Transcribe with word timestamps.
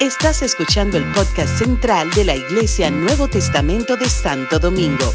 Estás 0.00 0.42
escuchando 0.42 0.98
el 0.98 1.04
podcast 1.12 1.58
central 1.58 2.10
de 2.10 2.24
la 2.24 2.34
Iglesia 2.34 2.90
Nuevo 2.90 3.28
Testamento 3.28 3.96
de 3.96 4.08
Santo 4.08 4.58
Domingo. 4.58 5.12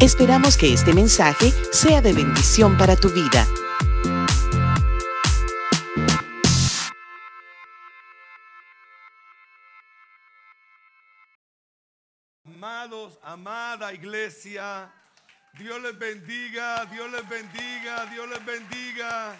Esperamos 0.00 0.56
que 0.58 0.74
este 0.74 0.92
mensaje 0.92 1.52
sea 1.72 2.02
de 2.02 2.12
bendición 2.12 2.76
para 2.76 2.96
tu 2.96 3.08
vida. 3.08 3.46
Amados, 12.44 13.18
amada 13.22 13.92
iglesia, 13.94 14.92
Dios 15.54 15.80
les 15.80 15.98
bendiga, 15.98 16.84
Dios 16.86 17.10
les 17.10 17.26
bendiga, 17.28 18.04
Dios 18.06 18.28
les 18.28 18.44
bendiga. 18.44 19.36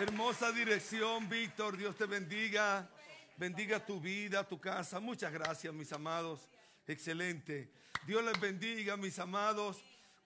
Hermosa 0.00 0.50
dirección, 0.50 1.28
Víctor, 1.28 1.76
Dios 1.76 1.94
te 1.94 2.06
bendiga. 2.06 2.88
Bendiga 3.36 3.84
tu 3.84 4.00
vida, 4.00 4.42
tu 4.48 4.58
casa. 4.58 4.98
Muchas 4.98 5.30
gracias, 5.30 5.74
mis 5.74 5.92
amados. 5.92 6.48
Excelente. 6.86 7.70
Dios 8.06 8.24
les 8.24 8.40
bendiga, 8.40 8.96
mis 8.96 9.18
amados. 9.18 9.76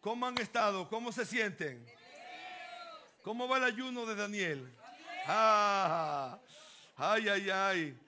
¿Cómo 0.00 0.28
han 0.28 0.38
estado? 0.38 0.88
¿Cómo 0.88 1.10
se 1.10 1.26
sienten? 1.26 1.84
¿Cómo 3.24 3.48
va 3.48 3.58
el 3.58 3.64
ayuno 3.64 4.06
de 4.06 4.14
Daniel? 4.14 4.72
Ah, 5.26 6.38
ay, 6.96 7.28
ay, 7.28 7.50
ay. 7.50 8.00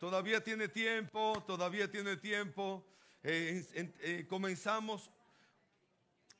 Todavía 0.00 0.42
tiene 0.42 0.66
tiempo, 0.66 1.40
todavía 1.46 1.88
tiene 1.88 2.16
tiempo. 2.16 2.84
Eh, 3.22 3.64
eh, 4.00 4.26
comenzamos 4.28 5.08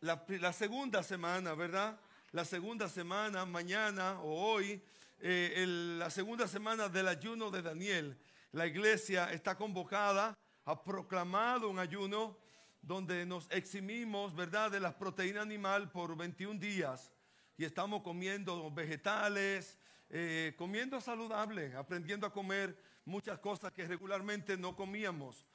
la, 0.00 0.24
la, 0.26 0.52
segunda 0.52 1.04
semana, 1.04 1.54
¿verdad? 1.54 1.96
La 2.32 2.46
segunda 2.46 2.88
semana, 2.88 3.44
mañana 3.44 4.18
o 4.22 4.52
hoy, 4.52 4.82
eh, 5.20 5.66
la 5.98 6.08
segunda 6.08 6.48
semana 6.48 6.88
del 6.88 7.06
ayuno 7.06 7.50
de 7.50 7.60
Daniel. 7.60 8.16
La 8.52 8.66
iglesia 8.66 9.30
está 9.30 9.54
convocada, 9.54 10.34
ha 10.64 10.82
proclamado 10.82 11.68
un 11.68 11.78
ayuno 11.78 12.38
donde 12.80 13.26
nos 13.26 13.50
eximimos, 13.50 14.34
¿verdad?, 14.34 14.70
de 14.70 14.80
las 14.80 14.94
proteínas 14.94 15.42
animal 15.42 15.90
por 15.90 16.16
21 16.16 16.58
días 16.58 17.12
y 17.58 17.66
estamos 17.66 18.00
comiendo 18.00 18.70
vegetales, 18.70 19.76
eh, 20.08 20.54
comiendo 20.56 21.02
saludable, 21.02 21.76
aprendiendo 21.76 22.26
a 22.26 22.32
comer 22.32 22.74
muchas 23.04 23.40
cosas 23.40 23.72
que 23.72 23.86
regularmente 23.86 24.56
no 24.56 24.74
comíamos. 24.74 25.46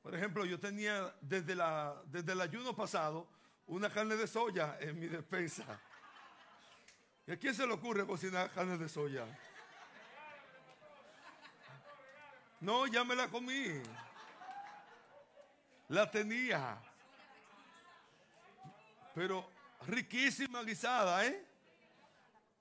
Por 0.00 0.14
ejemplo, 0.14 0.46
yo 0.46 0.58
tenía 0.58 1.14
desde, 1.20 1.54
la, 1.54 1.94
desde 2.06 2.32
el 2.32 2.40
ayuno 2.40 2.74
pasado 2.74 3.28
una 3.66 3.90
carne 3.90 4.16
de 4.16 4.26
soya 4.26 4.78
en 4.80 4.98
mi 4.98 5.08
despensa. 5.08 5.78
¿Y 7.26 7.32
a 7.32 7.36
quién 7.36 7.54
se 7.54 7.66
le 7.66 7.72
ocurre 7.72 8.06
cocinar 8.06 8.52
carne 8.52 8.78
de 8.78 8.88
soya? 8.88 9.26
No, 12.60 12.86
ya 12.86 13.02
me 13.02 13.16
la 13.16 13.28
comí. 13.28 13.82
La 15.88 16.08
tenía. 16.08 16.78
Pero 19.12 19.50
riquísima 19.86 20.62
guisada, 20.62 21.26
¿eh? 21.26 21.44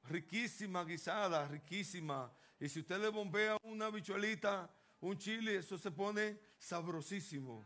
Riquísima 0.09 0.83
guisada, 0.83 1.47
riquísima. 1.47 2.31
Y 2.59 2.67
si 2.67 2.79
usted 2.79 2.99
le 2.99 3.09
bombea 3.09 3.57
una 3.63 3.89
bichuelita, 3.89 4.67
un 5.01 5.17
chile, 5.17 5.57
eso 5.57 5.77
se 5.77 5.91
pone 5.91 6.39
sabrosísimo. 6.57 7.63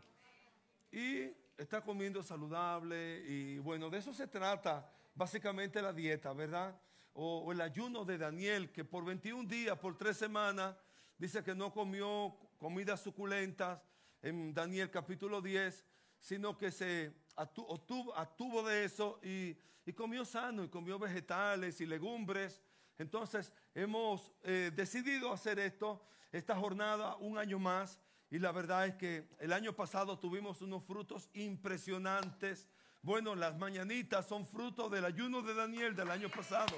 Y 0.92 1.32
está 1.56 1.80
comiendo 1.80 2.22
saludable 2.22 3.24
y 3.26 3.58
bueno, 3.58 3.88
de 3.88 3.98
eso 3.98 4.12
se 4.12 4.26
trata 4.26 4.90
básicamente 5.14 5.82
la 5.82 5.92
dieta, 5.92 6.32
¿verdad? 6.32 6.78
o, 7.14 7.52
el 7.52 7.60
ayuno 7.60 8.04
de 8.04 8.18
Daniel, 8.18 8.70
que 8.70 8.84
por 8.84 9.04
21 9.04 9.48
días, 9.48 9.78
por 9.78 9.96
tres 9.96 10.16
semanas, 10.16 10.76
dice 11.18 11.42
que 11.42 11.54
no 11.54 11.72
comió 11.72 12.36
comidas 12.58 13.00
suculentas 13.00 13.80
en 14.22 14.54
Daniel 14.54 14.90
capítulo 14.90 15.40
10, 15.40 15.84
sino 16.18 16.56
que 16.56 16.70
se 16.70 17.14
atuvo, 17.36 18.62
de 18.62 18.84
eso 18.84 19.20
y, 19.22 19.56
comió 19.94 20.24
sano 20.24 20.62
y 20.62 20.68
comió 20.68 20.98
vegetales 20.98 21.80
y 21.80 21.86
legumbres. 21.86 22.62
Entonces 22.96 23.52
hemos 23.74 24.32
eh, 24.44 24.70
decidido 24.74 25.32
hacer 25.32 25.58
esto, 25.58 26.00
esta 26.30 26.54
jornada, 26.54 27.16
un 27.16 27.38
año 27.38 27.58
más. 27.58 28.00
Y 28.30 28.38
la 28.38 28.52
verdad 28.52 28.86
es 28.86 28.94
que 28.94 29.28
el 29.40 29.52
año 29.52 29.74
pasado 29.74 30.16
tuvimos 30.16 30.62
unos 30.62 30.84
frutos 30.84 31.28
impresionantes 31.32 32.68
bueno, 33.02 33.34
las 33.34 33.56
mañanitas 33.56 34.26
son 34.26 34.44
fruto 34.44 34.90
del 34.90 35.06
ayuno 35.06 35.40
de 35.40 35.54
Daniel 35.54 35.96
del 35.96 36.10
año 36.10 36.28
pasado. 36.28 36.76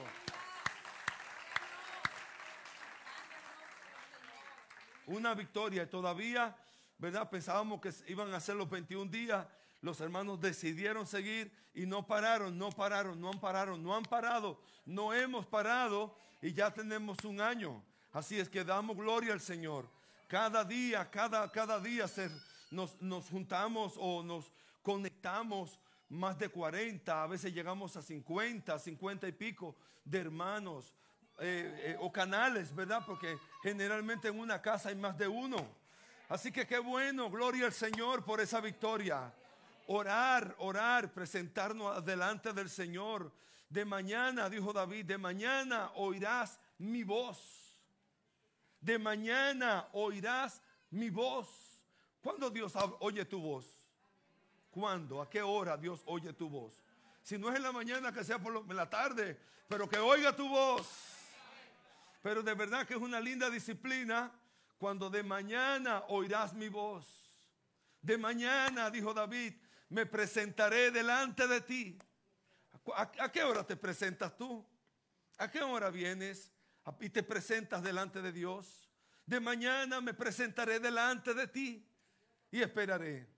Una 5.06 5.34
victoria. 5.34 5.90
Todavía, 5.90 6.56
¿verdad? 6.98 7.28
Pensábamos 7.28 7.80
que 7.80 7.92
iban 8.06 8.32
a 8.32 8.40
ser 8.40 8.54
los 8.54 8.70
21 8.70 9.10
días. 9.10 9.46
Los 9.80 10.00
hermanos 10.00 10.40
decidieron 10.40 11.08
seguir 11.08 11.52
y 11.74 11.86
no 11.86 12.06
pararon, 12.06 12.56
no 12.56 12.70
pararon, 12.70 13.20
no 13.20 13.30
han 13.30 13.40
parado, 13.40 13.76
no 13.76 13.96
han 13.96 14.04
parado, 14.04 14.62
no 14.86 15.12
hemos 15.12 15.44
parado 15.46 16.16
y 16.40 16.52
ya 16.52 16.72
tenemos 16.72 17.18
un 17.24 17.40
año. 17.40 17.82
Así 18.12 18.38
es 18.38 18.48
que 18.48 18.62
damos 18.62 18.96
gloria 18.96 19.32
al 19.32 19.40
Señor. 19.40 19.88
Cada 20.28 20.64
día, 20.64 21.10
cada, 21.10 21.50
cada 21.50 21.80
día 21.80 22.06
nos, 22.70 23.00
nos 23.02 23.28
juntamos 23.28 23.94
o 23.96 24.22
nos 24.22 24.52
conectamos 24.82 25.80
más 26.12 26.38
de 26.38 26.50
40, 26.50 27.22
a 27.22 27.26
veces 27.26 27.54
llegamos 27.54 27.96
a 27.96 28.02
50, 28.02 28.78
50 28.78 29.28
y 29.28 29.32
pico 29.32 29.74
de 30.04 30.20
hermanos 30.20 30.92
eh, 31.38 31.74
eh, 31.78 31.96
o 32.00 32.12
canales, 32.12 32.74
¿verdad? 32.74 33.02
Porque 33.06 33.38
generalmente 33.62 34.28
en 34.28 34.38
una 34.38 34.60
casa 34.60 34.90
hay 34.90 34.94
más 34.94 35.16
de 35.16 35.26
uno. 35.26 35.66
Así 36.28 36.52
que 36.52 36.66
qué 36.66 36.78
bueno, 36.78 37.30
gloria 37.30 37.64
al 37.64 37.72
Señor 37.72 38.24
por 38.24 38.42
esa 38.42 38.60
victoria. 38.60 39.32
Orar, 39.86 40.54
orar, 40.58 41.14
presentarnos 41.14 42.04
delante 42.04 42.52
del 42.52 42.68
Señor. 42.68 43.32
De 43.70 43.86
mañana, 43.86 44.50
dijo 44.50 44.70
David, 44.70 45.06
de 45.06 45.16
mañana 45.16 45.92
oirás 45.94 46.60
mi 46.76 47.04
voz. 47.04 47.80
De 48.80 48.98
mañana 48.98 49.88
oirás 49.92 50.60
mi 50.90 51.08
voz. 51.08 51.48
¿Cuándo 52.22 52.50
Dios 52.50 52.74
oye 53.00 53.24
tu 53.24 53.40
voz? 53.40 53.81
¿Cuándo? 54.72 55.20
¿A 55.20 55.28
qué 55.28 55.42
hora 55.42 55.76
Dios 55.76 56.00
oye 56.06 56.32
tu 56.32 56.48
voz? 56.48 56.82
Si 57.22 57.36
no 57.36 57.50
es 57.50 57.56
en 57.56 57.62
la 57.62 57.72
mañana, 57.72 58.10
que 58.10 58.24
sea 58.24 58.38
por 58.38 58.74
la 58.74 58.88
tarde, 58.88 59.38
pero 59.68 59.86
que 59.86 59.98
oiga 59.98 60.34
tu 60.34 60.48
voz. 60.48 60.88
Pero 62.22 62.42
de 62.42 62.54
verdad 62.54 62.86
que 62.86 62.94
es 62.94 63.00
una 63.00 63.20
linda 63.20 63.50
disciplina 63.50 64.32
cuando 64.78 65.10
de 65.10 65.22
mañana 65.22 66.04
oirás 66.08 66.54
mi 66.54 66.70
voz. 66.70 67.06
De 68.00 68.16
mañana, 68.16 68.90
dijo 68.90 69.12
David, 69.12 69.54
me 69.90 70.06
presentaré 70.06 70.90
delante 70.90 71.46
de 71.46 71.60
ti. 71.60 71.98
¿A, 72.96 73.30
qué 73.30 73.44
hora 73.44 73.64
te 73.64 73.76
presentas 73.76 74.34
tú? 74.38 74.66
¿A 75.36 75.50
qué 75.50 75.60
hora 75.60 75.90
vienes 75.90 76.50
y 76.98 77.10
te 77.10 77.22
presentas 77.22 77.82
delante 77.82 78.22
de 78.22 78.32
Dios? 78.32 78.88
De 79.26 79.38
mañana 79.38 80.00
me 80.00 80.14
presentaré 80.14 80.80
delante 80.80 81.34
de 81.34 81.46
ti 81.46 81.86
y 82.50 82.62
esperaré. 82.62 83.31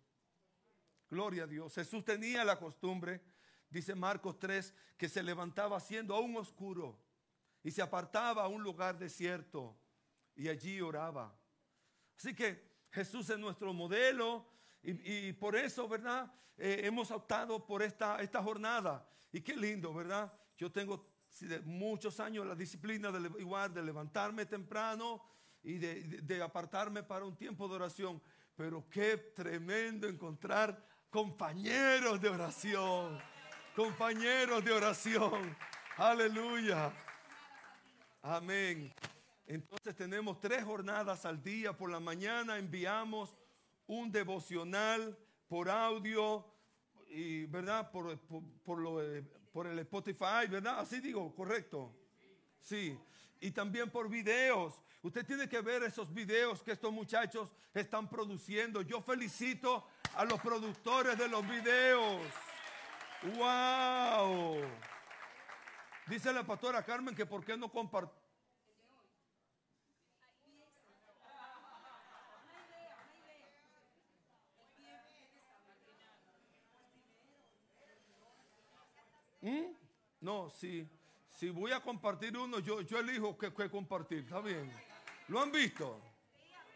Gloria 1.14 1.44
a 1.44 1.46
Dios. 1.46 1.72
Jesús 1.72 2.04
tenía 2.04 2.44
la 2.44 2.58
costumbre, 2.58 3.20
dice 3.70 3.94
Marcos 3.94 4.36
3, 4.40 4.74
que 4.96 5.08
se 5.08 5.22
levantaba 5.22 5.78
siendo 5.78 6.12
aún 6.12 6.36
oscuro 6.36 6.98
y 7.62 7.70
se 7.70 7.82
apartaba 7.82 8.42
a 8.42 8.48
un 8.48 8.64
lugar 8.64 8.98
desierto 8.98 9.78
y 10.34 10.48
allí 10.48 10.80
oraba. 10.80 11.32
Así 12.16 12.34
que 12.34 12.68
Jesús 12.90 13.30
es 13.30 13.38
nuestro 13.38 13.72
modelo 13.72 14.44
y, 14.82 15.32
por 15.34 15.54
eso, 15.54 15.86
¿verdad? 15.86 16.34
Eh, 16.56 16.80
hemos 16.82 17.12
optado 17.12 17.64
por 17.64 17.80
esta, 17.80 18.20
esta 18.20 18.42
jornada. 18.42 19.08
Y 19.30 19.40
qué 19.40 19.54
lindo, 19.54 19.94
¿verdad? 19.94 20.32
Yo 20.56 20.72
tengo 20.72 21.06
muchos 21.62 22.18
años 22.18 22.44
la 22.44 22.56
disciplina 22.56 23.12
de, 23.12 23.20
igual 23.40 23.72
de 23.72 23.84
levantarme 23.84 24.46
temprano 24.46 25.22
y 25.62 25.78
de 25.78 26.42
apartarme 26.42 27.04
para 27.04 27.24
un 27.24 27.36
tiempo 27.36 27.68
de 27.68 27.76
oración. 27.76 28.20
Pero 28.56 28.88
qué 28.90 29.16
tremendo 29.16 30.08
encontrar 30.08 30.93
compañeros 31.14 32.20
de 32.20 32.28
oración, 32.28 33.16
compañeros 33.76 34.64
de 34.64 34.72
oración. 34.72 35.56
Aleluya. 35.96 36.92
Amén. 38.20 38.92
Entonces 39.46 39.94
tenemos 39.94 40.40
tres 40.40 40.64
jornadas 40.64 41.24
al 41.24 41.40
día. 41.40 41.72
Por 41.72 41.92
la 41.92 42.00
mañana 42.00 42.58
enviamos 42.58 43.36
un 43.86 44.10
devocional 44.10 45.16
por 45.46 45.70
audio 45.70 46.44
y, 47.08 47.46
¿verdad? 47.46 47.92
Por, 47.92 48.18
por, 48.64 48.78
lo, 48.80 48.98
por 49.52 49.68
el 49.68 49.78
Spotify, 49.78 50.48
¿verdad? 50.50 50.80
Así 50.80 50.98
digo, 50.98 51.32
correcto. 51.32 51.94
Sí. 52.60 52.98
Y 53.38 53.52
también 53.52 53.88
por 53.88 54.08
videos. 54.08 54.82
Usted 55.00 55.24
tiene 55.24 55.48
que 55.48 55.60
ver 55.60 55.84
esos 55.84 56.12
videos 56.12 56.60
que 56.60 56.72
estos 56.72 56.92
muchachos 56.92 57.52
están 57.72 58.10
produciendo. 58.10 58.82
Yo 58.82 59.00
felicito 59.00 59.86
a 60.16 60.24
los 60.24 60.40
productores 60.40 61.18
de 61.18 61.28
los 61.28 61.46
videos. 61.48 62.22
¡Wow! 63.36 64.60
Dice 66.06 66.32
la 66.32 66.44
pastora 66.44 66.82
Carmen 66.82 67.14
que 67.14 67.24
por 67.24 67.44
qué 67.44 67.56
no 67.56 67.70
compartió. 67.70 68.24
¿Mm? 79.40 79.74
No, 80.20 80.48
si, 80.48 80.88
si 81.28 81.50
voy 81.50 81.72
a 81.72 81.80
compartir 81.80 82.36
uno, 82.36 82.58
yo, 82.60 82.80
elijo 82.98 83.36
que, 83.36 83.52
compartir, 83.68 84.20
está 84.20 84.40
bien. 84.40 84.72
¿Lo 85.28 85.40
han 85.42 85.52
visto? 85.52 86.00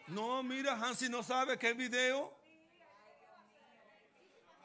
No, 0.08 0.42
mira, 0.42 0.74
Hansi 0.74 1.08
no 1.08 1.22
sabe 1.22 1.58
qué 1.58 1.72
video. 1.72 2.37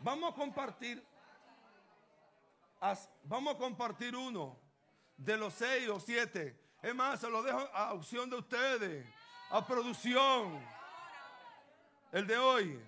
Vamos 0.03 0.33
a 0.33 0.35
compartir. 0.35 1.01
Vamos 3.23 3.55
a 3.55 3.57
compartir 3.57 4.13
uno 4.13 4.59
de 5.15 5.37
los 5.37 5.53
seis 5.53 5.87
o 5.87 5.97
siete. 5.97 6.59
Es 6.81 6.93
más, 6.93 7.21
se 7.21 7.29
lo 7.29 7.41
dejo 7.41 7.59
a 7.73 7.93
opción 7.93 8.29
de 8.29 8.35
ustedes, 8.35 9.07
a 9.49 9.65
producción. 9.65 10.61
El 12.11 12.27
de 12.27 12.37
hoy. 12.37 12.85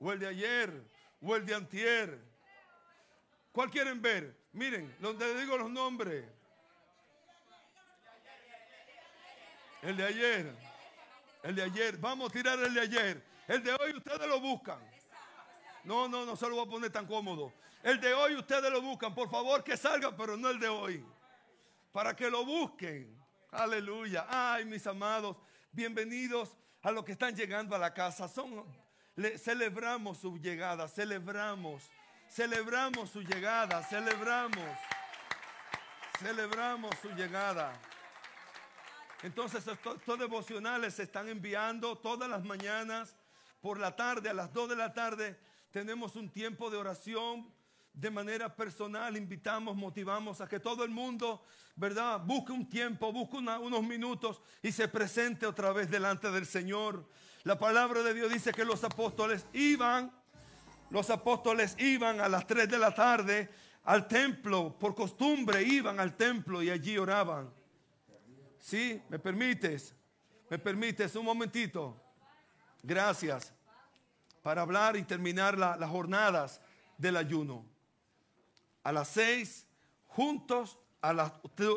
O 0.00 0.12
el 0.12 0.18
de 0.18 0.26
ayer. 0.26 0.84
O 1.22 1.36
el 1.36 1.46
de 1.46 1.54
antier. 1.54 2.20
¿Cuál 3.52 3.70
quieren 3.70 4.02
ver? 4.02 4.36
Miren, 4.52 4.92
donde 4.98 5.40
digo 5.40 5.56
los 5.56 5.70
nombres. 5.70 6.24
El 9.82 9.96
de 9.96 10.04
ayer. 10.04 10.56
El 11.44 11.54
de 11.54 11.62
ayer. 11.62 11.96
Vamos 11.98 12.30
a 12.30 12.32
tirar 12.32 12.58
el 12.58 12.74
de 12.74 12.80
ayer. 12.80 13.37
El 13.48 13.62
de 13.62 13.72
hoy 13.72 13.96
ustedes 13.96 14.28
lo 14.28 14.40
buscan. 14.40 14.78
No, 15.84 16.06
no, 16.06 16.26
no 16.26 16.36
se 16.36 16.46
lo 16.48 16.56
voy 16.56 16.66
a 16.66 16.70
poner 16.70 16.92
tan 16.92 17.06
cómodo. 17.06 17.54
El 17.82 17.98
de 17.98 18.12
hoy 18.12 18.36
ustedes 18.36 18.70
lo 18.70 18.82
buscan. 18.82 19.14
Por 19.14 19.30
favor 19.30 19.64
que 19.64 19.74
salga, 19.74 20.14
pero 20.14 20.36
no 20.36 20.50
el 20.50 20.60
de 20.60 20.68
hoy. 20.68 21.02
Para 21.90 22.14
que 22.14 22.28
lo 22.28 22.44
busquen. 22.44 23.18
Aleluya. 23.50 24.26
Ay, 24.28 24.66
mis 24.66 24.86
amados. 24.86 25.38
Bienvenidos 25.72 26.54
a 26.82 26.90
los 26.90 27.06
que 27.06 27.12
están 27.12 27.34
llegando 27.34 27.74
a 27.74 27.78
la 27.78 27.94
casa. 27.94 28.28
Son, 28.28 28.66
celebramos 29.38 30.18
su 30.18 30.36
llegada. 30.36 30.86
Celebramos. 30.86 31.82
Celebramos 32.28 33.08
su 33.08 33.22
llegada. 33.22 33.82
Celebramos. 33.82 34.78
Celebramos 36.18 36.94
su 37.00 37.08
llegada. 37.12 37.72
Entonces 39.22 39.66
estos, 39.66 40.18
devocionales 40.18 40.94
se 40.94 41.04
están 41.04 41.28
enviando 41.28 41.96
todas 41.96 42.28
las 42.28 42.44
mañanas 42.44 43.16
por 43.60 43.78
la 43.78 43.94
tarde, 43.96 44.28
a 44.28 44.34
las 44.34 44.52
2 44.52 44.70
de 44.70 44.76
la 44.76 44.92
tarde. 44.92 45.38
Tenemos 45.70 46.16
un 46.16 46.30
tiempo 46.30 46.70
de 46.70 46.76
oración 46.76 47.52
de 47.92 48.10
manera 48.10 48.54
personal. 48.54 49.16
Invitamos, 49.16 49.76
motivamos 49.76 50.40
a 50.40 50.48
que 50.48 50.60
todo 50.60 50.84
el 50.84 50.90
mundo, 50.90 51.44
¿verdad? 51.76 52.20
Busque 52.24 52.52
un 52.52 52.68
tiempo, 52.68 53.12
busque 53.12 53.36
unos 53.36 53.82
minutos 53.82 54.40
y 54.62 54.72
se 54.72 54.88
presente 54.88 55.46
otra 55.46 55.72
vez 55.72 55.90
delante 55.90 56.30
del 56.30 56.46
Señor. 56.46 57.08
La 57.44 57.58
palabra 57.58 58.02
de 58.02 58.14
Dios 58.14 58.32
dice 58.32 58.52
que 58.52 58.64
los 58.64 58.84
apóstoles 58.84 59.46
iban, 59.52 60.12
los 60.90 61.10
apóstoles 61.10 61.76
iban 61.78 62.20
a 62.20 62.28
las 62.28 62.46
3 62.46 62.68
de 62.68 62.78
la 62.78 62.94
tarde 62.94 63.50
al 63.84 64.06
templo, 64.06 64.76
por 64.78 64.94
costumbre 64.94 65.62
iban 65.62 65.98
al 65.98 66.16
templo 66.16 66.62
y 66.62 66.70
allí 66.70 66.98
oraban. 66.98 67.50
¿Sí? 68.58 69.00
¿Me 69.08 69.18
permites? 69.18 69.94
¿Me 70.50 70.58
permites 70.58 71.14
un 71.16 71.24
momentito? 71.24 72.07
Gracias. 72.82 73.52
Para 74.42 74.62
hablar 74.62 74.96
y 74.96 75.02
terminar 75.02 75.58
las 75.58 75.90
jornadas 75.90 76.60
del 76.96 77.16
ayuno. 77.16 77.64
A 78.82 78.92
las 78.92 79.08
seis, 79.08 79.66
juntos, 80.06 80.78
a 81.00 81.12
las, 81.12 81.32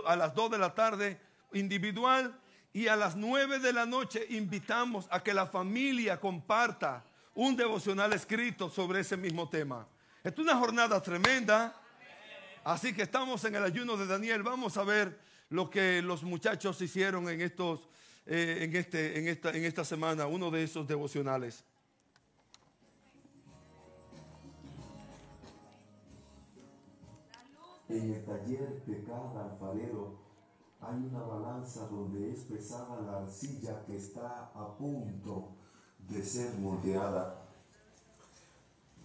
a 0.05 0.15
las 0.15 0.33
dos 0.33 0.51
de 0.51 0.57
la 0.57 0.73
tarde, 0.73 1.19
individual, 1.53 2.39
y 2.73 2.87
a 2.87 2.95
las 2.95 3.15
nueve 3.15 3.59
de 3.59 3.73
la 3.73 3.85
noche 3.85 4.25
invitamos 4.29 5.07
a 5.09 5.21
que 5.21 5.33
la 5.33 5.45
familia 5.45 6.19
comparta 6.19 7.03
un 7.35 7.55
devocional 7.55 8.13
escrito 8.13 8.69
sobre 8.69 9.01
ese 9.01 9.17
mismo 9.17 9.49
tema. 9.49 9.87
Es 10.23 10.37
una 10.37 10.55
jornada 10.55 11.01
tremenda. 11.01 11.75
Así 12.63 12.93
que 12.93 13.01
estamos 13.01 13.43
en 13.45 13.55
el 13.55 13.63
ayuno 13.63 13.97
de 13.97 14.05
Daniel. 14.05 14.43
Vamos 14.43 14.77
a 14.77 14.83
ver 14.83 15.19
lo 15.49 15.69
que 15.69 16.01
los 16.01 16.23
muchachos 16.23 16.79
hicieron 16.81 17.27
en, 17.27 17.41
estos, 17.41 17.89
eh, 18.25 18.59
en, 18.61 18.75
este, 18.75 19.19
en, 19.19 19.27
esta, 19.27 19.51
en 19.51 19.65
esta 19.65 19.83
semana, 19.83 20.27
uno 20.27 20.51
de 20.51 20.63
esos 20.63 20.87
devocionales. 20.87 21.63
En 27.89 28.13
el 28.13 28.23
taller 28.23 28.85
de 28.85 29.03
cada 29.03 29.51
alfarero 29.51 30.17
hay 30.79 30.95
una 30.95 31.21
balanza 31.23 31.87
donde 31.87 32.31
es 32.31 32.39
pesada 32.41 33.01
la 33.01 33.17
arcilla 33.19 33.83
que 33.85 33.97
está 33.97 34.51
a 34.55 34.77
punto 34.77 35.49
de 36.07 36.23
ser 36.23 36.53
moldeada. 36.57 37.45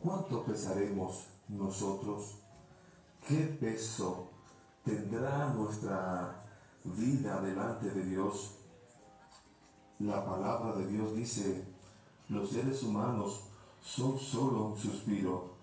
¿Cuánto 0.01 0.45
pesaremos 0.45 1.27
nosotros? 1.49 2.39
¿Qué 3.27 3.57
peso 3.61 4.31
tendrá 4.87 5.53
nuestra 5.53 6.41
vida 6.85 7.41
delante 7.41 7.91
de 7.91 8.05
Dios. 8.05 8.56
La 9.99 10.25
palabra 10.25 10.75
de 10.77 10.87
Dios 10.87 11.15
dice, 11.15 11.65
los 12.29 12.51
seres 12.51 12.83
humanos 12.83 13.45
son 13.83 14.19
solo 14.19 14.67
un 14.67 14.77
suspiro, 14.77 15.55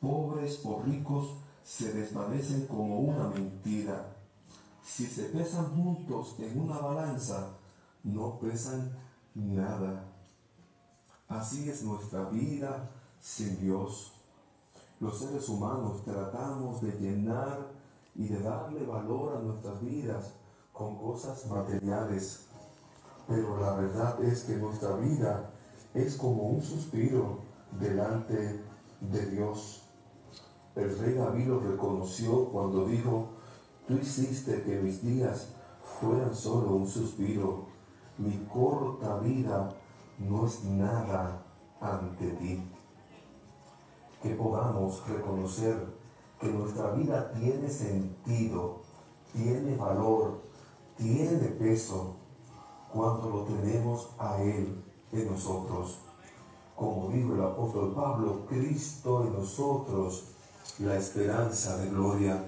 pobres 0.00 0.60
o 0.64 0.82
ricos 0.82 1.36
se 1.64 1.92
desvanecen 1.92 2.66
como 2.66 2.98
una 2.98 3.28
mentira. 3.28 4.16
Si 4.82 5.06
se 5.06 5.24
pesan 5.24 5.74
juntos 5.74 6.34
en 6.40 6.60
una 6.60 6.78
balanza, 6.78 7.52
no 8.02 8.38
pesan 8.38 8.92
nada. 9.34 10.04
Así 11.28 11.70
es 11.70 11.82
nuestra 11.82 12.28
vida 12.28 12.90
sin 13.18 13.60
Dios. 13.60 14.12
Los 14.98 15.20
seres 15.20 15.48
humanos 15.48 16.04
tratamos 16.04 16.82
de 16.82 16.92
llenar 16.98 17.70
y 18.14 18.28
de 18.28 18.40
darle 18.42 18.84
valor 18.84 19.36
a 19.36 19.40
nuestras 19.40 19.80
vidas 19.80 20.32
con 20.72 20.98
cosas 20.98 21.46
materiales. 21.46 22.49
Pero 23.30 23.60
la 23.60 23.74
verdad 23.74 24.20
es 24.24 24.42
que 24.42 24.56
nuestra 24.56 24.96
vida 24.96 25.52
es 25.94 26.16
como 26.16 26.48
un 26.48 26.60
suspiro 26.60 27.38
delante 27.78 28.60
de 29.00 29.26
Dios. 29.26 29.84
El 30.74 30.98
rey 30.98 31.14
David 31.14 31.46
lo 31.46 31.60
reconoció 31.60 32.46
cuando 32.46 32.86
dijo, 32.86 33.28
tú 33.86 33.94
hiciste 33.94 34.64
que 34.64 34.80
mis 34.80 35.04
días 35.04 35.54
fueran 36.00 36.34
solo 36.34 36.74
un 36.74 36.88
suspiro. 36.88 37.66
Mi 38.18 38.48
corta 38.52 39.18
vida 39.18 39.76
no 40.18 40.46
es 40.46 40.64
nada 40.64 41.40
ante 41.80 42.32
ti. 42.32 42.60
Que 44.24 44.30
podamos 44.34 45.06
reconocer 45.08 45.76
que 46.40 46.48
nuestra 46.48 46.90
vida 46.90 47.30
tiene 47.30 47.68
sentido, 47.68 48.80
tiene 49.32 49.76
valor, 49.76 50.40
tiene 50.96 51.46
peso 51.50 52.19
cuando 52.92 53.30
lo 53.30 53.42
tenemos 53.44 54.10
a 54.18 54.40
Él 54.42 54.82
en 55.12 55.30
nosotros. 55.30 55.98
Como 56.76 57.08
dijo 57.10 57.34
el 57.34 57.42
apóstol 57.42 57.92
Pablo, 57.94 58.46
Cristo 58.48 59.24
en 59.24 59.34
nosotros, 59.34 60.24
la 60.78 60.96
esperanza 60.96 61.76
de 61.76 61.90
gloria. 61.90 62.44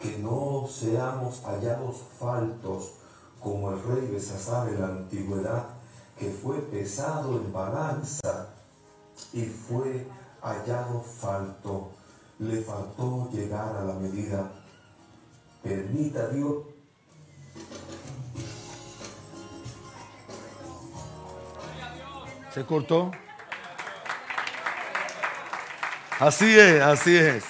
Que 0.00 0.18
no 0.18 0.66
seamos 0.68 1.42
hallados 1.44 2.02
faltos 2.18 2.92
como 3.40 3.70
el 3.70 3.82
rey 3.82 4.08
Besasar 4.12 4.68
en 4.68 4.80
la 4.80 4.88
antigüedad, 4.88 5.66
que 6.18 6.30
fue 6.30 6.58
pesado 6.58 7.36
en 7.36 7.52
balanza 7.52 8.48
y 9.32 9.44
fue 9.44 10.06
hallado 10.42 11.00
falto 11.00 11.90
le 12.38 12.60
faltó 12.62 13.30
llegar 13.30 13.76
a 13.76 13.84
la 13.84 13.94
medida. 13.94 14.50
Permita 15.62 16.28
Dios. 16.28 16.64
¿Se 22.56 22.64
cortó? 22.64 23.12
Así 26.18 26.58
es, 26.58 26.80
así 26.80 27.14
es. 27.14 27.44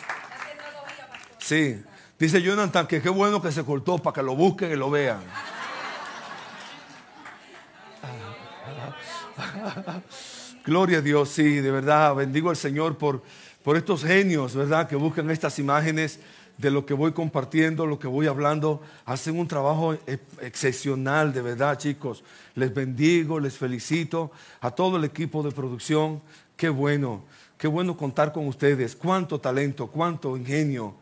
Sí. 1.38 1.80
Dice 2.18 2.42
Jonathan 2.42 2.88
que 2.88 3.00
qué 3.00 3.08
bueno 3.08 3.40
que 3.40 3.52
se 3.52 3.62
cortó 3.62 3.98
para 3.98 4.14
que 4.14 4.22
lo 4.24 4.34
busquen 4.34 4.72
y 4.72 4.74
lo 4.74 4.90
vean. 4.90 5.20
Gloria 10.64 10.98
a 10.98 11.02
Dios, 11.02 11.28
sí, 11.28 11.60
de 11.60 11.70
verdad, 11.70 12.16
bendigo 12.16 12.50
al 12.50 12.56
Señor 12.56 12.98
por 12.98 13.22
por 13.66 13.76
estos 13.76 14.04
genios, 14.04 14.56
¿verdad? 14.56 14.88
Que 14.88 14.94
buscan 14.94 15.28
estas 15.28 15.60
imágenes 15.60 16.20
de 16.58 16.70
lo 16.70 16.86
que 16.86 16.94
voy 16.94 17.12
compartiendo, 17.12 17.86
lo 17.86 17.98
que 17.98 18.06
voy 18.06 18.26
hablando. 18.26 18.80
Hacen 19.04 19.38
un 19.38 19.48
trabajo 19.48 19.94
e-, 19.94 20.18
excepcional, 20.40 21.32
de 21.32 21.42
verdad, 21.42 21.78
chicos. 21.78 22.24
Les 22.54 22.72
bendigo, 22.72 23.40
les 23.40 23.56
felicito 23.56 24.30
a 24.60 24.70
todo 24.70 24.96
el 24.96 25.04
equipo 25.04 25.42
de 25.42 25.52
producción. 25.52 26.22
Qué 26.56 26.68
bueno, 26.68 27.24
qué 27.58 27.68
bueno 27.68 27.96
contar 27.96 28.32
con 28.32 28.46
ustedes. 28.46 28.96
Cuánto 28.96 29.38
talento, 29.38 29.88
cuánto 29.88 30.36
ingenio. 30.36 30.96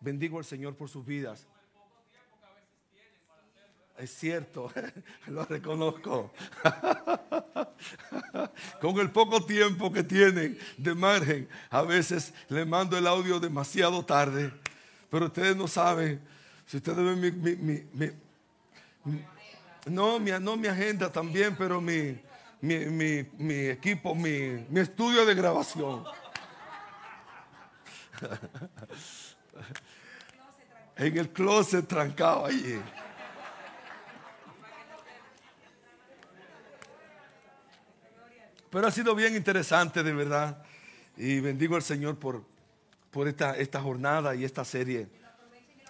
Bendigo 0.00 0.38
al 0.38 0.44
Señor 0.44 0.74
por 0.74 0.88
sus 0.88 1.04
vidas. 1.04 1.46
es 3.98 4.14
cierto, 4.14 4.72
lo 5.26 5.44
reconozco. 5.44 6.32
Con 8.80 8.98
el 8.98 9.10
poco 9.10 9.44
tiempo 9.44 9.92
que 9.92 10.02
tienen 10.02 10.58
de 10.78 10.94
margen, 10.94 11.48
a 11.68 11.82
veces 11.82 12.32
le 12.48 12.64
mando 12.64 12.96
el 12.96 13.06
audio 13.06 13.38
demasiado 13.38 14.02
tarde. 14.04 14.50
Pero 15.10 15.26
ustedes 15.26 15.56
no 15.56 15.66
saben, 15.66 16.20
si 16.66 16.76
ustedes 16.76 16.98
ven 16.98 17.20
mi, 17.20 17.30
mi, 17.92 18.12
no, 19.86 20.20
mi, 20.20 20.30
no 20.40 20.56
mi 20.56 20.68
agenda 20.68 21.10
también, 21.10 21.56
pero 21.56 21.80
mi, 21.80 22.16
mi 22.60 23.54
equipo, 23.68 24.14
mi 24.14 24.80
estudio 24.80 25.26
de 25.26 25.34
grabación. 25.34 26.04
en 30.96 31.16
el 31.16 31.30
closet 31.30 31.88
trancado 31.88 32.44
allí. 32.46 32.80
Pero 38.70 38.86
ha 38.86 38.90
sido 38.90 39.14
bien 39.14 39.34
interesante, 39.34 40.02
de 40.02 40.12
verdad. 40.12 40.62
Y 41.16 41.40
bendigo 41.40 41.74
al 41.74 41.82
Señor 41.82 42.18
por, 42.18 42.44
por 43.10 43.28
esta, 43.28 43.56
esta 43.56 43.80
jornada 43.80 44.34
y 44.34 44.44
esta 44.44 44.64
serie. 44.64 45.08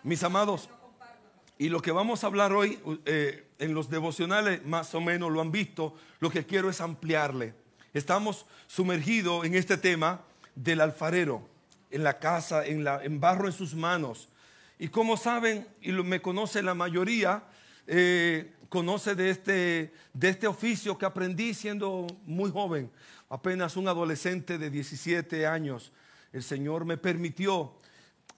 Mis 0.03 0.23
amados, 0.23 0.69
y 1.59 1.69
lo 1.69 1.83
que 1.83 1.93
vamos 1.93 2.25
a 2.25 2.27
hablar 2.27 2.53
hoy 2.53 2.79
eh, 3.05 3.47
en 3.59 3.75
los 3.75 3.91
devocionales, 3.91 4.65
más 4.65 4.95
o 4.95 5.01
menos 5.01 5.31
lo 5.31 5.43
han 5.43 5.53
visto, 5.53 5.95
lo 6.19 6.31
que 6.31 6.47
quiero 6.47 6.71
es 6.71 6.81
ampliarle. 6.81 7.53
Estamos 7.93 8.47
sumergidos 8.67 9.45
en 9.45 9.55
este 9.55 9.77
tema 9.77 10.23
del 10.55 10.81
alfarero, 10.81 11.47
en 11.91 12.03
la 12.03 12.19
casa, 12.19 12.65
en, 12.65 12.83
la, 12.83 13.05
en 13.05 13.21
barro 13.21 13.47
en 13.47 13.53
sus 13.53 13.75
manos. 13.75 14.29
Y 14.79 14.89
como 14.89 15.19
saben, 15.19 15.69
y 15.83 15.93
me 15.93 16.23
conoce 16.23 16.63
la 16.63 16.73
mayoría, 16.73 17.45
eh, 17.87 18.55
conoce 18.71 19.15
de 19.15 19.29
este, 19.29 19.93
de 20.15 20.29
este 20.31 20.47
oficio 20.47 20.97
que 20.97 21.05
aprendí 21.05 21.53
siendo 21.53 22.07
muy 22.25 22.51
joven, 22.51 22.91
apenas 23.29 23.77
un 23.77 23.89
adolescente 23.89 24.57
de 24.57 24.71
17 24.71 25.47
años. 25.47 25.93
El 26.33 26.43
Señor 26.43 26.85
me 26.85 26.97
permitió, 26.97 27.75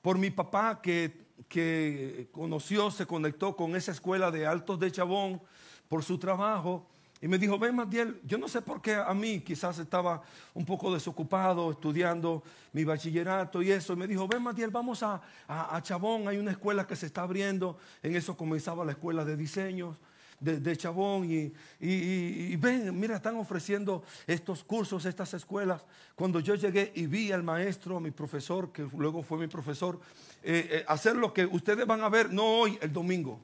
por 0.01 0.19
mi 0.19 0.31
papá 0.31 0.81
que, 0.83 1.27
que 1.49 2.29
conoció, 2.33 2.91
se 2.91 3.07
conectó 3.07 3.57
con 3.57 3.77
esa 3.77 3.93
escuela 3.93 4.31
de 4.31 4.47
altos 4.47 4.81
de 4.81 4.91
Chabón 4.91 5.41
por 5.89 6.03
su 6.03 6.19
trabajo, 6.19 6.89
y 7.23 7.29
me 7.29 7.39
dijo, 7.39 7.57
ven 7.57 7.77
Matiel, 7.77 8.21
yo 8.25 8.37
no 8.37 8.49
sé 8.49 8.63
por 8.63 8.83
qué 8.83 8.97
a 8.97 9.15
mí 9.15 9.41
quizás 9.43 9.79
estaba 9.79 10.23
un 10.55 10.65
poco 10.67 10.93
desocupado 10.93 11.71
estudiando 11.71 12.43
mi 12.73 12.83
bachillerato 12.83 13.63
y 13.63 13.71
eso. 13.71 13.93
Y 13.93 13.97
me 13.97 14.09
dijo, 14.09 14.27
ven 14.27 14.43
Matiel, 14.43 14.71
vamos 14.71 15.05
a, 15.05 15.23
a, 15.47 15.81
Chabón, 15.83 16.27
hay 16.27 16.39
una 16.39 16.51
escuela 16.51 16.85
que 16.85 16.97
se 16.97 17.07
está 17.07 17.23
abriendo. 17.23 17.79
En 18.03 18.17
eso 18.17 18.37
comenzaba 18.37 18.85
la 18.85 18.91
escuela 18.91 19.25
de 19.25 19.37
diseños 19.37 19.97
de, 20.43 20.77
Chabón. 20.77 21.29
Y, 21.31 22.57
ven, 22.57 22.99
mira, 22.99 23.17
están 23.17 23.37
ofreciendo 23.37 24.03
estos 24.27 24.65
cursos, 24.65 25.05
estas 25.05 25.33
escuelas. 25.35 25.85
Cuando 26.15 26.41
yo 26.41 26.55
llegué 26.55 26.93
y 26.95 27.07
vi 27.07 27.33
al 27.33 27.43
maestro, 27.43 27.97
a 27.97 28.01
mi 28.01 28.11
profesor, 28.11 28.73
que 28.73 28.89
luego 28.97 29.23
fue 29.23 29.39
mi 29.39 29.47
profesor, 29.47 30.01
eh, 30.43 30.69
eh, 30.71 30.85
hacer 30.89 31.17
lo 31.17 31.33
que 31.33 31.47
ustedes 31.47 31.87
van 31.87 32.03
a 32.03 32.09
ver, 32.09 32.33
no 32.33 32.45
hoy, 32.45 32.79
el 32.81 32.93
domingo. 32.93 33.41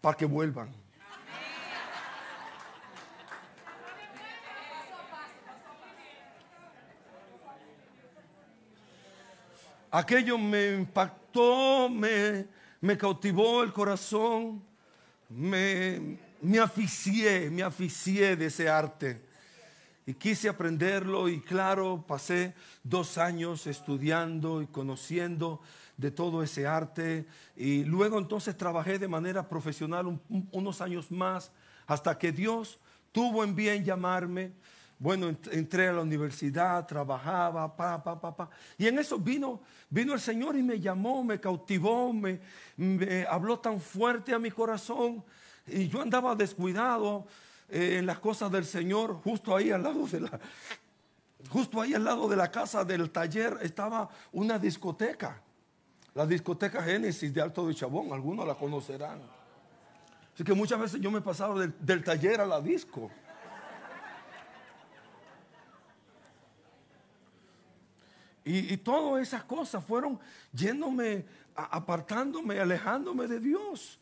Para 0.00 0.16
que 0.16 0.26
vuelvan. 0.26 0.70
Aquello 9.90 10.36
me 10.36 10.74
impactó, 10.74 11.88
me, 11.88 12.46
me 12.80 12.96
cautivó 12.96 13.62
el 13.62 13.72
corazón, 13.72 14.62
me, 15.28 16.18
me 16.40 16.58
aficié, 16.58 17.50
me 17.50 17.62
aficié 17.62 18.36
de 18.36 18.46
ese 18.46 18.68
arte. 18.68 19.20
Y 20.06 20.14
quise 20.14 20.48
aprenderlo 20.48 21.28
y 21.28 21.40
claro, 21.40 22.04
pasé 22.06 22.54
dos 22.82 23.18
años 23.18 23.66
estudiando 23.66 24.62
y 24.62 24.66
conociendo 24.66 25.60
de 25.98 26.10
todo 26.10 26.42
ese 26.42 26.66
arte. 26.66 27.26
Y 27.54 27.84
luego 27.84 28.18
entonces 28.18 28.56
trabajé 28.56 28.98
de 28.98 29.08
manera 29.08 29.46
profesional 29.48 30.18
unos 30.50 30.80
años 30.80 31.10
más 31.10 31.50
hasta 31.86 32.16
que 32.16 32.32
Dios 32.32 32.78
tuvo 33.12 33.44
en 33.44 33.54
bien 33.54 33.84
llamarme 33.84 34.52
bueno, 34.98 35.28
entré 35.52 35.88
a 35.88 35.92
la 35.92 36.02
universidad, 36.02 36.84
trabajaba, 36.86 37.74
pa, 37.76 38.02
pa, 38.02 38.20
pa, 38.20 38.36
pa. 38.36 38.50
Y 38.76 38.88
en 38.88 38.98
eso 38.98 39.18
vino, 39.18 39.60
vino 39.88 40.12
el 40.12 40.20
Señor 40.20 40.56
y 40.56 40.62
me 40.62 40.80
llamó, 40.80 41.22
me 41.22 41.38
cautivó, 41.38 42.12
me, 42.12 42.40
habló 43.28 43.60
tan 43.60 43.80
fuerte 43.80 44.34
a 44.34 44.38
mi 44.40 44.50
corazón. 44.50 45.24
Y 45.66 45.88
yo 45.88 46.02
andaba 46.02 46.34
descuidado 46.34 47.26
eh, 47.68 47.98
en 47.98 48.06
las 48.06 48.18
cosas 48.18 48.50
del 48.50 48.64
Señor, 48.64 49.20
justo 49.22 49.54
ahí 49.54 49.70
al 49.70 49.84
lado 49.84 50.06
de 50.06 50.20
la, 50.20 50.40
justo 51.48 51.80
ahí 51.80 51.94
al 51.94 52.02
lado 52.02 52.28
de 52.28 52.36
la 52.36 52.50
casa 52.50 52.84
del 52.84 53.10
taller 53.10 53.58
estaba 53.62 54.08
una 54.32 54.58
discoteca. 54.58 55.40
La 56.14 56.26
discoteca 56.26 56.82
Génesis 56.82 57.32
de 57.32 57.40
Alto 57.40 57.68
de 57.68 57.74
Chabón, 57.74 58.12
algunos 58.12 58.44
la 58.44 58.56
conocerán. 58.56 59.20
Así 60.34 60.42
que 60.42 60.54
muchas 60.54 60.80
veces 60.80 61.00
yo 61.00 61.10
me 61.12 61.20
pasaba 61.20 61.66
del 61.78 62.02
taller 62.02 62.40
a 62.40 62.46
la 62.46 62.60
disco. 62.60 63.08
Y, 68.48 68.78
todas 68.78 69.22
esas 69.22 69.44
cosas 69.44 69.84
fueron 69.84 70.18
yéndome, 70.52 71.26
apartándome, 71.54 72.58
alejándome 72.58 73.26
de 73.26 73.40
Dios. 73.40 73.98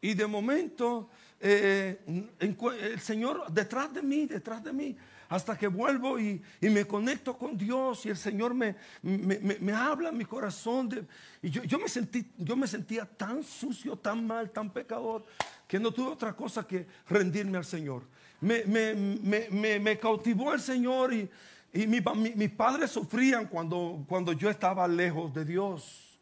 Y 0.00 0.14
de 0.14 0.26
momento 0.26 1.10
eh, 1.40 1.98
el 2.38 3.00
Señor 3.00 3.50
detrás 3.50 3.92
de 3.92 4.02
mí, 4.02 4.26
detrás 4.26 4.62
de 4.62 4.72
mí, 4.72 4.96
hasta 5.28 5.58
que 5.58 5.66
vuelvo 5.66 6.18
y, 6.20 6.40
me 6.60 6.86
conecto 6.86 7.36
con 7.36 7.58
Dios 7.58 8.06
y 8.06 8.10
el 8.10 8.16
Señor 8.16 8.54
me, 8.54 8.76
me, 9.02 9.72
habla 9.72 10.10
en 10.10 10.16
mi 10.16 10.24
corazón. 10.24 11.06
y 11.42 11.50
yo, 11.50 11.64
yo, 11.64 11.80
me 11.80 11.88
sentí, 11.88 12.30
yo 12.38 12.54
me 12.54 12.68
sentía 12.68 13.04
tan 13.04 13.42
sucio, 13.42 13.96
tan 13.96 14.24
mal, 14.24 14.50
tan 14.50 14.70
pecador, 14.70 15.26
que 15.66 15.80
no 15.80 15.90
tuve 15.90 16.12
otra 16.12 16.34
cosa 16.34 16.64
que 16.64 16.86
rendirme 17.08 17.58
al 17.58 17.64
Señor. 17.64 18.04
Me, 18.40 19.98
cautivó 20.00 20.54
el 20.54 20.60
Señor 20.60 21.12
y, 21.12 21.28
y 21.72 21.86
mis 21.86 22.50
padres 22.50 22.90
sufrían 22.90 23.46
cuando, 23.46 24.04
cuando 24.08 24.32
yo 24.32 24.48
estaba 24.48 24.88
lejos 24.88 25.32
de 25.34 25.44
Dios. 25.44 26.18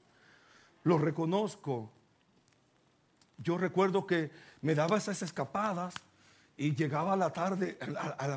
Lo 0.82 0.98
reconozco. 0.98 1.90
Yo 3.38 3.58
recuerdo 3.58 4.06
que 4.06 4.30
me 4.60 4.74
daba 4.74 4.96
esas 4.96 5.22
escapadas 5.22 5.94
y 6.56 6.74
llegaba 6.74 7.12
a 7.12 7.16
la 7.16 7.32
tarde 7.32 7.78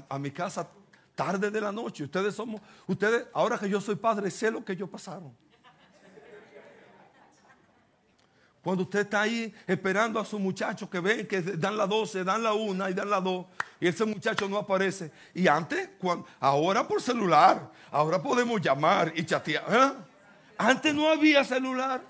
a, 0.09 0.19
mi 0.19 0.31
casa 0.31 0.69
tarde 1.15 1.49
de 1.49 1.61
la 1.61 1.71
noche. 1.71 2.03
Ustedes 2.03 2.35
somos, 2.35 2.61
ustedes, 2.87 3.27
ahora 3.33 3.57
que 3.57 3.69
yo 3.69 3.81
soy 3.81 3.95
padre, 3.95 4.29
sé 4.29 4.51
lo 4.51 4.63
que 4.63 4.73
ellos 4.73 4.89
pasaron. 4.89 5.35
Cuando 8.61 8.83
usted 8.83 8.99
está 8.99 9.21
ahí 9.21 9.53
esperando 9.65 10.19
a 10.19 10.25
su 10.25 10.37
muchacho 10.37 10.89
que 10.89 10.99
ven 10.99 11.27
que 11.27 11.41
dan 11.41 11.77
la 11.77 11.87
12, 11.87 12.23
dan 12.23 12.43
la 12.43 12.53
1 12.53 12.89
y 12.89 12.93
dan 12.93 13.09
la 13.09 13.21
2 13.21 13.45
y 13.79 13.87
ese 13.87 14.05
muchacho 14.05 14.49
no 14.49 14.57
aparece. 14.57 15.11
Y 15.33 15.47
antes, 15.47 15.89
ahora 16.39 16.87
por 16.87 17.01
celular, 17.01 17.71
ahora 17.91 18.21
podemos 18.21 18.59
llamar 18.59 19.13
y 19.15 19.25
chatear. 19.25 19.63
¿eh? 19.69 19.91
Antes 20.57 20.93
no 20.93 21.09
había 21.09 21.43
celular. 21.43 22.01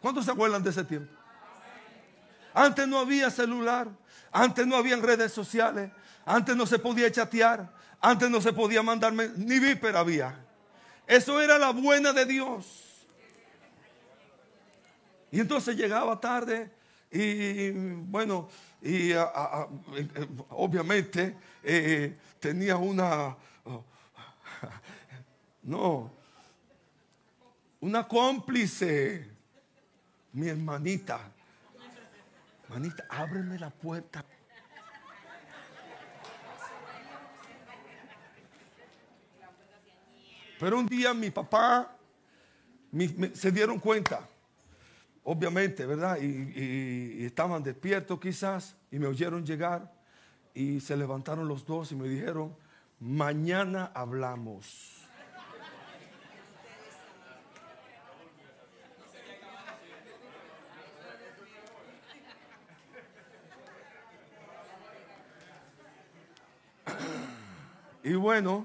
¿Cuántos 0.00 0.26
se 0.26 0.30
acuerdan 0.30 0.62
de 0.62 0.70
ese 0.70 0.84
tiempo? 0.84 1.10
Antes 2.52 2.86
no 2.86 2.98
había 2.98 3.30
celular. 3.30 3.88
Antes 4.30 4.66
no 4.66 4.76
había 4.76 4.96
redes 4.96 5.32
sociales. 5.32 5.90
Antes 6.26 6.54
no 6.54 6.66
se 6.66 6.78
podía 6.78 7.10
chatear. 7.10 7.72
Antes 8.00 8.28
no 8.28 8.42
se 8.42 8.52
podía 8.52 8.82
mandarme, 8.82 9.30
ni 9.36 9.58
viper 9.58 9.96
había. 9.96 10.38
Eso 11.06 11.40
era 11.40 11.56
la 11.58 11.70
buena 11.70 12.12
de 12.12 12.26
Dios. 12.26 12.85
Y 15.30 15.40
entonces 15.40 15.76
llegaba 15.76 16.20
tarde 16.20 16.70
y 17.10 17.70
bueno, 17.70 18.48
y 18.82 19.12
obviamente 20.50 21.36
eh, 21.62 22.16
tenía 22.40 22.76
una, 22.76 23.36
oh, 23.64 23.84
no, 25.62 26.10
una 27.80 28.06
cómplice, 28.06 29.30
mi 30.32 30.48
hermanita. 30.48 31.20
Hermanita, 32.64 33.06
ábreme 33.08 33.58
la 33.58 33.70
puerta. 33.70 34.24
Pero 40.58 40.78
un 40.78 40.86
día 40.86 41.14
mi 41.14 41.30
papá 41.30 41.96
se 43.34 43.52
dieron 43.52 43.78
cuenta 43.78 44.28
obviamente, 45.26 45.84
¿verdad? 45.84 46.18
Y, 46.20 47.24
estaban 47.24 47.62
despiertos 47.62 48.18
quizás 48.20 48.76
y 48.92 48.98
me 48.98 49.08
oyeron 49.08 49.44
llegar 49.44 49.92
y 50.54 50.80
se 50.80 50.96
levantaron 50.96 51.48
los 51.48 51.66
dos 51.66 51.90
y 51.90 51.96
me 51.96 52.08
dijeron, 52.08 52.56
mañana 53.00 53.90
hablamos. 53.92 55.02
Y 68.04 68.14
bueno, 68.14 68.64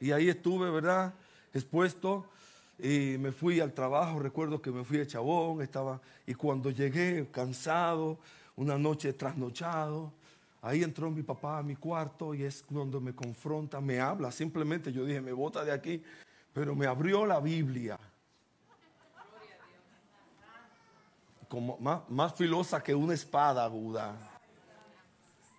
y 0.00 0.10
ahí 0.10 0.28
estuve, 0.28 0.68
¿verdad? 0.68 1.14
Expuesto 1.54 2.28
y 2.78 3.16
me 3.18 3.32
fui 3.32 3.60
al 3.60 3.72
trabajo, 3.72 4.18
recuerdo 4.18 4.60
que 4.60 4.70
me 4.70 4.84
fui 4.84 4.98
de 4.98 5.06
Chabón, 5.06 5.62
estaba, 5.62 6.00
y 6.26 6.34
cuando 6.34 6.70
llegué 6.70 7.26
cansado, 7.30 8.18
una 8.56 8.76
noche 8.76 9.12
trasnochado, 9.14 10.12
ahí 10.60 10.82
entró 10.82 11.10
mi 11.10 11.22
papá 11.22 11.58
a 11.58 11.62
mi 11.62 11.76
cuarto 11.76 12.34
y 12.34 12.42
es 12.42 12.62
cuando 12.62 13.00
me 13.00 13.14
confronta, 13.14 13.80
me 13.80 14.00
habla, 14.00 14.30
simplemente 14.30 14.92
yo 14.92 15.04
dije, 15.06 15.20
me 15.20 15.32
bota 15.32 15.64
de 15.64 15.72
aquí, 15.72 16.02
pero 16.52 16.74
me 16.74 16.86
abrió 16.86 17.24
la 17.24 17.40
Biblia. 17.40 17.98
Como 21.48 21.78
más, 21.78 22.02
más 22.08 22.34
filosa 22.34 22.82
que 22.82 22.94
una 22.94 23.14
espada 23.14 23.64
aguda. 23.64 24.16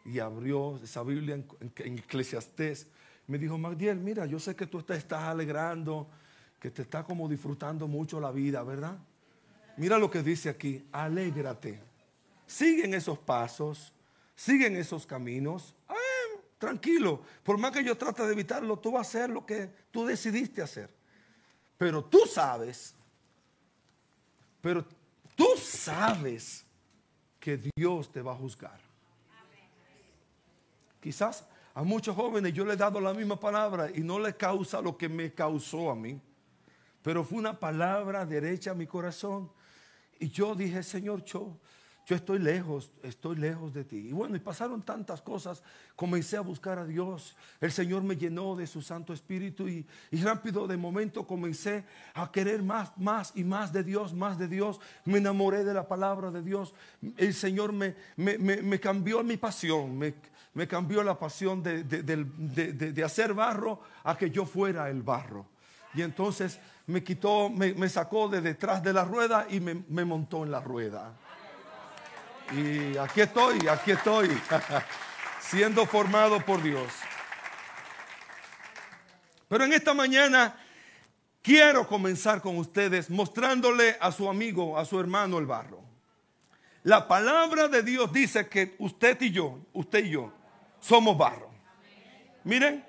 Y 0.06 0.20
abrió 0.20 0.78
esa 0.84 1.02
Biblia 1.04 1.36
en, 1.36 1.48
en 1.78 1.98
Eclesiastés. 2.00 2.88
Me 3.26 3.38
dijo, 3.38 3.58
Magdiel, 3.58 3.98
mira, 3.98 4.26
yo 4.26 4.40
sé 4.40 4.56
que 4.56 4.68
tú 4.68 4.82
te 4.82 4.96
estás 4.96 5.24
alegrando, 5.24 6.08
que 6.60 6.72
te 6.72 6.82
está 6.82 7.04
como 7.04 7.28
disfrutando 7.28 7.88
mucho 7.88 8.20
la 8.20 8.32
vida, 8.32 8.64
¿verdad? 8.64 8.98
Mira 9.78 9.98
lo 9.98 10.10
que 10.10 10.24
dice 10.24 10.50
aquí, 10.50 10.88
alégrate. 10.92 11.80
Siguen 12.48 12.94
esos 12.94 13.20
pasos, 13.20 13.94
siguen 14.36 14.76
esos 14.76 15.06
caminos. 15.06 15.76
tranquilo, 16.58 17.22
por 17.44 17.58
más 17.60 17.72
que 17.72 17.84
yo 17.84 17.96
trate 17.96 18.24
de 18.24 18.34
evitarlo, 18.34 18.78
tú 18.80 18.92
vas 18.92 19.08
a 19.08 19.10
hacer 19.10 19.30
lo 19.30 19.46
que 19.46 19.70
tú 19.92 20.06
decidiste 20.06 20.62
hacer. 20.62 20.90
Pero 21.78 22.04
tú 22.04 22.22
sabes, 22.26 22.96
pero 24.60 24.84
tú 25.36 25.46
sabes 25.62 26.66
que 27.40 27.62
Dios 27.76 28.12
te 28.12 28.22
va 28.22 28.34
a 28.34 28.36
juzgar. 28.36 28.80
Quizás 31.00 31.46
a 31.76 31.84
muchos 31.84 32.16
jóvenes 32.16 32.54
yo 32.54 32.66
le 32.66 32.74
he 32.74 32.76
dado 32.78 33.00
la 33.00 33.14
misma 33.14 33.40
palabra 33.40 33.92
y 33.94 34.00
no 34.00 34.18
le 34.18 34.36
causa 34.36 34.82
lo 34.82 34.98
que 34.98 35.08
me 35.08 35.32
causó 35.32 35.92
a 35.92 35.96
mí. 35.96 36.20
Pero 37.08 37.24
fue 37.24 37.38
una 37.38 37.58
palabra 37.58 38.26
derecha 38.26 38.72
a 38.72 38.74
mi 38.74 38.86
corazón. 38.86 39.50
Y 40.20 40.28
yo 40.28 40.54
dije, 40.54 40.84
Señor, 40.84 41.24
yo, 41.24 41.58
yo 42.06 42.18
estoy 42.18 42.38
lejos, 42.38 42.92
estoy 43.02 43.38
lejos 43.38 43.74
de 43.74 43.86
ti. 43.86 44.10
Y 44.10 44.12
bueno, 44.12 44.36
y 44.36 44.40
pasaron 44.40 44.82
tantas 44.82 45.22
cosas. 45.22 45.64
Comencé 45.96 46.36
a 46.36 46.42
buscar 46.42 46.80
a 46.80 46.86
Dios. 46.86 47.38
El 47.62 47.72
Señor 47.72 48.04
me 48.04 48.18
llenó 48.18 48.58
de 48.58 48.68
su 48.68 48.82
Santo 48.82 49.14
Espíritu 49.14 49.70
y, 49.70 49.88
rápido 50.22 50.68
de 50.68 50.76
momento 50.76 51.26
comencé 51.26 51.86
a 52.14 52.30
querer 52.30 52.62
más, 52.62 52.92
más 52.98 53.32
y 53.36 53.46
más 53.46 53.72
de 53.72 53.86
Dios, 53.86 54.14
más 54.14 54.38
de 54.38 54.50
Dios. 54.50 54.82
Me 55.06 55.20
enamoré 55.20 55.64
de 55.64 55.74
la 55.74 55.88
palabra 55.88 56.30
de 56.30 56.42
Dios. 56.42 56.74
El 57.16 57.34
Señor 57.34 57.72
me, 57.72 57.96
me, 58.18 58.80
cambió 58.82 59.24
mi 59.24 59.38
pasión, 59.38 59.98
me, 59.98 60.14
me 60.54 60.68
cambió 60.68 61.02
la 61.04 61.18
pasión 61.18 61.64
de, 61.64 61.86
de 61.86 63.04
hacer 63.06 63.34
barro 63.34 63.80
a 64.04 64.18
que 64.18 64.30
yo 64.30 64.46
fuera 64.46 64.90
el 64.90 65.04
barro. 65.04 65.46
Y 65.94 66.02
entonces 66.02 66.60
me 66.88 67.03
quitó, 67.03 67.50
me, 67.50 67.89
sacó 67.89 68.29
de 68.29 68.39
detrás 68.41 68.82
de 68.82 68.94
la 68.94 69.03
rueda 69.03 69.46
y 69.50 69.60
me, 69.60 69.84
me 69.89 70.06
montó 70.06 70.44
en 70.44 70.51
la 70.51 70.62
rueda. 70.62 71.13
Y 72.53 72.98
aquí 72.98 73.22
estoy, 73.22 73.67
aquí 73.67 73.91
estoy, 73.91 74.29
siendo 75.41 75.86
formado 75.86 76.39
por 76.39 76.63
Dios. 76.63 76.88
Pero 79.50 79.65
en 79.65 79.74
esta 79.74 79.94
mañana 79.94 80.58
quiero 81.41 81.86
comenzar 81.88 82.41
con 82.41 82.58
ustedes 82.58 83.10
mostrándole 83.10 83.98
a 84.00 84.12
su 84.13 84.29
amigo, 84.29 84.77
a 84.79 84.86
su 84.86 84.98
hermano 84.98 85.39
el 85.39 85.46
barro. 85.46 85.84
La 86.84 87.06
palabra 87.06 87.67
de 87.67 87.84
Dios 87.84 88.13
dice 88.13 88.48
que 88.48 88.76
usted 88.80 89.21
y 89.21 89.32
yo, 89.32 89.60
usted 89.73 90.06
y 90.06 90.12
yo, 90.12 90.32
somos 90.80 91.17
barro. 91.17 91.52
Miren, 92.45 92.86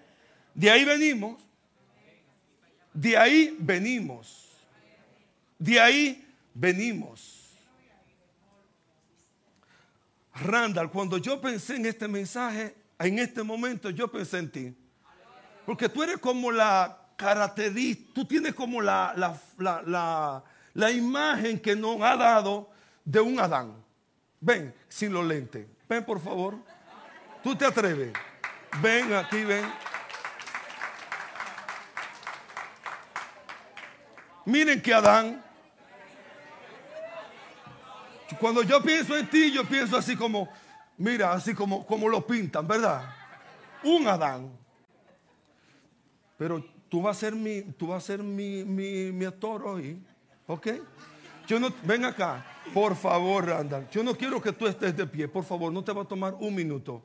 de 0.54 0.70
ahí 0.70 0.84
venimos 0.84 1.47
de 2.98 3.16
ahí 3.16 3.56
venimos. 3.60 4.48
De 5.56 5.78
ahí 5.78 6.26
venimos. 6.52 7.56
Randall, 10.34 10.90
cuando 10.90 11.18
yo 11.18 11.40
pensé 11.40 11.76
en 11.76 11.86
este 11.86 12.08
mensaje, 12.08 12.74
en 12.98 13.20
este 13.20 13.44
momento 13.44 13.90
yo 13.90 14.08
pensé 14.08 14.38
en 14.38 14.50
ti. 14.50 14.76
Porque 15.64 15.88
tú 15.88 16.02
eres 16.02 16.18
como 16.18 16.50
la 16.50 16.98
característica, 17.16 18.10
tú 18.14 18.24
tienes 18.24 18.52
como 18.52 18.82
la, 18.82 19.14
la, 19.56 20.42
la, 20.74 20.90
imagen 20.90 21.60
que 21.60 21.76
nos 21.76 22.00
ha 22.00 22.16
dado 22.16 22.68
de 23.04 23.20
un 23.20 23.38
Adán. 23.38 23.74
Ven, 24.40 24.74
sin 24.88 25.12
los 25.12 25.24
lentes. 25.24 25.68
Ven, 25.88 26.04
por 26.04 26.20
favor. 26.20 26.56
Tú 27.44 27.54
te 27.54 27.64
atreves. 27.64 28.12
Ven 28.82 29.12
aquí, 29.12 29.44
ven. 29.44 29.87
Miren 34.48 34.80
que 34.80 34.94
Adán, 34.94 35.44
cuando 38.40 38.62
yo 38.62 38.82
pienso 38.82 39.14
en 39.14 39.28
ti, 39.28 39.52
yo 39.52 39.62
pienso 39.66 39.94
así 39.94 40.16
como, 40.16 40.48
mira, 40.96 41.32
así 41.32 41.52
como, 41.52 41.84
como 41.84 42.08
lo 42.08 42.26
pintan, 42.26 42.66
¿verdad? 42.66 43.14
Un 43.84 44.08
Adán. 44.08 44.50
Pero 46.38 46.64
tú 46.88 47.02
vas 47.02 47.18
a 47.18 47.20
ser 47.20 47.34
mi, 47.34 47.60
tú 47.60 47.88
vas 47.88 48.02
a 48.02 48.06
ser 48.06 48.22
mi, 48.22 48.64
mi, 48.64 49.12
mi 49.12 49.26
actor 49.26 49.66
hoy, 49.66 50.02
¿ok? 50.46 50.68
Yo 51.46 51.60
no, 51.60 51.68
ven 51.82 52.06
acá, 52.06 52.42
por 52.72 52.96
favor, 52.96 53.44
Randall. 53.44 53.86
Yo 53.90 54.02
no 54.02 54.16
quiero 54.16 54.40
que 54.40 54.52
tú 54.52 54.66
estés 54.66 54.96
de 54.96 55.06
pie, 55.06 55.28
por 55.28 55.44
favor, 55.44 55.70
no 55.70 55.84
te 55.84 55.92
va 55.92 56.04
a 56.04 56.06
tomar 56.06 56.32
un 56.32 56.54
minuto. 56.54 57.02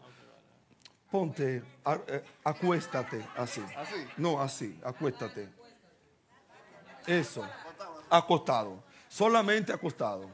Ponte, 1.11 1.61
eh, 2.07 2.23
acuéstate, 2.41 3.21
así. 3.35 3.61
¿Así? 3.75 3.95
No, 4.15 4.39
así, 4.39 4.79
acuéstate. 4.81 5.62
Eso. 7.05 7.47
Acostado. 8.09 8.83
Solamente 9.09 9.71
acostado. 9.73 10.29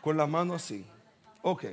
Con 0.00 0.16
la 0.16 0.26
mano 0.26 0.54
así. 0.54 0.84
Ok. 1.42 1.64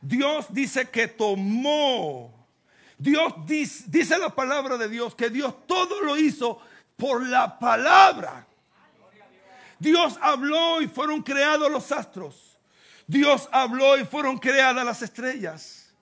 Dios 0.00 0.46
dice 0.50 0.88
que 0.90 1.08
tomó. 1.08 2.32
Dios 2.98 3.32
dice, 3.46 3.84
dice 3.88 4.18
la 4.18 4.30
palabra 4.30 4.76
de 4.76 4.88
Dios 4.88 5.14
que 5.14 5.30
Dios 5.30 5.66
todo 5.66 6.00
lo 6.02 6.16
hizo 6.16 6.60
por 6.96 7.26
la 7.26 7.58
palabra. 7.58 8.46
Dios 9.78 10.18
habló 10.20 10.80
y 10.80 10.88
fueron 10.88 11.22
creados 11.22 11.70
los 11.70 11.90
astros. 11.92 12.58
Dios 13.06 13.48
habló 13.52 13.98
y 13.98 14.04
fueron 14.04 14.38
creadas 14.38 14.84
las 14.84 15.02
estrellas. 15.02 15.92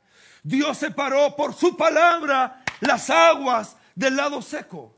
Dios 0.42 0.78
separó 0.78 1.34
por 1.36 1.54
su 1.54 1.76
palabra 1.76 2.64
las 2.80 3.10
aguas 3.10 3.76
del 3.94 4.16
lado 4.16 4.42
seco. 4.42 4.94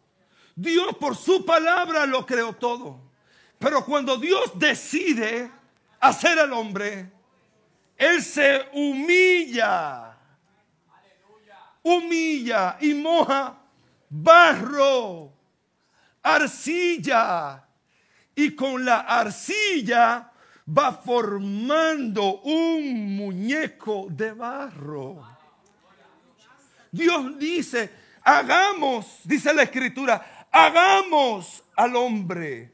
Dios 0.54 0.96
por 0.98 1.16
su 1.16 1.44
palabra 1.44 2.06
lo 2.06 2.24
creó 2.24 2.52
todo. 2.54 3.00
Pero 3.58 3.84
cuando 3.84 4.16
Dios 4.16 4.52
decide 4.54 5.50
hacer 6.00 6.38
al 6.38 6.52
hombre, 6.52 7.10
Él 7.96 8.22
se 8.22 8.68
humilla. 8.72 10.16
Humilla 11.82 12.78
y 12.80 12.94
moja 12.94 13.58
barro, 14.08 15.32
arcilla. 16.22 17.66
Y 18.36 18.54
con 18.54 18.84
la 18.84 19.00
arcilla 19.00 20.32
va 20.66 20.92
formando 20.92 22.40
un 22.42 23.16
muñeco 23.16 24.06
de 24.10 24.32
barro. 24.32 25.22
Dios 26.90 27.38
dice, 27.38 27.92
hagamos, 28.22 29.20
dice 29.24 29.52
la 29.52 29.62
escritura, 29.62 30.33
hagamos 30.54 31.64
al 31.74 31.96
hombre, 31.96 32.72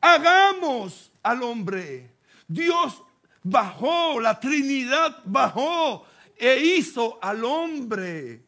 hagamos 0.00 1.12
al 1.22 1.44
hombre. 1.44 2.10
Dios 2.48 3.00
bajó, 3.40 4.18
la 4.18 4.40
Trinidad 4.40 5.22
bajó 5.24 6.04
e 6.36 6.58
hizo 6.58 7.20
al 7.22 7.44
hombre. 7.44 8.42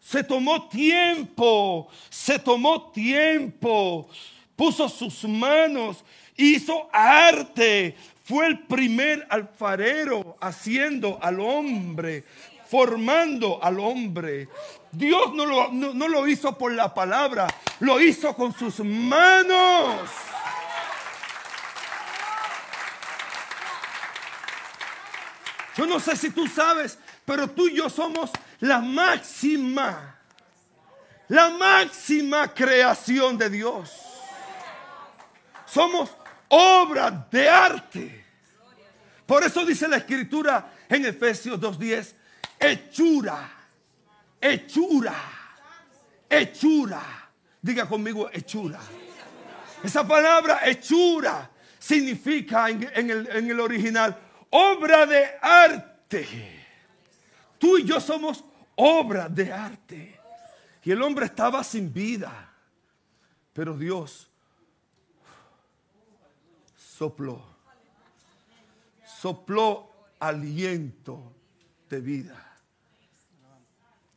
Se 0.00 0.24
tomó 0.24 0.68
tiempo, 0.70 1.88
se 2.08 2.38
tomó 2.38 2.90
tiempo, 2.92 4.08
puso 4.56 4.88
sus 4.88 5.24
manos, 5.24 6.02
hizo 6.34 6.88
arte, 6.90 7.94
fue 8.24 8.46
el 8.46 8.60
primer 8.60 9.26
alfarero 9.28 10.34
haciendo 10.40 11.18
al 11.20 11.40
hombre, 11.40 12.24
formando 12.68 13.62
al 13.62 13.78
hombre. 13.80 14.48
Dios 14.92 15.34
no 15.34 15.44
lo, 15.44 15.68
no, 15.70 16.08
lo 16.08 16.26
hizo 16.26 16.56
por 16.56 16.72
la 16.72 16.92
palabra, 16.92 17.46
lo 17.80 18.00
hizo 18.00 18.34
con 18.34 18.54
sus 18.54 18.80
manos. 18.80 20.10
Yo 25.76 25.86
no 25.86 26.00
sé 26.00 26.16
si 26.16 26.30
tú 26.30 26.46
sabes, 26.48 26.98
pero 27.24 27.48
tú 27.48 27.68
y 27.68 27.76
yo 27.76 27.88
somos 27.88 28.30
la 28.60 28.80
máxima, 28.80 30.18
la 31.28 31.50
máxima 31.50 32.52
creación 32.52 33.38
de 33.38 33.50
Dios. 33.50 33.92
Somos 35.66 36.10
obra 36.48 37.28
de 37.30 37.48
arte. 37.48 38.24
Por 39.26 39.44
eso 39.44 39.64
dice 39.64 39.86
la 39.86 39.98
escritura 39.98 40.72
en 40.88 41.04
Efesios 41.04 41.60
2.10, 41.60 42.14
hechura 42.58 43.57
hechura. 44.40 45.14
Hechura. 46.28 47.02
Diga 47.60 47.86
conmigo 47.86 48.30
hechura. 48.32 48.80
Esa 49.82 50.06
palabra 50.06 50.60
hechura 50.64 51.50
significa 51.78 52.68
en, 52.68 53.10
el, 53.10 53.28
en 53.28 53.50
el 53.50 53.60
original 53.60 54.16
obra 54.50 55.06
de 55.06 55.26
arte. 55.40 56.26
Tú 57.58 57.78
y 57.78 57.84
yo 57.84 58.00
somos 58.00 58.44
obra 58.76 59.28
de 59.28 59.52
arte. 59.52 60.20
Y 60.84 60.90
el 60.90 61.02
hombre 61.02 61.26
estaba 61.26 61.62
sin 61.62 61.92
vida. 61.92 62.50
Pero 63.52 63.76
Dios 63.76 64.30
sopló. 66.76 67.44
Sopló 69.04 69.92
aliento 70.18 71.32
de 71.90 72.00
vida. 72.00 72.47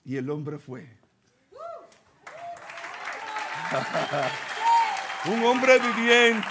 Y 0.06 0.18
el 0.18 0.30
hombre 0.30 0.58
fue. 0.58 0.88
Un 5.26 5.44
hombre 5.46 5.80
viviente. 5.80 6.48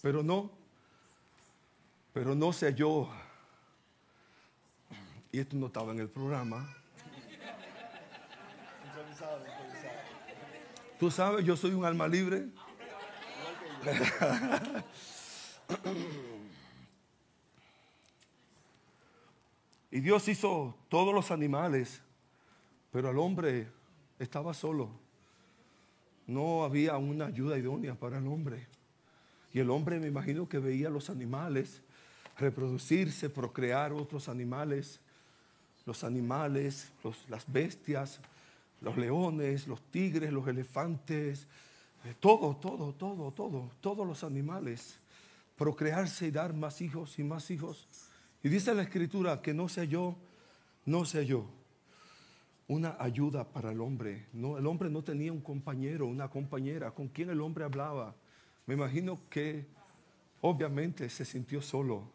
Pero 0.00 0.22
no, 0.22 0.52
pero 2.12 2.34
no 2.36 2.52
sé 2.52 2.72
yo. 2.72 3.10
Y 5.32 5.40
esto 5.40 5.56
no 5.56 5.66
estaba 5.66 5.90
en 5.90 5.98
el 5.98 6.08
programa. 6.08 6.72
Tú 11.00 11.10
sabes, 11.10 11.44
yo 11.44 11.56
soy 11.56 11.72
un 11.72 11.84
alma 11.84 12.06
libre. 12.06 12.46
y 19.90 20.00
Dios 20.00 20.28
hizo 20.28 20.76
todos 20.88 21.12
los 21.14 21.30
animales, 21.30 22.00
pero 22.90 23.10
el 23.10 23.18
hombre 23.18 23.68
estaba 24.18 24.54
solo. 24.54 24.90
No 26.26 26.64
había 26.64 26.96
una 26.96 27.26
ayuda 27.26 27.58
idónea 27.58 27.94
para 27.94 28.16
el 28.18 28.26
hombre. 28.26 28.66
Y 29.52 29.60
el 29.60 29.70
hombre 29.70 30.00
me 30.00 30.08
imagino 30.08 30.48
que 30.48 30.58
veía 30.58 30.90
los 30.90 31.08
animales 31.08 31.82
reproducirse, 32.38 33.30
procrear 33.30 33.92
otros 33.92 34.28
animales, 34.28 35.00
los 35.86 36.04
animales, 36.04 36.92
las 37.28 37.50
bestias, 37.50 38.20
los 38.80 38.96
leones, 38.96 39.66
los 39.66 39.80
tigres, 39.90 40.32
los 40.32 40.46
elefantes, 40.46 41.46
todo, 42.20 42.56
todo, 42.56 42.92
todo, 42.92 43.32
todo, 43.32 43.70
todos 43.80 44.06
los 44.06 44.24
animales, 44.24 44.98
procrearse 45.56 46.28
y 46.28 46.30
dar 46.30 46.54
más 46.54 46.80
hijos 46.80 47.18
y 47.18 47.24
más 47.24 47.50
hijos. 47.50 47.86
Y 48.42 48.48
dice 48.48 48.74
la 48.74 48.82
escritura 48.82 49.42
que 49.42 49.54
no 49.54 49.68
sea 49.68 49.84
yo, 49.84 50.16
no 50.84 51.04
sea 51.04 51.22
yo, 51.22 51.46
una 52.68 52.96
ayuda 52.98 53.44
para 53.44 53.72
el 53.72 53.80
hombre. 53.80 54.26
No, 54.32 54.58
el 54.58 54.66
hombre 54.66 54.90
no 54.90 55.02
tenía 55.02 55.32
un 55.32 55.40
compañero, 55.40 56.06
una 56.06 56.28
compañera 56.28 56.90
con 56.90 57.08
quien 57.08 57.30
el 57.30 57.40
hombre 57.40 57.64
hablaba. 57.64 58.14
Me 58.66 58.74
imagino 58.74 59.20
que 59.28 59.66
obviamente 60.40 61.08
se 61.08 61.24
sintió 61.24 61.62
solo. 61.62 62.10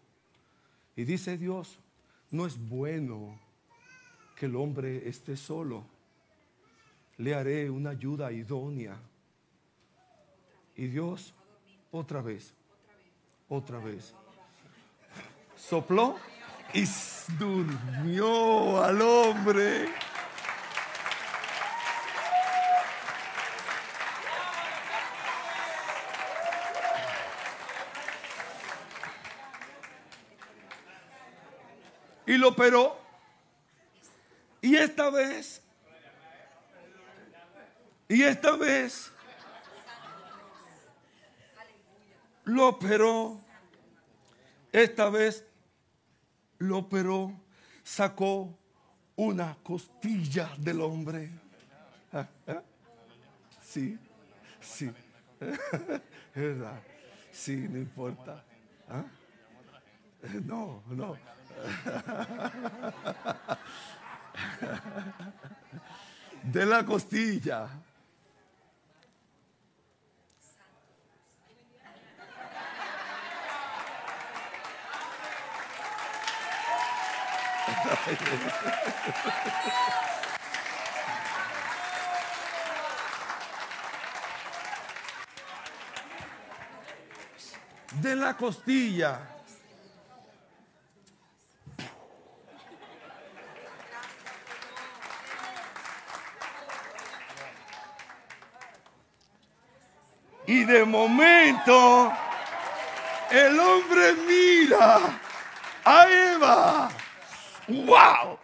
Y 0.96 1.04
dice 1.04 1.38
Dios, 1.38 1.80
no 2.30 2.46
es 2.46 2.58
bueno 2.70 3.40
que 4.36 4.46
el 4.46 4.56
hombre 4.56 5.08
esté 5.08 5.36
solo 5.38 5.86
le 7.22 7.36
haré 7.36 7.70
una 7.70 7.92
ayuda 7.92 8.32
idónea. 8.32 8.98
Y 10.82 10.88
Dios, 10.88 11.32
otra 11.92 12.24
vez, 12.24 12.56
otra 13.48 13.78
vez, 13.78 14.16
sopló 15.56 16.18
y 16.74 16.86
durmió 17.38 18.84
al 18.84 19.00
hombre. 19.00 19.94
Y 32.26 32.38
lo 32.40 32.48
operó. 32.48 33.00
Y 34.62 34.78
esta 34.78 35.12
vez 35.12 35.62
y 38.10 38.24
esta 38.24 38.58
vez 38.58 39.12
lo 42.46 42.68
operó. 42.70 43.40
Esta 44.72 45.10
vez 45.10 45.46
lo 46.60 46.78
operó. 46.80 47.34
Sacó 47.84 48.58
una 49.16 49.58
costilla 49.64 50.52
del 50.58 50.82
hombre. 50.82 51.30
Sí, 53.64 53.98
sí. 54.60 54.92
¿Verdad? 56.36 56.82
Sí, 57.32 57.56
no 57.70 57.78
importa. 57.78 58.44
¿Ah? 58.90 59.06
No, 60.44 60.84
no. 60.90 61.16
De 66.44 66.66
la 66.66 66.86
costilla 66.86 67.70
De 88.02 88.16
la 88.16 88.36
costilla. 88.36 89.20
Y 100.48 100.64
de 100.64 100.84
momento 100.86 102.12
el 103.30 103.60
hombre 103.60 104.14
mira 104.28 104.98
a 105.86 106.08
Eva 106.10 106.90
¡Wow! 107.72 108.38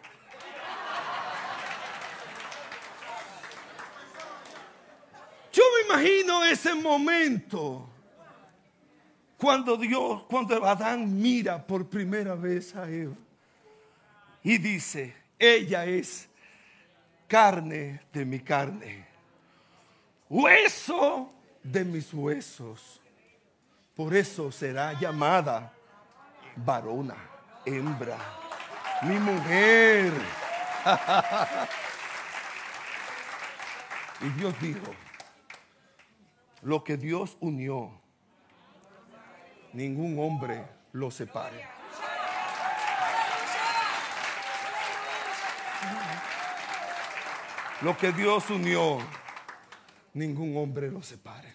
Yo 5.51 5.63
me 5.75 5.93
imagino 5.93 6.45
ese 6.45 6.73
momento 6.75 7.89
cuando 9.37 9.75
Dios, 9.75 10.23
cuando 10.29 10.63
Adán 10.65 11.19
mira 11.19 11.65
por 11.65 11.89
primera 11.89 12.35
vez 12.35 12.75
a 12.75 12.89
Eva 12.89 13.15
y 14.43 14.57
dice, 14.57 15.13
ella 15.37 15.85
es 15.85 16.29
carne 17.27 18.01
de 18.13 18.23
mi 18.23 18.39
carne, 18.39 19.05
hueso 20.29 21.33
de 21.63 21.83
mis 21.83 22.13
huesos. 22.13 23.01
Por 23.93 24.15
eso 24.15 24.51
será 24.51 24.93
llamada 24.93 25.73
varona, 26.55 27.17
hembra 27.65 28.46
mi 29.03 29.19
mujer. 29.19 30.11
y 34.21 34.29
Dios 34.29 34.53
dijo, 34.61 34.93
lo 36.63 36.83
que 36.83 36.97
Dios 36.97 37.37
unió, 37.39 37.91
ningún 39.73 40.17
hombre 40.19 40.65
lo 40.93 41.11
separe. 41.11 41.77
Lo 47.81 47.95
que 47.95 48.11
Dios 48.11 48.49
unió, 48.49 48.97
ningún 50.13 50.57
hombre 50.57 50.89
lo 50.89 51.03
separe. 51.03 51.53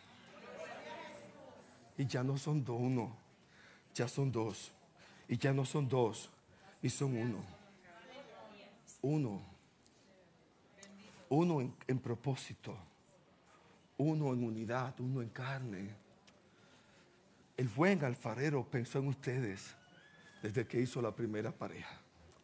Y 1.99 2.07
ya 2.07 2.23
no 2.23 2.39
son 2.39 2.65
dos, 2.65 2.77
uno, 2.79 3.17
ya 3.93 4.07
son 4.07 4.31
dos. 4.31 4.71
Y 5.29 5.37
ya 5.37 5.53
no 5.53 5.65
son 5.65 5.89
dos, 5.89 6.31
y 6.83 6.91
son 6.91 7.17
uno. 7.17 7.45
Uno. 9.01 9.41
Uno 11.29 11.75
en, 11.87 11.99
propósito. 11.99 12.77
Uno 13.97 14.33
en 14.33 14.45
unidad, 14.45 14.99
uno 14.99 15.23
en 15.23 15.29
carne. 15.29 15.95
El 17.57 17.69
buen 17.69 18.05
alfarero 18.05 18.65
pensó 18.65 18.99
en 18.99 19.09
ustedes 19.09 19.75
desde 20.43 20.67
que 20.67 20.81
hizo 20.81 21.01
la 21.01 21.15
primera 21.15 21.53
pareja. 21.53 22.01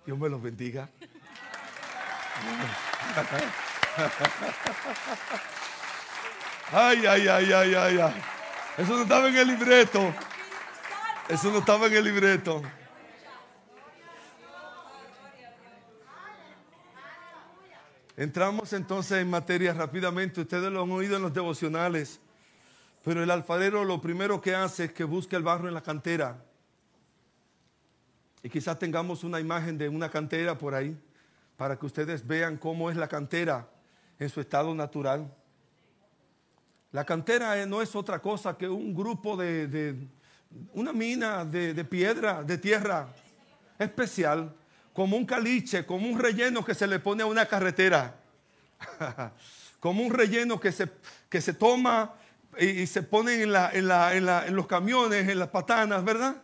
Dios 0.07 0.18
me 0.18 0.29
los 0.29 0.40
bendiga. 0.40 0.88
Ay, 6.70 7.07
ay, 7.07 7.27
ay, 7.29 7.53
ay, 7.53 7.74
ay, 7.74 7.98
ay. 7.98 8.22
Eso 8.77 8.94
no 8.94 9.03
estaba 9.03 9.29
en 9.29 9.37
el 9.37 9.48
libreto. 9.48 10.14
Eso 11.29 11.51
no 11.51 11.59
estaba 11.59 11.87
en 11.88 11.94
el 11.94 12.05
libreto. 12.05 12.62
Entramos 18.18 18.72
entonces 18.72 19.18
en 19.18 19.31
materia 19.31 19.72
rápidamente. 19.72 20.40
Ustedes 20.40 20.72
lo 20.72 20.83
han 20.83 20.90
oído 20.90 21.14
en 21.14 21.22
los 21.22 21.33
devocionales. 21.33 22.18
Pero 23.04 23.22
el 23.22 23.31
alfarero 23.31 23.85
lo 23.85 24.00
primero 24.00 24.40
que 24.40 24.57
hace 24.57 24.87
es 24.87 24.92
que 24.92 25.04
busque 25.04 25.37
el 25.37 25.44
barro 25.44 25.68
en 25.68 25.74
la 25.74 25.85
cantera. 25.85 26.37
Y 28.42 28.50
quizás 28.50 28.76
tengamos 28.76 29.22
una 29.22 29.38
imagen 29.38 29.78
de 29.78 29.88
una 29.88 30.11
cantera 30.11 30.59
por 30.59 30.74
ahí 30.74 31.00
para 31.57 31.78
que 31.78 31.87
ustedes 31.87 32.26
vean 32.26 32.57
cómo 32.57 32.90
es 32.90 32.96
la 32.96 33.07
cantera 33.07 33.68
en 34.18 34.28
su 34.28 34.40
estado 34.40 34.74
natural. 34.74 35.33
La 36.90 37.04
cantera 37.04 37.64
no 37.66 37.81
es 37.81 37.94
otra 37.94 38.18
cosa 38.18 38.59
que 38.59 38.68
un 38.68 38.96
grupo 38.96 39.37
de, 39.37 39.94
una 40.72 40.92
mina 40.92 41.44
de, 41.44 41.72
de, 41.72 41.85
piedra, 41.85 42.42
de 42.42 42.59
tierra 42.59 43.07
especial, 43.78 44.52
como 44.98 45.16
un 45.16 45.26
caliche, 45.26 45.87
como 45.87 46.08
un 46.08 46.18
relleno 46.18 46.64
que 46.64 46.74
se 46.74 46.88
le 46.88 46.98
pone 46.98 47.22
a 47.22 47.26
una 47.26 47.46
carretera, 47.46 48.16
como 49.78 50.02
un 50.02 50.12
relleno 50.12 50.58
que 50.58 50.72
se, 50.72 50.90
que 51.28 51.40
se 51.40 51.52
toma 51.52 52.14
y, 52.58 52.84
se 52.84 53.04
pone 53.04 53.44
en, 53.44 53.52
la, 53.52 53.70
en, 53.70 53.87
la, 53.87 54.16
en, 54.16 54.26
la, 54.26 54.44
en 54.48 54.56
los 54.56 54.66
camiones, 54.66 55.28
en 55.28 55.38
las 55.38 55.50
patanas, 55.50 56.02
¿verdad? 56.02 56.42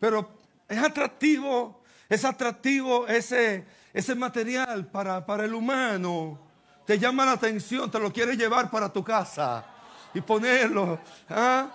Pero 0.00 0.38
es 0.70 0.78
atractivo, 0.78 1.82
es 2.08 2.24
atractivo 2.24 3.06
ese, 3.08 3.66
ese 3.92 4.14
material 4.14 4.86
para, 4.86 5.26
para 5.26 5.44
el 5.44 5.52
humano. 5.52 6.40
Te 6.86 6.98
llama 6.98 7.26
la 7.26 7.32
atención, 7.32 7.90
te 7.90 7.98
lo 7.98 8.10
quieres 8.10 8.38
llevar 8.38 8.70
para 8.70 8.90
tu 8.90 9.04
casa 9.04 9.66
y 10.14 10.22
ponerlo 10.22 10.98
¿ah? 11.28 11.68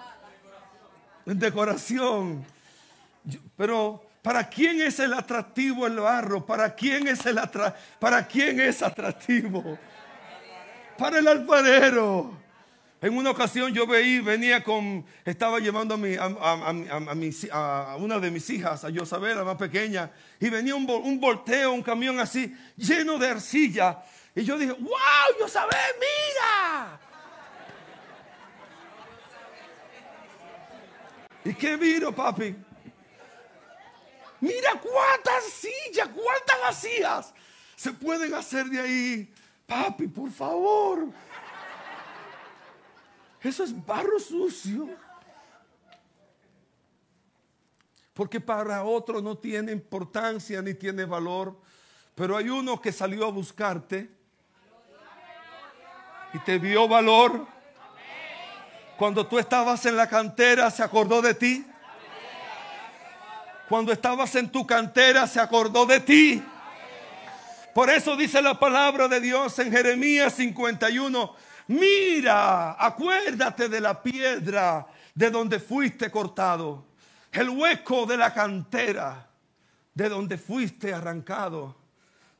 en 1.27 1.37
decoración. 1.37 2.43
Pero 3.55 4.06
¿para 4.27 4.49
quién 4.49 4.81
es 4.81 4.99
el 4.99 5.13
atractivo 5.13 5.87
el 5.87 6.01
barro? 6.01 6.45
¿Para 6.45 6.75
quién 6.75 7.07
es 7.07 7.25
el 7.25 7.37
atra 7.37 7.73
para 7.97 8.27
quién 8.27 8.59
es 8.59 8.83
atractivo? 8.83 9.79
Para 10.97 11.19
el 11.19 11.27
alfarero. 11.29 12.37
En 12.99 13.15
una 13.15 13.29
ocasión 13.29 13.73
yo 13.73 13.87
veí, 13.87 14.19
venía 14.19 14.61
con, 14.65 15.05
estaba 15.23 15.59
llevando 15.59 15.93
a, 15.93 15.97
mi, 15.97 16.17
a, 16.17 17.95
una 17.99 18.19
de 18.19 18.29
mis 18.29 18.49
hijas, 18.49 18.83
a 18.83 18.89
Yosabel, 18.89 19.37
la 19.37 19.45
más 19.45 19.55
pequeña, 19.55 20.11
y 20.41 20.49
venía 20.49 20.75
un, 20.75 20.89
un, 20.89 21.21
volteo, 21.21 21.71
un 21.71 21.81
camión 21.81 22.19
así, 22.19 22.53
lleno 22.75 23.17
de 23.17 23.29
arcilla. 23.29 23.99
Y 24.35 24.43
yo 24.43 24.57
dije, 24.57 24.73
wow, 24.73 25.39
Yosabel, 25.39 25.95
mira. 26.01 26.99
¿Y 31.45 31.53
qué 31.53 31.77
miro, 31.77 32.13
papi? 32.13 32.66
Mira 34.39 34.79
cuántas 34.79 35.43
sillas, 35.45 36.09
cuántas 36.09 36.61
vacías 36.61 37.33
se 37.75 37.91
pueden 37.93 38.33
hacer 38.33 38.65
de 38.67 38.79
ahí. 38.79 39.33
Papi, 39.65 40.07
por 40.07 40.31
favor. 40.31 41.07
Eso 43.41 43.63
es 43.63 43.85
barro 43.85 44.19
sucio. 44.19 44.89
Porque 48.13 48.41
para 48.41 48.83
otro 48.83 49.21
no 49.21 49.37
tiene 49.37 49.71
importancia 49.71 50.61
ni 50.61 50.73
tiene 50.73 51.05
valor. 51.05 51.55
Pero 52.15 52.35
hay 52.35 52.49
uno 52.49 52.81
que 52.81 52.91
salió 52.91 53.25
a 53.25 53.31
buscarte 53.31 54.09
y 56.33 56.39
te 56.39 56.57
dio 56.57 56.87
valor. 56.87 57.45
Cuando 58.97 59.27
tú 59.27 59.37
estabas 59.37 59.85
en 59.85 59.95
la 59.95 60.09
cantera, 60.09 60.71
se 60.71 60.81
acordó 60.81 61.21
de 61.21 61.35
ti. 61.35 61.65
Cuando 63.69 63.91
estabas 63.91 64.33
en 64.35 64.49
tu 64.49 64.65
cantera, 64.65 65.27
se 65.27 65.39
acordó 65.39 65.85
de 65.85 65.99
ti. 65.99 66.43
Por 67.73 67.89
eso 67.89 68.15
dice 68.15 68.41
la 68.41 68.57
palabra 68.57 69.07
de 69.07 69.19
Dios 69.19 69.59
en 69.59 69.71
Jeremías 69.71 70.33
51 70.33 71.47
mira, 71.67 72.83
acuérdate 72.83 73.69
de 73.69 73.81
la 73.81 74.01
piedra 74.01 74.87
de 75.13 75.29
donde 75.29 75.59
fuiste 75.59 76.09
cortado, 76.09 76.85
el 77.31 77.49
hueco 77.49 78.05
de 78.05 78.17
la 78.17 78.33
cantera 78.33 79.29
de 79.93 80.09
donde 80.09 80.37
fuiste 80.37 80.93
arrancado. 80.93 81.75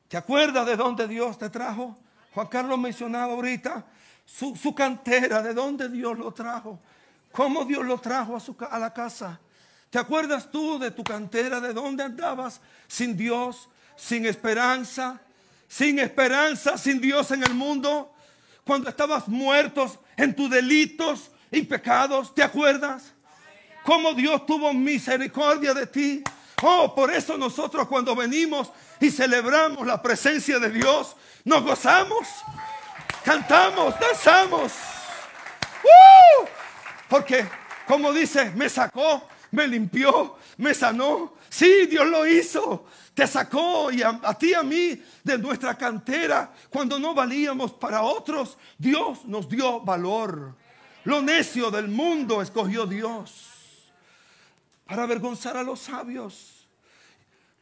¿Te 0.08 0.16
acuerdas 0.16 0.64
de 0.66 0.76
dónde 0.76 1.06
Dios 1.06 1.38
te 1.38 1.50
trajo? 1.50 1.98
Juan 2.32 2.46
Carlos 2.46 2.78
mencionaba 2.78 3.32
ahorita 3.32 3.84
su, 4.24 4.74
cantera, 4.74 5.42
de 5.42 5.54
dónde 5.54 5.88
Dios 5.88 6.16
lo 6.16 6.32
trajo, 6.32 6.78
cómo 7.32 7.64
Dios 7.64 7.84
lo 7.84 7.98
trajo 7.98 8.36
a, 8.36 8.40
su, 8.40 8.56
a 8.70 8.78
la 8.78 8.92
casa. 8.92 9.40
¿Te 9.90 9.98
acuerdas 9.98 10.50
tú 10.50 10.78
de 10.78 10.90
tu 10.90 11.02
cantera, 11.02 11.60
de 11.60 11.72
dónde 11.72 12.04
andabas 12.04 12.60
sin 12.86 13.16
Dios, 13.16 13.68
sin 13.96 14.26
esperanza, 14.26 15.20
sin 15.66 15.98
esperanza, 15.98 16.76
sin 16.76 17.00
Dios 17.00 17.30
en 17.30 17.42
el 17.42 17.54
mundo? 17.54 18.14
cuando 18.68 18.90
estabas 18.90 19.26
muertos 19.28 19.98
en 20.14 20.36
tus 20.36 20.50
delitos 20.50 21.30
y 21.50 21.62
pecados. 21.62 22.34
¿Te 22.34 22.42
acuerdas? 22.42 23.14
Cómo 23.82 24.12
Dios 24.12 24.44
tuvo 24.44 24.74
misericordia 24.74 25.72
de 25.72 25.86
ti. 25.86 26.22
Oh, 26.62 26.94
por 26.94 27.10
eso 27.10 27.38
nosotros 27.38 27.88
cuando 27.88 28.14
venimos 28.14 28.70
y 29.00 29.10
celebramos 29.10 29.86
la 29.86 30.02
presencia 30.02 30.58
de 30.58 30.68
Dios, 30.68 31.16
nos 31.44 31.62
gozamos, 31.62 32.28
cantamos, 33.24 33.94
danzamos. 33.98 34.70
¡Uh! 35.82 36.44
Porque, 37.08 37.48
como 37.86 38.12
dice, 38.12 38.50
me 38.50 38.68
sacó, 38.68 39.26
me 39.50 39.66
limpió, 39.66 40.36
me 40.56 40.74
sanó. 40.74 41.34
Sí, 41.48 41.86
Dios 41.86 42.06
lo 42.06 42.26
hizo 42.26 42.86
te 43.18 43.26
sacó 43.26 43.90
y 43.90 44.00
a, 44.00 44.12
ti 44.38 44.50
y 44.50 44.54
a 44.54 44.62
mí 44.62 45.02
de 45.24 45.38
nuestra 45.38 45.76
cantera 45.76 46.52
cuando 46.70 47.00
no 47.00 47.14
valíamos 47.14 47.72
para 47.72 48.02
otros. 48.02 48.56
Dios 48.78 49.24
nos 49.24 49.48
dio 49.48 49.80
valor. 49.80 50.54
Lo 51.02 51.20
necio 51.20 51.68
del 51.68 51.88
mundo 51.88 52.40
escogió 52.40 52.86
Dios 52.86 53.90
para 54.86 55.02
avergonzar 55.02 55.56
a 55.56 55.64
los 55.64 55.80
sabios. 55.80 56.64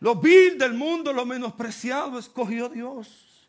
Lo 0.01 0.16
vil 0.16 0.59
del 0.59 0.75
mundo, 0.75 1.11
lo 1.11 1.25
menospreciado, 1.25 2.18
escogió 2.18 2.68
Dios. 2.68 3.49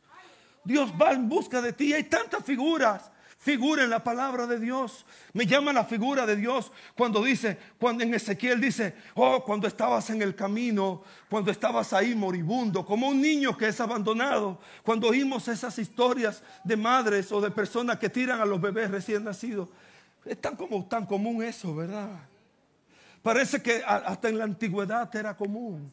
Dios 0.63 0.93
va 0.93 1.11
en 1.11 1.27
busca 1.27 1.61
de 1.61 1.73
ti. 1.73 1.91
Hay 1.91 2.05
tantas 2.05 2.41
figuras 2.45 3.11
figura 3.37 3.83
en 3.83 3.89
la 3.89 4.03
palabra 4.03 4.47
de 4.47 4.59
Dios. 4.59 5.05
Me 5.33 5.45
llama 5.45 5.71
la 5.71 5.85
figura 5.85 6.25
de 6.25 6.35
Dios 6.35 6.71
cuando 6.95 7.23
dice, 7.23 7.57
cuando 7.79 8.03
en 8.03 8.13
Ezequiel 8.13 8.59
dice, 8.59 8.95
oh, 9.15 9.43
cuando 9.43 9.67
estabas 9.67 10.09
en 10.09 10.21
el 10.21 10.35
camino, 10.35 11.03
cuando 11.29 11.51
estabas 11.51 11.93
ahí 11.93 12.15
moribundo, 12.15 12.85
como 12.85 13.07
un 13.07 13.21
niño 13.21 13.55
que 13.57 13.67
es 13.67 13.79
abandonado. 13.79 14.59
Cuando 14.83 15.07
oímos 15.07 15.47
esas 15.47 15.77
historias 15.77 16.43
de 16.63 16.75
madres 16.75 17.31
o 17.31 17.39
de 17.39 17.51
personas 17.51 17.99
que 17.99 18.09
tiran 18.09 18.41
a 18.41 18.45
los 18.45 18.59
bebés 18.59 18.91
recién 18.91 19.23
nacidos. 19.23 19.69
Es 20.25 20.41
tan, 20.41 20.55
como, 20.55 20.85
tan 20.85 21.05
común 21.05 21.43
eso, 21.43 21.73
¿verdad? 21.75 22.09
Parece 23.21 23.61
que 23.61 23.83
hasta 23.85 24.29
en 24.29 24.37
la 24.37 24.43
antigüedad 24.43 25.13
era 25.15 25.35
común. 25.35 25.91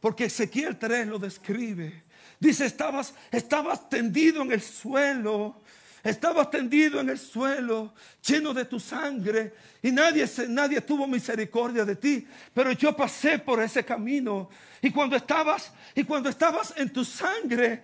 Porque 0.00 0.26
Ezequiel 0.26 0.78
3 0.78 1.08
lo 1.08 1.18
describe. 1.18 2.04
Dice, 2.40 2.66
estabas, 2.66 3.14
estabas 3.32 3.88
tendido 3.88 4.42
en 4.42 4.52
el 4.52 4.60
suelo 4.60 5.56
Estabas 6.02 6.50
tendido 6.50 7.00
en 7.00 7.10
el 7.10 7.18
suelo, 7.18 7.92
lleno 8.26 8.54
de 8.54 8.64
tu 8.64 8.78
sangre, 8.78 9.52
y 9.82 9.90
nadie, 9.90 10.26
nadie 10.48 10.80
tuvo 10.80 11.06
misericordia 11.06 11.84
de 11.84 11.96
ti. 11.96 12.26
Pero 12.54 12.72
yo 12.72 12.96
pasé 12.96 13.38
por 13.38 13.62
ese 13.62 13.84
camino. 13.84 14.48
Y 14.80 14.90
cuando 14.90 15.16
estabas, 15.16 15.72
y 15.94 16.04
cuando 16.04 16.28
estabas 16.28 16.72
en 16.76 16.92
tu 16.92 17.04
sangre, 17.04 17.82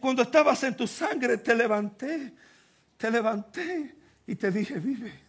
cuando 0.00 0.22
estabas 0.22 0.62
en 0.64 0.76
tu 0.76 0.86
sangre, 0.86 1.38
te 1.38 1.54
levanté, 1.54 2.32
te 2.96 3.10
levanté 3.10 3.94
y 4.26 4.34
te 4.34 4.50
dije, 4.50 4.78
vive. 4.78 5.26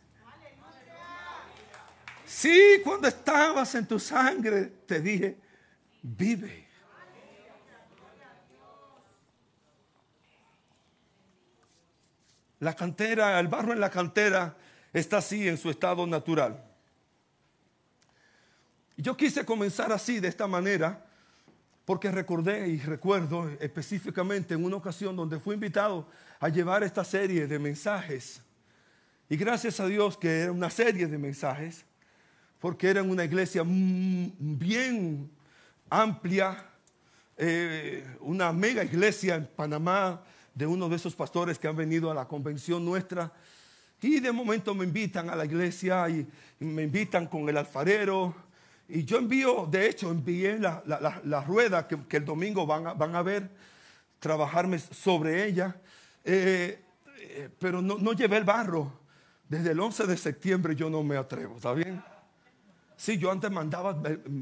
Sí, 2.25 2.81
cuando 2.83 3.07
estabas 3.07 3.73
en 3.75 3.87
tu 3.87 3.99
sangre, 3.99 4.65
te 4.85 4.99
dije, 4.99 5.37
vive. 6.01 6.66
La 12.59 12.75
cantera, 12.75 13.39
el 13.39 13.47
barro 13.47 13.73
en 13.73 13.79
la 13.79 13.89
cantera 13.89 14.55
está 14.93 15.17
así 15.17 15.47
en 15.47 15.57
su 15.57 15.69
estado 15.69 16.07
natural. 16.07 16.63
Yo 18.95 19.15
quise 19.15 19.45
comenzar 19.45 19.91
así, 19.91 20.19
de 20.19 20.27
esta 20.27 20.47
manera, 20.47 21.05
porque 21.85 22.11
recordé 22.11 22.67
y 22.67 22.79
recuerdo 22.79 23.49
específicamente 23.59 24.55
en 24.55 24.65
una 24.65 24.75
ocasión 24.75 25.15
donde 25.15 25.39
fui 25.39 25.53
invitado 25.53 26.07
a 26.39 26.49
llevar 26.49 26.83
esta 26.83 27.03
serie 27.03 27.45
de 27.45 27.59
mensajes. 27.59 28.41
Y 29.29 29.37
gracias 29.37 29.79
a 29.79 29.85
Dios 29.85 30.17
que 30.17 30.41
era 30.41 30.51
una 30.51 30.69
serie 30.69 31.05
de 31.05 31.17
mensajes, 31.17 31.85
porque 32.59 32.89
era 32.89 33.03
una 33.03 33.23
iglesia 33.23 33.63
bien 33.65 35.29
amplia, 35.89 36.65
eh, 37.37 38.05
una 38.19 38.51
mega 38.51 38.83
iglesia 38.83 39.35
en 39.35 39.45
Panamá, 39.45 40.23
de 40.57 40.65
uno 40.65 40.89
de 40.89 40.95
esos 40.95 41.15
pastores 41.15 41.59
que 41.59 41.67
han 41.67 41.75
venido 41.75 42.09
a 42.09 42.15
la 42.15 42.27
convención 42.27 42.83
nuestra. 42.83 43.31
Y 44.01 44.19
de 44.19 44.31
momento 44.31 44.73
me 44.73 44.85
invitan 44.85 45.29
a 45.29 45.35
la 45.35 45.45
iglesia 45.45 46.09
y, 46.09 46.27
me 46.59 46.83
invitan 46.83 47.27
con 47.27 47.47
el 47.47 47.57
alfarero. 47.57 48.33
Y 48.89 49.03
yo 49.05 49.17
envío, 49.17 49.67
de 49.69 49.87
hecho, 49.87 50.09
envié 50.09 50.57
la, 50.57 50.81
la- 50.85 51.41
rueda 51.41 51.87
que, 51.87 51.97
que 52.07 52.17
el 52.17 52.25
domingo 52.25 52.65
van 52.65 52.87
a, 52.87 52.93
van 52.93 53.15
a 53.15 53.21
ver, 53.21 53.49
trabajarme 54.19 54.79
sobre 54.79 55.45
ella. 55.45 55.75
Eh, 56.23 56.81
eh, 57.19 57.49
pero 57.59 57.81
no, 57.81 57.97
no 57.99 58.13
llevé 58.13 58.37
el 58.37 58.43
barro. 58.43 58.91
Desde 59.47 59.71
el 59.71 59.79
11 59.79 60.07
de 60.07 60.17
septiembre 60.17 60.75
yo 60.75 60.89
no 60.89 61.03
me 61.03 61.15
atrevo, 61.15 61.55
¿está 61.57 61.73
bien? 61.73 62.03
Sí, 62.97 63.17
yo 63.17 63.31
antes 63.31 63.51
mandaba, 63.51 63.95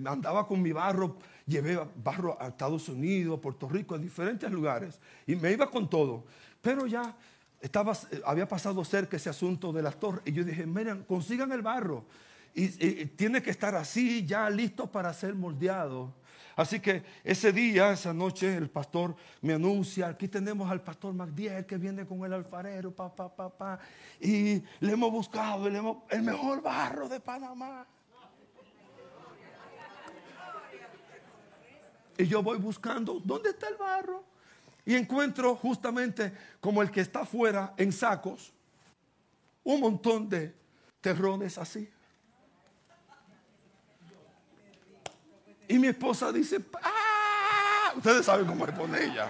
andaba 0.06 0.48
con 0.48 0.62
mi 0.62 0.72
barro, 0.72 1.18
llevé 1.46 1.80
barro 2.04 2.38
a 2.42 2.48
Estados 2.48 2.90
Unidos, 2.90 3.40
Puerto 3.40 3.70
Rico, 3.70 3.96
a 3.96 3.98
diferentes 3.98 4.50
lugares. 4.52 5.00
Y 5.28 5.36
me 5.36 5.52
iba 5.52 5.70
con 5.70 5.90
todo. 5.90 6.26
Pero 6.62 6.88
ya 6.88 7.16
estaba, 7.62 7.94
había 8.26 8.48
pasado 8.48 8.84
cerca 8.84 9.18
ese 9.18 9.30
asunto 9.30 9.72
de 9.72 9.82
las 9.82 10.00
torres. 10.00 10.22
Y 10.26 10.34
yo 10.34 10.44
dije, 10.44 10.66
miren, 10.66 11.04
consigan 11.04 11.52
el 11.52 11.62
barro. 11.62 12.06
Y, 12.54 12.68
tiene 13.08 13.42
que 13.42 13.52
estar 13.52 13.76
así, 13.76 14.26
ya 14.26 14.50
listo 14.50 14.90
para 14.90 15.14
ser 15.14 15.36
moldeado. 15.36 16.14
Así 16.56 16.80
que 16.80 17.04
ese 17.22 17.52
día, 17.52 17.92
esa 17.92 18.14
noche, 18.14 18.56
el 18.56 18.70
pastor 18.70 19.14
me 19.42 19.54
anuncia, 19.54 20.08
aquí 20.08 20.30
tenemos 20.30 20.72
al 20.72 20.82
pastor 20.82 21.14
Magdiel 21.14 21.66
que 21.66 21.78
viene 21.78 22.06
con 22.06 22.24
el 22.24 22.32
alfarero, 22.32 22.96
pa, 22.96 23.14
pa, 23.14 23.28
pa, 23.36 23.50
pa. 23.50 23.80
Y 24.22 24.64
le 24.80 24.94
hemos 24.94 25.12
buscado, 25.12 25.68
el 25.68 26.22
mejor 26.22 26.62
barro 26.62 27.10
de 27.10 27.20
Panamá. 27.20 27.86
Y 32.18 32.28
yo 32.28 32.42
voy 32.42 32.58
buscando, 32.58 33.22
¿dónde 33.24 33.50
está 33.50 33.68
el 33.68 33.76
barro? 33.76 34.24
Y 34.86 34.96
encuentro 34.96 35.56
justamente 35.56 36.32
como 36.60 36.82
el 36.82 36.92
que 36.92 37.02
está 37.02 37.22
afuera 37.22 37.74
en 37.78 37.92
sacos, 37.92 38.54
un 39.64 39.82
montón 39.82 40.30
de 40.30 40.54
terrones 41.02 41.58
así. 41.58 41.90
Y 45.68 45.80
mi 45.80 45.88
esposa 45.88 46.32
dice, 46.32 46.64
¡ah! 46.84 47.94
Ustedes 47.96 48.26
saben 48.26 48.46
cómo 48.46 48.66
le 48.66 48.72
pone 48.72 49.04
ella. 49.04 49.28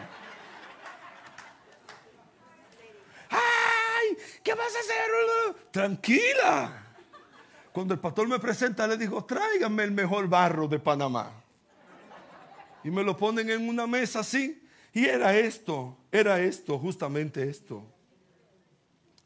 ¡Ay! 3.29 4.17
¿Qué 4.43 4.53
vas 4.53 4.75
a 4.75 4.79
hacer? 4.79 5.05
Tranquila. 5.71 6.83
Cuando 7.71 7.93
el 7.93 7.99
pastor 7.99 8.27
me 8.27 8.39
presenta, 8.39 8.87
le 8.87 8.97
digo, 8.97 9.23
tráiganme 9.25 9.83
el 9.83 9.91
mejor 9.91 10.27
barro 10.27 10.67
de 10.67 10.79
Panamá. 10.79 11.44
Y 12.85 12.91
me 12.91 13.01
lo 13.03 13.17
ponen 13.17 13.49
en 13.49 13.67
una 13.67 13.87
mesa 13.87 14.19
así. 14.19 14.61
Y 14.93 15.05
era 15.05 15.35
esto, 15.35 15.97
era 16.11 16.39
esto, 16.39 16.77
justamente 16.77 17.49
esto. 17.49 17.83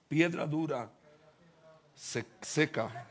Piedra 0.08 0.48
dura, 0.48 0.90
se- 1.94 2.26
seca. 2.42 3.06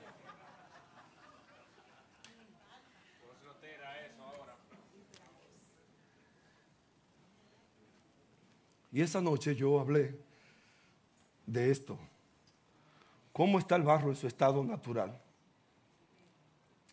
Y 8.90 9.02
esa 9.02 9.20
noche 9.20 9.54
yo 9.54 9.78
hablé 9.78 10.18
de 11.46 11.70
esto. 11.70 11.98
¿Cómo 13.32 13.58
está 13.58 13.76
el 13.76 13.82
barro 13.82 14.08
en 14.10 14.16
su 14.16 14.26
estado 14.26 14.64
natural? 14.64 15.20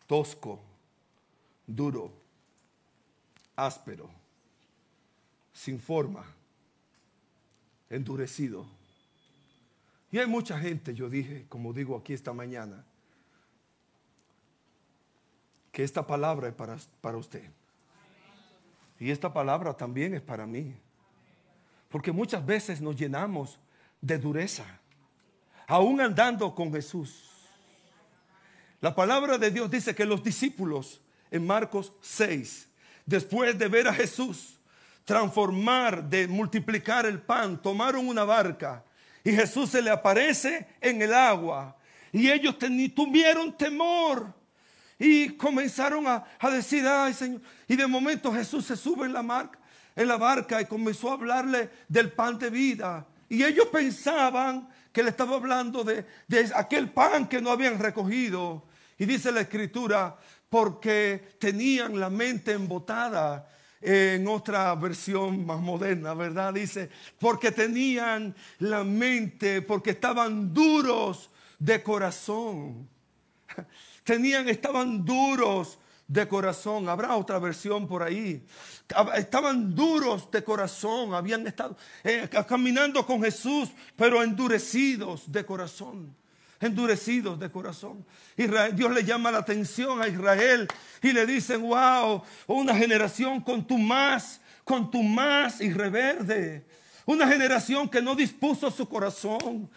Tosco, 0.06 0.60
duro, 1.66 2.12
áspero, 3.56 4.10
sin 5.52 5.80
forma, 5.80 6.24
endurecido. 7.90 8.66
Y 10.12 10.18
hay 10.18 10.26
mucha 10.26 10.58
gente, 10.58 10.94
yo 10.94 11.08
dije, 11.08 11.46
como 11.48 11.72
digo 11.72 11.96
aquí 11.96 12.12
esta 12.12 12.32
mañana, 12.32 12.84
que 15.72 15.82
esta 15.82 16.06
palabra 16.06 16.48
es 16.48 16.54
para, 16.54 16.76
para 17.00 17.18
usted. 17.18 17.50
Y 18.98 19.10
esta 19.10 19.32
palabra 19.32 19.76
también 19.76 20.14
es 20.14 20.22
para 20.22 20.46
mí. 20.46 20.74
Porque 21.90 22.12
muchas 22.12 22.44
veces 22.44 22.80
nos 22.80 22.96
llenamos 22.96 23.58
de 24.00 24.18
dureza, 24.18 24.64
aún 25.66 26.00
andando 26.00 26.54
con 26.54 26.72
Jesús. 26.72 27.30
La 28.80 28.94
palabra 28.94 29.38
de 29.38 29.50
Dios 29.50 29.70
dice 29.70 29.94
que 29.94 30.04
los 30.04 30.22
discípulos 30.22 31.00
en 31.30 31.46
Marcos 31.46 31.92
6, 32.00 32.68
después 33.06 33.56
de 33.58 33.68
ver 33.68 33.88
a 33.88 33.94
Jesús 33.94 34.58
transformar, 35.06 36.02
de 36.04 36.26
multiplicar 36.26 37.06
el 37.06 37.20
pan, 37.20 37.62
tomaron 37.62 38.08
una 38.08 38.24
barca 38.24 38.84
y 39.26 39.32
Jesús 39.32 39.70
se 39.70 39.82
le 39.82 39.90
aparece 39.90 40.66
en 40.80 41.00
el 41.02 41.12
agua. 41.14 41.76
Y 42.12 42.30
ellos 42.30 42.56
tuvieron 42.94 43.56
temor 43.56 44.32
y 44.98 45.30
comenzaron 45.30 46.06
a, 46.06 46.24
decir, 46.50 46.86
ay 46.86 47.12
Señor, 47.12 47.40
y 47.66 47.76
de 47.76 47.86
momento 47.86 48.32
Jesús 48.32 48.66
se 48.66 48.76
sube 48.76 49.06
en 49.06 49.12
la, 49.12 49.22
marca, 49.22 49.58
en 49.94 50.08
la 50.08 50.16
barca 50.16 50.60
y 50.60 50.66
comenzó 50.66 51.10
a 51.10 51.14
hablarle 51.14 51.70
del 51.88 52.12
pan 52.12 52.38
de 52.38 52.50
vida. 52.50 53.06
Y 53.28 53.42
ellos 53.42 53.66
pensaban 53.66 54.68
que 54.92 55.02
le 55.02 55.10
estaba 55.10 55.36
hablando 55.36 55.82
de, 55.82 56.06
de 56.28 56.50
aquel 56.54 56.88
pan 56.90 57.28
que 57.28 57.40
no 57.40 57.50
habían 57.50 57.78
recogido. 57.78 58.64
Y 58.98 59.06
dice 59.06 59.30
la 59.30 59.42
escritura, 59.42 60.16
porque 60.48 61.36
tenían 61.38 61.98
la 61.98 62.10
mente 62.10 62.52
embotada. 62.52 63.50
En 63.78 64.26
otra 64.26 64.74
versión 64.74 65.44
más 65.44 65.60
moderna, 65.60 66.14
¿verdad? 66.14 66.54
Dice, 66.54 66.88
porque 67.20 67.52
tenían 67.52 68.34
la 68.58 68.82
mente, 68.82 69.60
porque 69.62 69.90
estaban 69.90 70.52
duros 70.52 71.30
de 71.58 71.82
corazón. 71.82 72.88
Tenían, 74.02 74.48
estaban 74.48 75.04
duros 75.04 75.78
de 76.06 76.28
corazón. 76.28 76.88
Habrá 76.88 77.16
otra 77.16 77.38
versión 77.38 77.86
por 77.86 78.02
ahí. 78.02 78.44
Estaban 79.14 79.74
duros 79.74 80.30
de 80.30 80.44
corazón. 80.44 81.14
Habían 81.14 81.46
estado 81.46 81.76
eh, 82.04 82.28
caminando 82.48 83.04
con 83.04 83.22
Jesús, 83.22 83.70
pero 83.96 84.22
endurecidos 84.22 85.30
de 85.30 85.44
corazón. 85.44 86.14
Endurecidos 86.60 87.38
de 87.38 87.50
corazón. 87.50 88.04
Israel, 88.36 88.74
Dios 88.74 88.90
le 88.92 89.04
llama 89.04 89.30
la 89.30 89.38
atención 89.38 90.00
a 90.00 90.08
Israel 90.08 90.66
y 91.02 91.12
le 91.12 91.26
dicen, 91.26 91.60
wow, 91.62 92.22
una 92.46 92.74
generación 92.74 93.40
con 93.40 93.66
tu 93.66 93.76
más, 93.76 94.40
con 94.64 94.90
tu 94.90 95.02
más 95.02 95.60
y 95.60 95.72
reverde. 95.72 96.66
Una 97.04 97.28
generación 97.28 97.88
que 97.88 98.02
no 98.02 98.14
dispuso 98.14 98.70
su 98.70 98.88
corazón. 98.88 99.70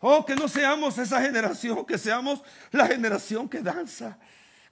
Oh, 0.00 0.24
que 0.26 0.36
no 0.36 0.46
seamos 0.46 0.98
esa 0.98 1.22
generación, 1.22 1.84
que 1.86 1.96
seamos 1.96 2.42
la 2.70 2.86
generación 2.86 3.48
que 3.48 3.60
danza. 3.60 4.18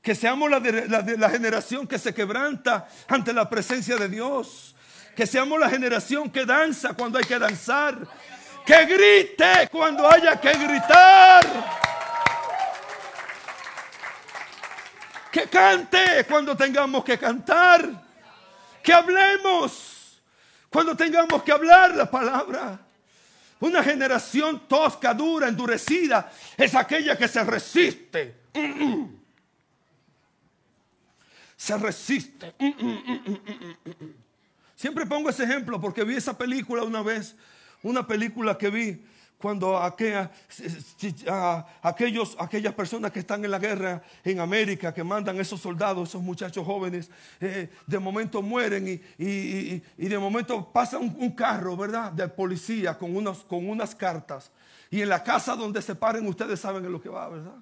Que 0.02 0.14
seamos 0.14 0.50
la, 0.50 1.30
generación 1.30 1.86
que 1.86 1.98
se 1.98 2.12
quebranta 2.12 2.86
ante 3.08 3.32
la 3.32 3.48
presencia 3.48 3.96
de 3.96 4.08
Dios. 4.08 4.76
Que 5.16 5.26
seamos 5.26 5.58
la 5.58 5.70
generación 5.70 6.30
que 6.30 6.44
danza 6.44 6.92
cuando 6.92 7.18
hay 7.18 7.24
que 7.24 7.38
danzar. 7.38 8.06
Que 8.64 8.86
grite 8.86 9.68
cuando 9.70 10.08
haya 10.08 10.40
que 10.40 10.52
gritar. 10.52 11.44
Que 15.30 15.48
cante 15.48 16.24
cuando 16.28 16.56
tengamos 16.56 17.04
que 17.04 17.18
cantar. 17.18 18.02
Que 18.82 18.92
hablemos 18.92 20.22
cuando 20.70 20.96
tengamos 20.96 21.42
que 21.42 21.52
hablar 21.52 21.94
la 21.94 22.10
palabra. 22.10 22.80
Una 23.60 23.82
generación 23.82 24.66
tosca, 24.66 25.14
dura, 25.14 25.48
endurecida, 25.48 26.30
es 26.56 26.74
aquella 26.74 27.16
que 27.16 27.28
se 27.28 27.44
resiste. 27.44 28.34
Se 31.56 31.78
resiste. 31.78 32.54
Siempre 34.74 35.06
pongo 35.06 35.30
ese 35.30 35.44
ejemplo 35.44 35.80
porque 35.80 36.04
vi 36.04 36.16
esa 36.16 36.36
película 36.36 36.82
una 36.82 37.02
vez, 37.02 37.36
una 37.84 38.04
película 38.06 38.58
que 38.58 38.70
vi 38.70 39.00
cuando 39.38 39.78
aquellos, 41.82 42.34
aquellas 42.38 42.72
personas 42.72 43.12
que 43.12 43.18
están 43.18 43.44
en 43.44 43.50
la 43.50 43.58
guerra 43.58 44.02
en 44.24 44.40
América, 44.40 44.94
que 44.94 45.04
mandan 45.04 45.38
esos 45.38 45.60
soldados, 45.60 46.08
esos 46.08 46.22
muchachos 46.22 46.64
jóvenes, 46.64 47.10
eh, 47.40 47.68
de 47.86 47.98
momento 47.98 48.40
mueren 48.40 48.88
y, 49.18 49.82
de 49.98 50.18
momento 50.18 50.72
pasa 50.72 50.96
un, 50.96 51.14
un 51.18 51.32
carro, 51.32 51.76
¿verdad? 51.76 52.10
De 52.10 52.26
policía 52.26 52.96
con, 52.96 53.14
unos, 53.14 53.44
con 53.44 53.68
unas 53.68 53.94
cartas. 53.94 54.50
Y 54.90 55.02
en 55.02 55.10
la 55.10 55.22
casa 55.22 55.54
donde 55.54 55.82
se 55.82 55.94
paren, 55.94 56.26
ustedes 56.26 56.58
saben 56.58 56.82
en 56.84 56.92
lo 56.92 57.02
que 57.02 57.10
va, 57.10 57.28
¿verdad? 57.28 57.56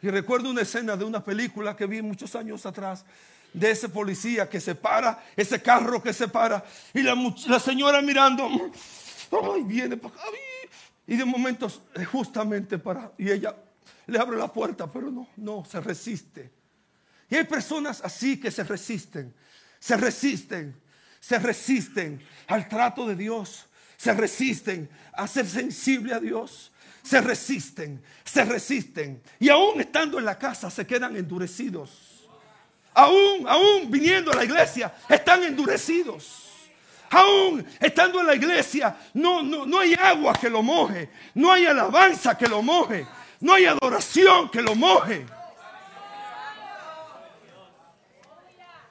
Y 0.00 0.08
recuerdo 0.08 0.48
una 0.50 0.62
escena 0.62 0.96
de 0.96 1.04
una 1.04 1.22
película 1.22 1.76
que 1.76 1.84
vi 1.84 2.00
muchos 2.00 2.34
años 2.36 2.64
atrás 2.64 3.04
de 3.56 3.70
ese 3.70 3.88
policía 3.88 4.48
que 4.48 4.60
se 4.60 4.74
para, 4.74 5.24
ese 5.34 5.62
carro 5.62 6.02
que 6.02 6.12
se 6.12 6.28
para, 6.28 6.62
y 6.92 7.02
la, 7.02 7.14
la 7.48 7.58
señora 7.58 8.02
mirando, 8.02 8.48
ay, 9.32 9.62
viene 9.64 9.96
para 9.96 10.14
acá, 10.14 10.22
ay", 10.26 10.68
y 11.06 11.16
de 11.16 11.24
momento 11.24 11.66
eh, 11.94 12.04
justamente 12.04 12.78
para, 12.78 13.12
y 13.16 13.30
ella 13.30 13.56
le 14.06 14.18
abre 14.18 14.36
la 14.36 14.52
puerta, 14.52 14.92
pero 14.92 15.10
no, 15.10 15.28
no, 15.36 15.64
se 15.64 15.80
resiste. 15.80 16.52
Y 17.30 17.36
hay 17.36 17.44
personas 17.44 18.02
así 18.04 18.38
que 18.38 18.50
se 18.50 18.62
resisten, 18.62 19.34
se 19.80 19.96
resisten, 19.96 20.76
se 21.18 21.38
resisten 21.38 22.22
al 22.48 22.68
trato 22.68 23.06
de 23.08 23.16
Dios. 23.16 23.66
se 23.96 24.12
resisten 24.12 24.90
a 25.14 25.26
ser 25.26 25.46
sensible 25.46 26.12
a 26.12 26.20
Dios. 26.20 26.70
Se 27.02 27.22
resisten, 27.22 28.02
se 28.22 28.44
resisten. 28.44 29.22
Y 29.40 29.48
aún 29.48 29.80
estando 29.80 30.18
en 30.18 30.26
la 30.26 30.38
casa 30.38 30.70
se 30.70 30.86
quedan 30.86 31.16
endurecidos. 31.16 32.05
Aún, 32.98 33.46
aún 33.46 33.90
viniendo 33.90 34.32
a 34.32 34.36
la 34.36 34.44
iglesia, 34.44 34.90
están 35.06 35.44
endurecidos. 35.44 36.46
Aún 37.10 37.62
estando 37.78 38.20
en 38.22 38.26
la 38.26 38.34
iglesia, 38.34 38.96
no, 39.12 39.42
no, 39.42 39.66
no 39.66 39.78
hay 39.78 39.92
agua 39.92 40.32
que 40.32 40.48
lo 40.48 40.62
moje. 40.62 41.10
No 41.34 41.52
hay 41.52 41.66
alabanza 41.66 42.38
que 42.38 42.46
lo 42.46 42.62
moje. 42.62 43.06
No 43.38 43.52
hay 43.52 43.66
adoración 43.66 44.48
que 44.48 44.62
lo 44.62 44.74
moje. 44.74 45.26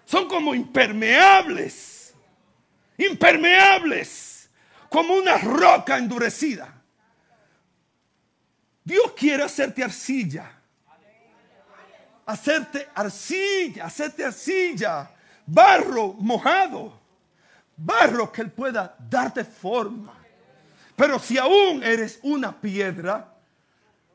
Son 0.06 0.28
como 0.28 0.53
impermeables. 0.53 2.14
Impermeables. 2.99 4.51
Como 4.88 5.16
una 5.16 5.39
roca 5.39 5.97
endurecida. 5.97 6.72
Dios 8.84 9.14
quiere 9.18 9.41
hacerte 9.41 9.84
arcilla. 9.84 10.55
Hacerte 12.26 12.89
arcilla, 12.93 13.86
hacerte 13.86 14.26
arcilla. 14.26 15.11
Barro 15.45 16.13
mojado. 16.13 16.99
Barro 17.78 18.32
que 18.32 18.41
Él 18.41 18.51
pueda 18.51 18.95
darte 19.09 19.43
forma. 19.43 20.13
Pero 20.95 21.19
si 21.19 21.38
aún 21.38 21.84
eres 21.84 22.19
una 22.23 22.59
piedra, 22.59 23.34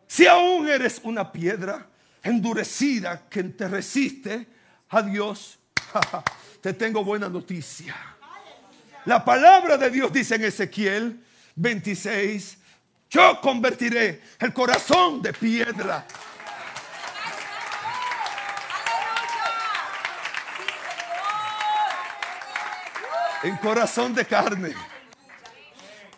si 0.06 0.26
aún 0.26 0.68
eres 0.68 1.00
una 1.04 1.30
piedra 1.30 1.86
endurecida 2.22 3.28
que 3.28 3.44
te 3.44 3.68
resiste 3.68 4.46
a 4.88 5.02
Dios, 5.02 5.58
te 6.60 6.72
tengo 6.72 7.04
buena 7.04 7.28
noticia. 7.28 7.94
La 9.04 9.24
palabra 9.24 9.76
de 9.76 9.90
Dios 9.90 10.12
dice 10.12 10.34
en 10.34 10.44
Ezequiel 10.44 11.20
26, 11.56 12.58
yo 13.08 13.40
convertiré 13.40 14.20
el 14.38 14.52
corazón 14.52 15.20
de 15.22 15.32
piedra. 15.32 16.06
En 23.42 23.56
corazón 23.56 24.14
de 24.14 24.24
carne. 24.26 24.74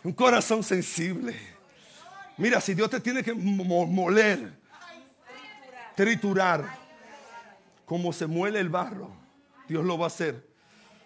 Un 0.02 0.12
corazón 0.12 0.62
sensible. 0.62 1.36
Mira, 2.36 2.60
si 2.60 2.74
Dios 2.74 2.90
te 2.90 3.00
tiene 3.00 3.22
que 3.22 3.32
moler, 3.34 4.52
triturar, 5.94 6.78
como 7.84 8.12
se 8.12 8.26
muele 8.26 8.58
el 8.58 8.68
barro, 8.68 9.10
Dios 9.68 9.84
lo 9.84 9.96
va 9.96 10.04
a 10.04 10.08
hacer. 10.08 10.44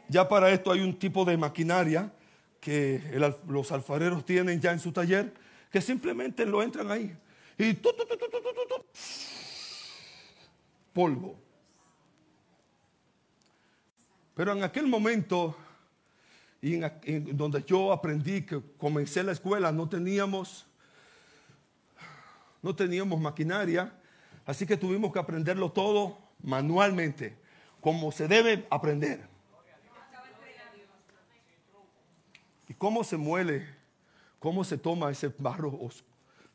Ya 0.08 0.28
para 0.28 0.50
esto 0.50 0.72
hay 0.72 0.80
un 0.80 0.98
tipo 0.98 1.24
de 1.24 1.36
maquinaria 1.36 2.12
que 2.60 3.02
los 3.46 3.70
alfareros 3.72 4.24
tienen 4.24 4.60
ya 4.60 4.72
en 4.72 4.80
su 4.80 4.92
taller, 4.92 5.34
que 5.70 5.82
simplemente 5.82 6.46
lo 6.46 6.62
entran 6.62 6.90
ahí. 6.90 7.14
Y 7.58 7.74
polvo. 10.94 11.38
Pero 14.34 14.52
en 14.52 14.64
aquel 14.64 14.86
momento, 14.86 15.56
y 16.66 16.74
en, 16.74 17.36
donde 17.36 17.62
yo 17.62 17.92
aprendí 17.92 18.42
que 18.42 18.60
comencé 18.76 19.22
la 19.22 19.30
escuela, 19.30 19.70
no 19.70 19.88
teníamos, 19.88 20.66
no 22.60 22.74
teníamos 22.74 23.20
maquinaria, 23.20 23.92
así 24.44 24.66
que 24.66 24.76
tuvimos 24.76 25.12
que 25.12 25.20
aprenderlo 25.20 25.70
todo 25.70 26.18
manualmente 26.42 27.38
como 27.80 28.10
se 28.10 28.26
debe 28.26 28.66
aprender. 28.68 29.28
¿Y 32.68 32.74
cómo 32.74 33.04
se 33.04 33.16
muele? 33.16 33.64
¿Cómo 34.40 34.64
se 34.64 34.76
toma 34.76 35.12
ese 35.12 35.32
barro 35.38 35.78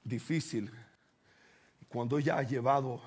difícil? 0.04 0.70
Cuando 1.88 2.20
ya 2.20 2.38
ha 2.38 2.44
llevado, 2.44 3.02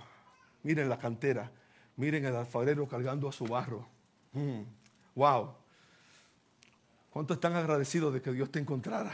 miren 0.62 0.88
la 0.88 0.96
cantera, 0.96 1.52
miren 1.96 2.24
el 2.24 2.34
alfarero 2.34 2.88
cargando 2.88 3.28
a 3.28 3.32
su 3.32 3.44
barro. 3.44 3.86
Mm, 4.32 4.62
wow. 5.14 5.63
¿Cuántos 7.14 7.36
están 7.36 7.54
agradecidos 7.54 8.12
de 8.12 8.20
que 8.20 8.32
Dios 8.32 8.50
te 8.50 8.58
encontrara? 8.58 9.12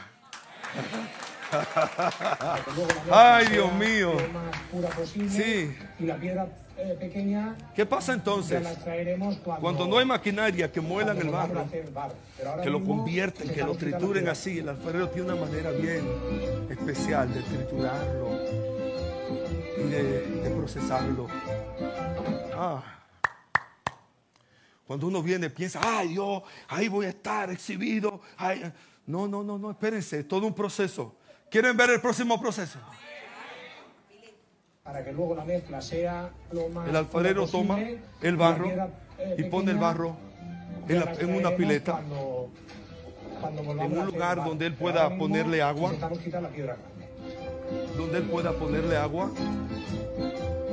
Ay, 3.13 3.47
Dios 3.49 3.71
mío. 3.75 4.13
Sí. 5.29 5.77
Y 5.99 6.07
la 6.07 6.17
piedra 6.17 6.49
eh, 6.79 6.97
pequeña. 6.99 7.55
¿Qué 7.75 7.85
pasa 7.85 8.15
entonces? 8.15 8.67
Cuando, 9.61 9.87
no 9.87 9.99
hay 9.99 10.07
maquinaria 10.07 10.73
que 10.73 10.81
muelan 10.81 11.19
el 11.19 11.29
barro, 11.29 11.67
que 12.63 12.71
lo 12.71 12.83
convierten, 12.83 13.51
que 13.51 13.63
lo 13.63 13.75
trituren 13.75 14.31
así. 14.31 14.61
El 14.61 14.71
alfarero 14.71 15.11
tiene 15.11 15.35
una 15.35 15.43
manera 15.43 15.71
bien 15.71 16.03
especial 16.71 17.35
de 17.35 17.43
triturarlo 17.43 18.31
y 19.77 19.91
de, 19.91 20.55
procesarlo. 20.57 21.27
Ah. 22.57 23.00
Cuando 24.91 25.07
uno 25.07 25.23
viene 25.23 25.49
piensa, 25.51 25.79
ay 25.85 26.09
Dios, 26.09 26.43
ahí 26.67 26.89
voy 26.89 27.07
a 27.07 27.11
estar 27.11 27.49
exhibido. 27.49 28.23
No, 29.07 29.29
no, 29.29 29.45
no, 29.45 29.57
no, 29.57 29.71
espérense, 29.71 30.25
todo 30.25 30.49
un 30.49 30.53
proceso. 30.53 31.15
¿Quieren 31.49 31.77
ver 31.77 31.91
el 31.91 32.01
próximo 32.01 32.41
proceso? 32.41 32.81
para 34.83 35.05
que 35.05 35.13
luego 35.13 35.37
la 35.37 35.45
mezcla 35.45 35.81
sea 35.81 36.31
lo 36.51 36.69
más 36.71 36.89
El 36.89 36.97
alfarero 36.97 37.47
toma 37.47 37.79
el 38.21 38.37
barro 38.37 38.67
eh, 39.17 39.37
y 39.39 39.45
pone 39.45 39.71
el 39.71 39.79
barro 39.79 40.17
en, 40.89 41.37
una 41.37 41.55
pileta, 41.55 42.01
en 42.01 43.97
un 43.97 44.07
lugar 44.07 44.45
donde 44.45 44.67
él 44.67 44.75
pueda 44.75 45.17
ponerle 45.17 45.63
agua, 45.63 45.93
donde 47.97 48.19
él 48.19 48.25
pueda 48.25 48.53
ponerle 48.55 48.97
agua, 48.97 49.31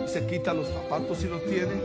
se 0.07 0.26
quita 0.26 0.55
los 0.55 0.68
zapatos 0.70 1.20
si 1.20 1.28
los 1.28 1.45
tiene, 1.45 1.76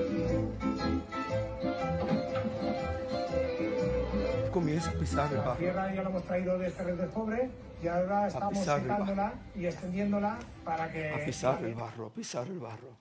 comienza 4.52 4.90
a 4.90 4.92
pisar 4.92 5.32
el 5.32 5.38
barro. 5.38 5.50
La 5.52 5.56
tierra 5.56 5.94
ya 5.94 6.02
lo 6.02 6.10
hemos 6.10 6.24
traído 6.24 6.58
de 6.58 6.68
este 6.68 6.84
de 6.84 7.08
cobre 7.08 7.50
y 7.82 7.88
ahora 7.88 8.28
estamos 8.28 8.58
secándola 8.58 9.32
y 9.56 9.66
extendiéndola 9.66 10.38
para 10.64 10.92
que... 10.92 11.10
A 11.10 11.24
pisar 11.24 11.64
el 11.64 11.74
barro, 11.74 12.06
a 12.06 12.10
pisar 12.10 12.46
el 12.46 12.58
barro. 12.58 12.96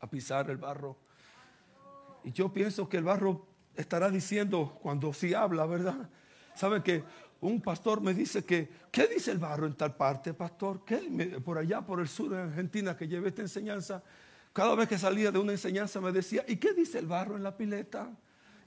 A 0.00 0.06
pisar 0.06 0.50
el 0.50 0.56
barro. 0.58 0.96
Y 2.24 2.32
yo 2.32 2.52
pienso 2.52 2.88
que 2.88 2.98
el 2.98 3.04
barro 3.04 3.46
estará 3.76 4.10
diciendo 4.10 4.78
cuando 4.82 5.12
sí 5.12 5.32
habla, 5.32 5.64
¿verdad? 5.64 6.10
¿Saben 6.54 6.82
que 6.82 7.04
un 7.40 7.60
pastor 7.60 8.00
me 8.00 8.12
dice 8.12 8.44
que, 8.44 8.68
¿qué 8.90 9.06
dice 9.06 9.30
el 9.30 9.38
barro 9.38 9.66
en 9.66 9.74
tal 9.74 9.94
parte, 9.94 10.34
pastor? 10.34 10.84
¿Qué? 10.84 11.40
Por 11.44 11.56
allá, 11.56 11.82
por 11.82 12.00
el 12.00 12.08
sur 12.08 12.30
de 12.30 12.42
Argentina, 12.42 12.96
que 12.96 13.06
llevé 13.06 13.28
esta 13.28 13.42
enseñanza, 13.42 14.02
cada 14.52 14.74
vez 14.74 14.88
que 14.88 14.98
salía 14.98 15.30
de 15.30 15.38
una 15.38 15.52
enseñanza 15.52 16.00
me 16.00 16.10
decía, 16.10 16.44
¿y 16.48 16.56
qué 16.56 16.74
dice 16.74 16.98
el 16.98 17.06
barro 17.06 17.36
en 17.36 17.44
la 17.44 17.56
pileta? 17.56 18.10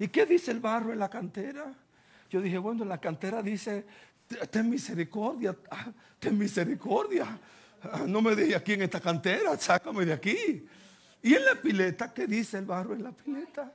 ¿Y 0.02 0.08
qué 0.08 0.26
dice 0.26 0.50
el 0.50 0.60
barro 0.60 0.92
en 0.92 0.98
la 0.98 1.12
cantera? 1.12 1.76
Yo 2.28 2.42
dije, 2.42 2.58
bueno, 2.58 2.82
en 2.82 2.90
la 2.90 3.00
cantera 3.00 3.44
dice, 3.44 3.86
ten 4.50 4.68
misericordia, 4.68 5.56
ah, 5.70 5.92
ten 6.18 6.36
misericordia. 6.40 7.40
Ah, 7.84 8.06
no 8.08 8.20
me 8.20 8.34
dejes 8.34 8.56
aquí 8.56 8.74
en 8.74 8.82
esta 8.82 9.00
cantera, 9.00 9.56
sácame 9.60 10.04
de 10.04 10.14
aquí. 10.14 10.68
Y 11.22 11.36
en 11.36 11.46
la 11.46 11.54
pileta, 11.54 12.12
¿qué 12.12 12.26
dice 12.26 12.58
el 12.58 12.66
barro 12.66 12.96
en 12.96 13.04
la 13.04 13.12
pileta? 13.12 13.72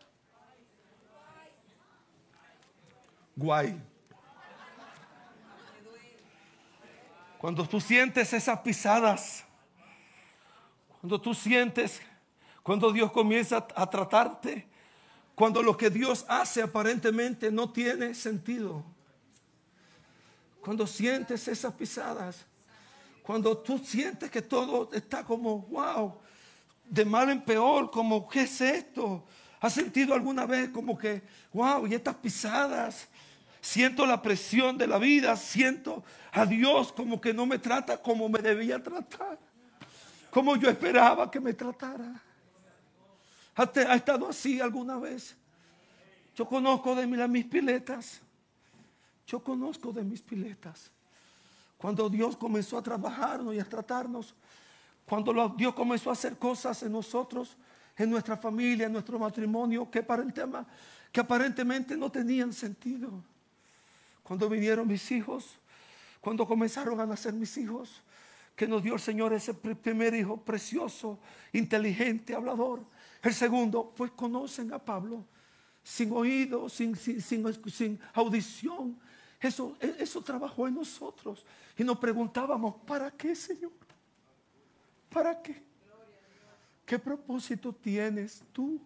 Guay. 3.37 3.81
Cuando 7.39 7.68
tú 7.68 7.81
sientes 7.81 8.33
esas 8.33 8.59
pisadas, 8.62 9.45
cuando 11.01 11.20
tú 11.20 11.33
sientes, 11.35 12.03
cuando 12.64 12.91
Dios 12.91 13.12
comienza 13.12 13.64
a 13.77 13.89
tratarte, 13.89 14.74
cuando 15.37 15.62
lo 15.62 15.76
que 15.76 15.91
Dios 15.91 16.24
hace 16.28 16.62
aparentemente 16.62 17.51
no 17.53 17.70
tiene 17.70 18.14
sentido. 18.14 18.82
Cuando 20.62 20.87
sientes 20.87 21.47
esas 21.47 21.74
pisadas. 21.74 22.47
Cuando 23.22 23.59
tú 23.59 23.78
sientes 23.78 24.30
que 24.30 24.41
todo 24.41 24.91
está 24.95 25.24
como, 25.24 25.59
wow, 25.59 26.14
de 26.87 27.05
mal 27.05 27.28
en 27.28 27.43
peor, 27.43 27.91
como, 27.91 28.26
¿qué 28.26 28.43
es 28.43 28.61
esto? 28.62 29.26
¿Has 29.61 29.74
sentido 29.74 30.14
alguna 30.14 30.47
vez 30.47 30.70
como 30.70 30.97
que, 30.97 31.22
wow, 31.53 31.87
y 31.87 31.95
estas 31.95 32.14
pisadas? 32.14 33.07
Siento 33.61 34.07
la 34.07 34.22
presión 34.22 34.78
de 34.78 34.87
la 34.87 34.97
vida, 34.97 35.37
siento 35.37 36.03
a 36.32 36.47
Dios 36.47 36.93
como 36.93 37.20
que 37.20 37.34
no 37.34 37.45
me 37.45 37.59
trata 37.59 37.99
como 37.99 38.26
me 38.30 38.39
debía 38.39 38.82
tratar, 38.82 39.39
como 40.30 40.57
yo 40.57 40.70
esperaba 40.70 41.30
que 41.30 41.41
me 41.41 41.53
tratara. 41.53 42.22
¿Ha 43.57 43.95
estado 43.95 44.29
así 44.29 44.61
alguna 44.61 44.99
vez? 44.99 45.35
Yo 46.35 46.47
conozco 46.47 46.95
de 46.95 47.07
mis 47.07 47.45
piletas. 47.47 48.21
Yo 49.27 49.43
conozco 49.43 49.93
de 49.93 50.05
mis 50.05 50.21
piletas. 50.21 50.91
Cuando 51.79 52.09
Dios 52.09 52.37
comenzó 52.37 52.79
a 52.79 52.83
trabajarnos 52.83 53.55
y 53.55 53.59
a 53.59 53.65
tratarnos, 53.65 54.35
cuando 55.07 55.55
Dios 55.57 55.75
comenzó 55.75 56.11
a 56.11 56.13
hacer 56.13 56.37
cosas 56.39 56.83
en 56.83 56.93
nosotros, 56.93 57.57
en 57.97 58.11
nuestra 58.11 58.37
familia, 58.37 58.87
en 58.87 58.93
nuestro 58.93 59.19
matrimonio, 59.19 59.91
que, 59.91 60.05
que 61.13 61.21
aparentemente 61.21 61.97
no 61.97 62.11
tenían 62.11 62.53
sentido. 62.53 63.25
cuando 64.23 64.49
vinieron 64.49 64.87
mis 64.87 65.11
hijos, 65.13 65.59
cuando 66.21 66.47
comenzaron 66.47 67.01
a 67.01 67.07
nacer 67.07 67.33
mis 67.33 67.57
hijos, 67.57 68.03
que 68.55 68.67
nos 68.67 68.83
dio 68.83 68.95
el 68.95 69.01
Señor 69.01 69.33
ese 69.33 69.55
primer 69.55 70.15
hijo 70.15 70.39
precioso, 70.39 71.19
inteligente, 71.53 72.35
hablador. 72.35 72.85
El 73.23 73.35
segundo, 73.35 73.93
pues 73.97 74.11
conocen 74.12 74.73
a 74.73 74.79
Pablo 74.79 75.25
sin 75.83 76.12
oído, 76.12 76.69
sin, 76.69 76.97
sin, 76.97 78.01
audición. 78.12 78.99
Eso, 79.41 79.77
e, 79.81 79.97
eso 80.01 80.21
trabajó 80.21 80.67
en 80.67 80.75
nosotros. 80.75 81.47
Y 81.79 81.85
nos 81.85 81.99
preguntábamos, 81.99 82.75
¿para 82.85 83.11
qué, 83.12 83.37
Señor? 83.37 83.71
¿Para 85.09 85.41
qué? 85.41 85.62
¿Qué 86.85 86.99
propósito 86.99 87.73
tienes 87.73 88.43
tú? 88.53 88.81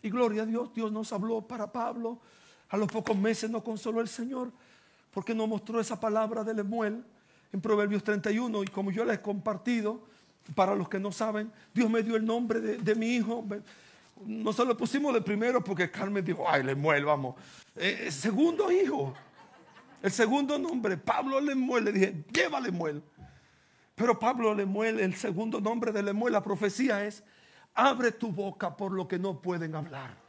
Y 0.00 0.08
gloria 0.08 0.42
a 0.42 0.46
Dios, 0.46 0.72
Dios 0.74 0.90
nos 0.90 1.12
habló 1.12 1.46
para 1.46 1.70
Pablo. 1.70 2.18
A 2.70 2.76
los 2.78 2.90
pocos 2.90 3.16
meses 3.16 3.50
nos 3.50 3.62
consoló 3.62 4.00
el 4.00 4.08
Señor 4.08 4.50
porque 5.10 5.34
nos 5.34 5.46
mostró 5.46 5.78
esa 5.78 6.00
palabra 6.00 6.42
de 6.42 6.54
Lemuel 6.54 7.04
en 7.52 7.60
Proverbios 7.60 8.02
31. 8.02 8.62
Y 8.64 8.66
como 8.68 8.90
yo 8.90 9.04
les 9.04 9.18
he 9.18 9.22
compartido, 9.22 10.06
para 10.54 10.74
los 10.74 10.88
que 10.88 10.98
no 10.98 11.12
saben, 11.12 11.52
Dios 11.72 11.88
me 11.88 12.02
dio 12.02 12.16
el 12.16 12.24
nombre 12.24 12.60
de, 12.60 12.94
mi 12.94 13.16
hijo. 13.16 13.44
No 14.24 14.52
se 14.52 14.64
lo 14.64 14.76
pusimos 14.76 15.14
de 15.14 15.20
primero 15.20 15.62
porque 15.62 15.90
Carmen 15.90 16.24
dijo, 16.24 16.44
ay, 16.48 16.62
Lemuel, 16.62 17.04
vamos. 17.04 17.36
Eh, 17.76 18.10
segundo 18.10 18.70
hijo, 18.70 19.14
el 20.02 20.10
segundo 20.10 20.58
nombre, 20.58 20.96
Pablo 20.96 21.40
Lemuel. 21.40 21.84
Le 21.84 21.92
dije, 21.92 22.24
lleva 22.32 22.60
Lemuel. 22.60 23.02
Pero 23.94 24.18
Pablo 24.18 24.54
Lemuel, 24.54 25.00
el 25.00 25.14
segundo 25.14 25.60
nombre 25.60 25.92
de 25.92 26.02
Lemuel, 26.02 26.32
la 26.32 26.42
profecía 26.42 27.04
es, 27.04 27.22
abre 27.74 28.12
tu 28.12 28.32
boca 28.32 28.76
por 28.76 28.92
lo 28.92 29.06
que 29.06 29.18
no 29.18 29.40
pueden 29.40 29.74
hablar. 29.74 30.21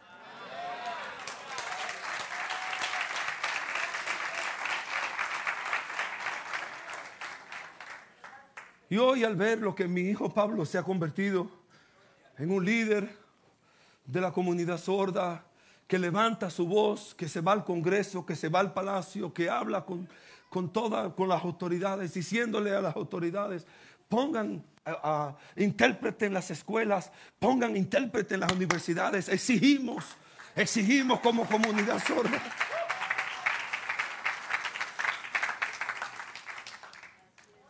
Y 8.94 8.98
hoy 9.00 9.24
al 9.24 9.36
ver 9.36 9.58
lo 9.58 9.74
que 9.74 9.88
mi 9.88 10.02
hijo 10.02 10.32
Pablo 10.32 10.68
se 10.68 10.78
ha 10.78 10.84
convertido 10.84 11.50
en 12.38 12.52
un 12.52 12.64
líder 12.64 13.10
de 14.06 14.22
la 14.22 14.32
comunidad 14.32 14.78
sorda, 14.78 15.44
que 15.88 15.98
levanta 15.98 16.52
su 16.52 16.68
voz, 16.68 17.16
que 17.16 17.28
se 17.28 17.41
va 17.41 17.54
al 17.54 17.64
Congreso, 17.64 18.24
que 18.24 18.36
se 18.36 18.50
va 18.50 18.60
al 18.60 18.72
palacio, 18.72 19.34
que 19.34 19.50
habla 19.50 19.84
con, 19.84 20.08
con 20.48 20.72
todas 20.72 21.12
con 21.14 21.28
las 21.28 21.44
autoridades, 21.44 22.14
diciéndole 22.14 22.76
a 22.76 22.82
las 22.82 22.96
autoridades, 22.96 23.66
pongan 24.08 24.64
intérprete 25.56 26.28
en 26.28 26.36
las 26.36 26.52
escuelas, 26.52 27.12
pongan 27.39 27.76
intérprete 27.76 28.36
en 28.36 28.41
las 28.41 28.52
universidades, 28.52 29.28
exigimos, 29.28 30.06
exigimos 30.56 31.20
como 31.22 31.48
comunidad 31.48 31.98
sorda. 32.06 32.39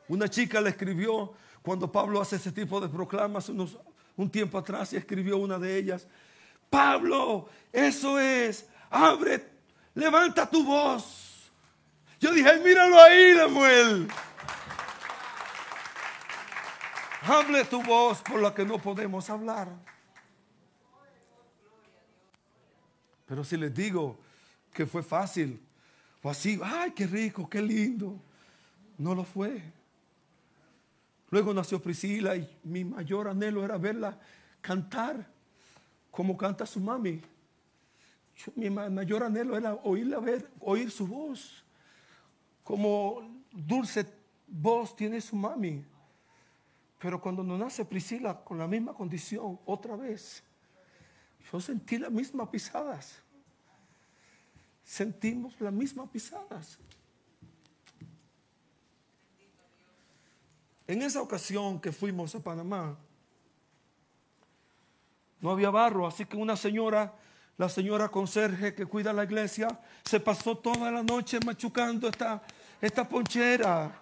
Una 0.07 0.27
chica 0.29 0.59
le 0.61 0.69
escribió 0.69 1.33
cuando 1.61 1.91
Pablo 1.91 2.21
hace 2.21 2.35
ese 2.35 2.51
tipo 2.51 2.79
de 2.81 2.89
proclamas 2.89 3.49
un 3.49 4.29
tiempo 4.29 4.57
atrás 4.57 4.93
y 4.93 4.97
escribió 4.97 5.37
una 5.37 5.57
de 5.57 5.77
ellas. 5.77 6.07
Pablo, 6.69 7.49
eso 7.71 8.19
es, 8.19 8.67
abre, 8.89 9.47
levanta 9.93 10.49
tu 10.49 10.65
voz. 10.65 11.51
Yo 12.19 12.31
dije, 12.31 12.59
míralo 12.59 13.01
ahí, 13.01 13.33
Lemuel. 13.33 14.07
Hable 17.25 17.63
tu 17.65 17.81
voz 17.83 18.21
por 18.21 18.41
la 18.41 18.53
que 18.53 18.65
no 18.65 18.77
podemos 18.77 19.29
hablar. 19.29 19.69
Pero 23.25 23.43
si 23.43 23.55
les 23.55 23.73
digo 23.73 24.17
que 24.73 24.85
fue 24.85 25.01
fácil, 25.03 25.61
o 26.21 26.29
así, 26.29 26.59
ay, 26.63 26.91
qué 26.91 27.07
rico, 27.07 27.49
qué 27.49 27.61
lindo, 27.61 28.19
no 28.97 29.15
lo 29.15 29.23
fue. 29.23 29.61
Luego 31.33 31.51
nació 31.51 31.81
Priscila 31.81 32.35
y 32.35 32.47
mi 32.63 32.85
mayor 32.85 33.27
anhelo 33.27 33.65
era 33.65 33.79
verla 33.79 34.19
cantar 34.61 35.27
como 36.11 36.37
canta 36.37 36.63
su 36.63 36.79
mami. 36.79 37.23
mi 38.55 38.69
mayor 38.69 39.23
anhelo 39.23 39.57
era 39.57 39.73
oírla 39.73 40.19
ver, 40.19 40.47
oír 40.59 40.91
su 40.91 41.07
voz. 41.07 41.65
Como 42.63 43.41
dulce 43.51 44.05
voz 44.45 44.95
tiene 44.95 45.19
su 45.21 45.35
mami. 45.35 45.83
Pero 46.99 47.19
cuando 47.19 47.43
nos 47.43 47.57
nace 47.57 47.83
Priscila 47.83 48.43
con 48.43 48.59
la 48.59 48.67
misma 48.67 48.93
condición, 48.93 49.59
otra 49.65 49.95
vez, 49.95 50.43
yo 51.51 51.59
sentí 51.59 51.97
las 51.97 52.11
mismas 52.11 52.47
pisadas. 52.49 53.23
Sentimos 54.83 55.59
las 55.59 55.73
mismas 55.73 56.07
pisadas. 56.11 56.77
En 60.87 61.01
esa 61.01 61.21
ocasión 61.21 61.79
que 61.79 61.91
fuimos 61.91 62.35
a 62.35 62.39
Panamá, 62.39 62.97
no 65.39 65.51
había 65.51 65.69
barro, 65.69 66.07
así 66.07 66.25
que 66.25 66.37
una 66.37 66.55
señora, 66.55 67.13
la 67.57 67.69
señora 67.69 68.09
conserje 68.09 68.73
que 68.73 68.85
cuida 68.85 69.13
la 69.13 69.23
iglesia, 69.23 69.67
se 70.03 70.19
pasó 70.19 70.57
toda 70.57 70.91
la 70.91 71.03
noche 71.03 71.39
machucando 71.45 72.07
esta, 72.07 72.41
esta 72.81 73.07
ponchera. 73.07 73.99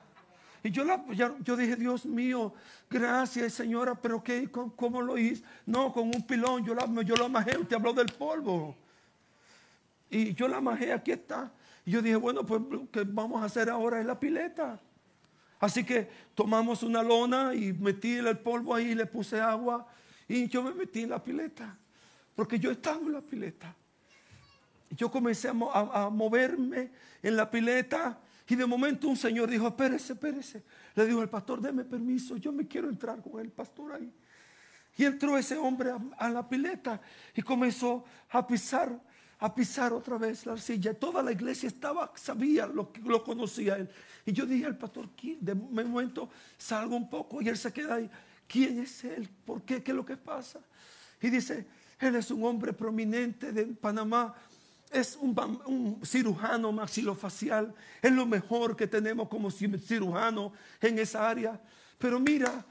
Y 0.63 0.69
yo, 0.69 0.83
la, 0.83 1.03
yo 1.11 1.57
dije, 1.57 1.75
Dios 1.75 2.05
mío, 2.05 2.53
gracias 2.89 3.53
señora, 3.53 3.95
pero 3.95 4.23
¿qué? 4.23 4.49
¿Cómo, 4.51 5.01
lo 5.01 5.17
hice? 5.17 5.43
No, 5.65 5.91
con 5.91 6.07
un 6.07 6.25
pilón, 6.25 6.63
yo 6.63 6.75
la, 6.75 6.85
yo 7.03 7.15
la 7.15 7.27
majé, 7.27 7.57
usted 7.57 7.75
habló 7.75 7.93
del 7.93 8.11
polvo. 8.13 8.75
Y 10.09 10.33
yo 10.33 10.47
la 10.47 10.61
majé, 10.61 10.93
aquí 10.93 11.11
está. 11.11 11.51
Y 11.85 11.91
yo 11.91 12.01
dije, 12.01 12.15
bueno, 12.15 12.45
pues 12.45 12.61
lo 12.69 12.89
que 12.91 13.03
vamos 13.03 13.41
a 13.41 13.45
hacer 13.45 13.69
ahora 13.69 13.99
es 13.99 14.05
la 14.05 14.19
pileta. 14.19 14.79
Así 15.61 15.83
que 15.83 16.09
tomamos 16.33 16.81
una 16.81 17.03
lona 17.03 17.53
y 17.53 17.71
metí 17.71 18.15
el 18.15 18.39
polvo 18.39 18.73
ahí, 18.73 18.95
le 18.95 19.05
puse 19.05 19.39
agua 19.39 19.87
y 20.27 20.47
yo 20.47 20.63
me 20.63 20.73
metí 20.73 21.03
en 21.03 21.11
la 21.11 21.23
pileta. 21.23 21.77
Porque 22.35 22.57
yo 22.57 22.71
estaba 22.71 22.99
en 22.99 23.13
la 23.13 23.21
pileta. 23.21 23.75
Yo 24.89 25.11
comencé 25.11 25.49
a, 25.49 26.09
moverme 26.09 26.91
en 27.21 27.37
la 27.37 27.49
pileta 27.49 28.19
y 28.47 28.55
de 28.55 28.65
momento 28.65 29.07
un 29.07 29.15
señor 29.15 29.51
dijo, 29.51 29.67
espérese, 29.67 30.13
espérese. 30.13 30.63
Le 30.95 31.05
dijo 31.05 31.21
el 31.21 31.29
pastor, 31.29 31.61
deme 31.61 31.85
permiso, 31.85 32.37
yo 32.37 32.51
me 32.51 32.67
quiero 32.67 32.89
entrar 32.89 33.21
con 33.21 33.39
el 33.39 33.51
pastor 33.51 33.93
ahí. 33.93 34.11
Y 34.97 35.05
entró 35.05 35.37
ese 35.37 35.57
hombre 35.57 35.91
a 36.17 36.29
la 36.29 36.49
pileta 36.49 36.99
y 37.35 37.43
comenzó 37.43 38.03
a 38.31 38.45
pisar 38.47 38.99
a 39.41 39.53
pisar 39.53 39.91
otra 39.91 40.17
vez 40.19 40.45
la 40.45 40.53
arcilla. 40.53 40.93
Toda 40.93 41.23
la 41.23 41.31
iglesia 41.31 41.67
estaba, 41.67 42.13
sabía, 42.15 42.67
lo, 42.67 42.93
lo 43.03 43.23
conocía 43.23 43.75
él. 43.75 43.89
Y 44.23 44.33
yo 44.33 44.45
dije 44.45 44.67
al 44.67 44.77
pastor, 44.77 45.09
de 45.19 45.55
momento 45.55 46.29
salgo 46.57 46.95
un 46.95 47.09
poco 47.09 47.41
y 47.41 47.49
él 47.49 47.57
se 47.57 47.73
queda 47.73 47.95
ahí. 47.95 48.09
¿Quién 48.47 48.79
es 48.79 49.03
él? 49.03 49.27
¿Por 49.43 49.63
qué? 49.63 49.81
¿Qué 49.81 49.91
es 49.91 49.97
lo 49.97 50.05
que 50.05 50.15
pasa? 50.15 50.59
Y 51.19 51.29
dice, 51.31 51.65
él 51.99 52.15
es 52.15 52.29
un 52.29 52.43
hombre 52.43 52.71
prominente 52.71 53.51
de 53.51 53.65
Panamá. 53.65 54.35
Es 54.91 55.17
un, 55.19 55.99
cirujano 56.05 56.71
maxilofacial. 56.71 57.73
Es 57.99 58.11
lo 58.11 58.27
mejor 58.27 58.75
que 58.75 58.85
tenemos 58.85 59.27
como 59.27 59.49
cirujano 59.49 60.53
en 60.79 60.99
esa 60.99 61.27
área. 61.27 61.59
Pero 61.97 62.19
mira, 62.19 62.63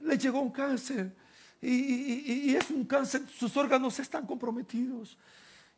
le 0.00 0.16
llegó 0.16 0.40
un 0.40 0.52
cáncer. 0.52 1.12
y 1.60 2.54
es 2.54 2.70
un 2.70 2.84
cáncer, 2.84 3.22
sus 3.28 3.56
órganos 3.56 3.98
están 3.98 4.24
comprometidos. 4.24 5.18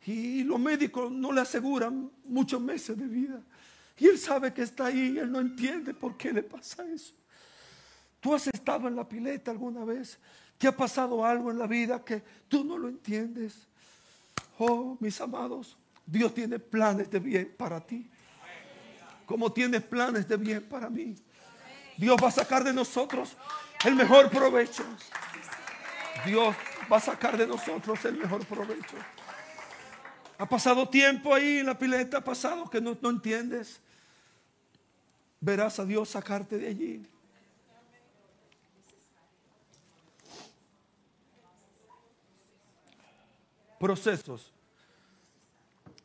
Y 0.05 0.43
los 0.43 0.59
médicos 0.59 1.11
no 1.11 1.31
le 1.31 1.41
aseguran 1.41 2.11
muchos 2.25 2.61
meses 2.61 2.97
de 2.97 3.05
vida. 3.05 3.41
Y 3.97 4.07
él 4.07 4.19
sabe 4.19 4.53
que 4.53 4.61
está 4.61 4.87
ahí 4.87 5.17
él 5.17 5.31
no 5.31 5.39
entiende 5.39 5.93
por 5.93 6.15
qué 6.17 6.31
le 6.31 6.43
pasa 6.43 6.85
eso. 6.87 7.13
¿Tú 8.19 8.33
has 8.33 8.47
estado 8.47 8.87
en 8.87 8.95
la 8.95 9.07
pileta 9.07 9.51
alguna 9.51 9.85
vez? 9.85 10.19
¿Te 10.57 10.67
ha 10.67 10.75
pasado 10.75 11.25
algo 11.25 11.51
en 11.51 11.57
la 11.57 11.67
vida 11.67 12.03
que 12.03 12.23
tú 12.47 12.63
no 12.63 12.77
lo 12.77 12.87
entiendes? 12.87 13.67
Oh, 14.57 14.97
mis 14.99 15.19
amados, 15.21 15.77
Dios 16.05 16.33
tiene 16.33 16.59
planes 16.59 17.09
de 17.09 17.19
bien 17.19 17.53
para 17.57 17.79
ti. 17.79 18.09
Como 19.25 19.51
tiene 19.51 19.81
planes 19.81 20.27
de 20.27 20.37
bien 20.37 20.63
para 20.63 20.89
mí. 20.89 21.15
Dios 21.97 22.17
va 22.21 22.27
a 22.27 22.31
sacar 22.31 22.63
de 22.63 22.73
nosotros 22.73 23.35
el 23.83 23.95
mejor 23.95 24.29
provecho. 24.29 24.83
Dios 26.25 26.55
va 26.91 26.97
a 26.97 27.01
sacar 27.01 27.37
de 27.37 27.47
nosotros 27.47 28.03
el 28.05 28.17
mejor 28.17 28.45
provecho. 28.45 28.97
Ha 30.37 30.47
pasado 30.47 30.87
tiempo 30.89 31.33
ahí 31.33 31.59
en 31.59 31.65
la 31.65 31.77
pileta, 31.77 32.17
ha 32.17 32.23
pasado 32.23 32.69
que 32.69 32.81
no, 32.81 32.97
entiendes. 33.09 33.79
Verás 35.39 35.79
a 35.79 35.85
Dios 35.85 36.09
sacarte 36.09 36.57
de 36.57 36.67
allí. 36.67 37.07
Procesos. 43.79 44.51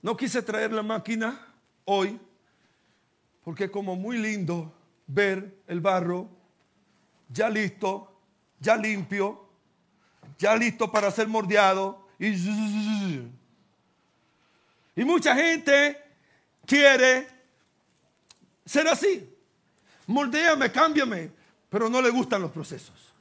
No 0.02 0.16
quise 0.16 0.42
traer 0.42 0.72
la 0.72 0.82
máquina 0.82 1.46
hoy 1.84 2.18
porque 3.42 3.70
como 3.70 3.96
muy 3.96 4.18
lindo 4.18 4.72
ver 5.06 5.58
el 5.66 5.80
barro 5.80 6.28
ya 7.28 7.48
listo, 7.48 8.20
ya 8.58 8.76
limpio, 8.76 9.48
ya 10.38 10.56
listo 10.56 10.90
para 10.90 11.10
ser 11.10 11.28
mordeado 11.28 12.06
y 12.18 12.34
Y 14.96 15.04
mucha 15.04 15.34
gente 15.34 16.02
quiere 16.66 17.28
ser 18.64 18.88
así. 18.88 19.28
Moldéame, 20.06 20.70
cámbiame, 20.72 21.30
pero 21.68 21.88
no 21.88 22.02
le 22.02 22.10
gustan 22.10 22.42
los 22.42 22.50
procesos. 22.50 23.14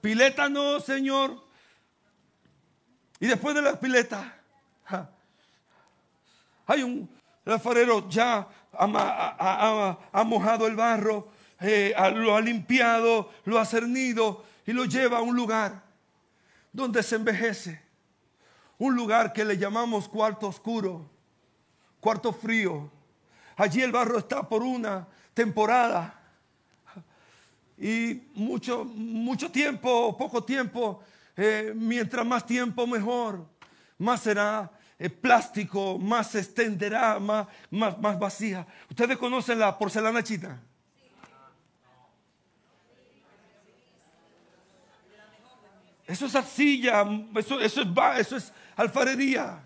Pileta 0.00 0.48
no, 0.48 0.80
Señor. 0.80 1.46
Y 3.18 3.26
después 3.26 3.54
de 3.54 3.62
la 3.62 3.78
pileta, 3.78 4.40
hay 6.66 6.82
un 6.82 7.08
alfarero 7.44 8.08
ya 8.08 8.48
ha, 8.72 10.24
mojado 10.24 10.66
el 10.66 10.76
barro, 10.76 11.28
eh, 11.60 11.94
lo 12.14 12.34
ha 12.34 12.40
limpiado, 12.40 13.30
lo 13.44 13.58
ha 13.58 13.64
cernido 13.64 14.44
y 14.64 14.72
lo 14.72 14.84
lleva 14.84 15.18
a 15.18 15.22
un 15.22 15.36
lugar 15.36 15.82
donde 16.72 17.02
se 17.02 17.16
envejece. 17.16 17.89
Un 18.80 18.96
lugar 18.96 19.34
que 19.34 19.44
le 19.44 19.58
llamamos 19.58 20.08
cuarto 20.08 20.48
oscuro, 20.48 21.06
cuarto 22.00 22.32
frío. 22.32 22.90
Allí 23.54 23.82
el 23.82 23.92
barro 23.92 24.16
está 24.16 24.48
por 24.48 24.62
una 24.62 25.06
temporada. 25.34 26.18
Y 27.76 28.22
mucho, 28.34 28.86
mucho 28.86 29.50
tiempo, 29.50 30.16
poco 30.16 30.42
tiempo, 30.42 31.02
eh, 31.36 31.74
mientras 31.76 32.24
más 32.24 32.46
tiempo 32.46 32.86
mejor, 32.86 33.46
más 33.98 34.22
será 34.22 34.70
eh, 34.98 35.10
plástico, 35.10 35.98
más 35.98 36.30
se 36.30 36.38
extenderá, 36.38 37.18
más, 37.18 37.48
más, 37.70 37.98
más 37.98 38.18
vacía. 38.18 38.66
¿Ustedes 38.88 39.18
conocen 39.18 39.58
la 39.58 39.76
porcelana 39.76 40.22
china? 40.22 40.58
Eso 46.06 46.24
es 46.24 46.34
arcilla, 46.34 47.04
eso, 47.36 47.60
es, 47.60 47.76
eso 47.76 48.36
es 48.36 48.52
alfarería. 48.76 49.62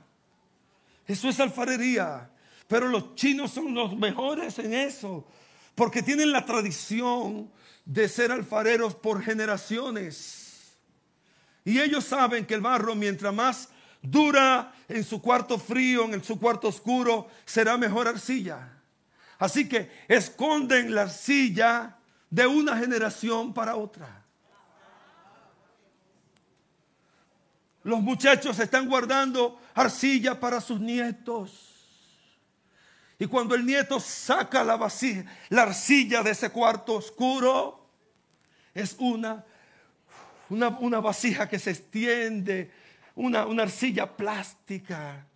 Eso 1.07 1.29
es 1.29 1.41
alfarería. 1.41 2.31
Pero 2.67 2.89
los 2.89 3.15
chinos 3.15 3.51
son 3.51 3.75
los 3.75 3.97
mejores 3.97 4.59
en 4.59 4.73
eso, 4.73 5.27
porque 5.75 6.03
tienen 6.03 6.33
la 6.33 6.47
tradición 6.47 7.51
de 7.85 8.09
ser 8.09 8.33
alfareros 8.33 8.95
por 8.95 9.23
generaciones. 9.23 10.75
Y 11.65 11.81
ellos 11.81 12.05
saben 12.05 12.47
que 12.47 12.55
el 12.55 12.61
barro, 12.61 12.95
mientras 12.95 13.35
más 13.35 13.69
dura 14.03 14.73
en 14.89 15.05
su 15.05 15.21
cuarto 15.21 15.59
frío, 15.59 16.05
en 16.13 16.23
su 16.23 16.39
cuarto 16.39 16.69
oscuro, 16.69 17.29
será 17.45 17.77
mejor 17.77 18.09
arcilla. 18.09 18.71
Así 19.39 19.69
que 19.69 19.91
esconden 20.09 20.95
la 20.95 21.03
arcilla 21.03 21.99
de 22.31 22.47
una 22.47 22.77
generación 22.77 23.53
para 23.53 23.77
otra. 23.77 24.24
Los 27.85 28.01
muchachos 28.01 28.59
están 28.59 28.89
guardando 28.89 29.61
arcilla 29.75 30.41
para 30.41 30.61
sus 30.61 30.81
nietos. 30.81 31.71
Y 33.19 33.27
cuando 33.27 33.55
el 33.55 33.65
nieto 33.65 34.01
saca 34.01 34.65
la, 34.65 34.77
vasija, 34.77 35.25
la 35.51 35.63
arcilla 35.63 36.23
de 36.23 36.31
ese 36.31 36.51
cuarto 36.51 36.95
oscuro, 36.95 37.87
es 38.75 38.97
una, 38.99 39.45
una, 40.51 40.69
una 40.69 41.01
vasija 41.01 41.49
que 41.49 41.59
se 41.59 41.71
extiende 41.71 42.73
una, 43.15 43.43
arcilla 43.63 44.17
plástica. 44.17 45.27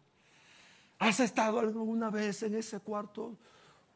¿Has 0.99 1.20
estado 1.20 1.61
alguna 1.61 2.11
vez 2.11 2.42
en 2.42 2.55
ese 2.55 2.80
cuarto 2.80 3.36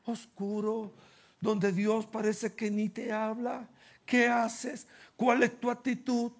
oscuro 0.05 0.93
donde 1.41 1.73
Dios 1.73 2.07
parece 2.07 2.55
que 2.55 2.71
ni 2.71 2.89
te 2.89 3.13
habla? 3.13 3.69
¿Qué 4.07 4.29
haces? 4.29 4.87
¿Cuál 5.17 5.43
es 5.43 5.59
tu 5.59 5.71
actitud? 5.71 6.33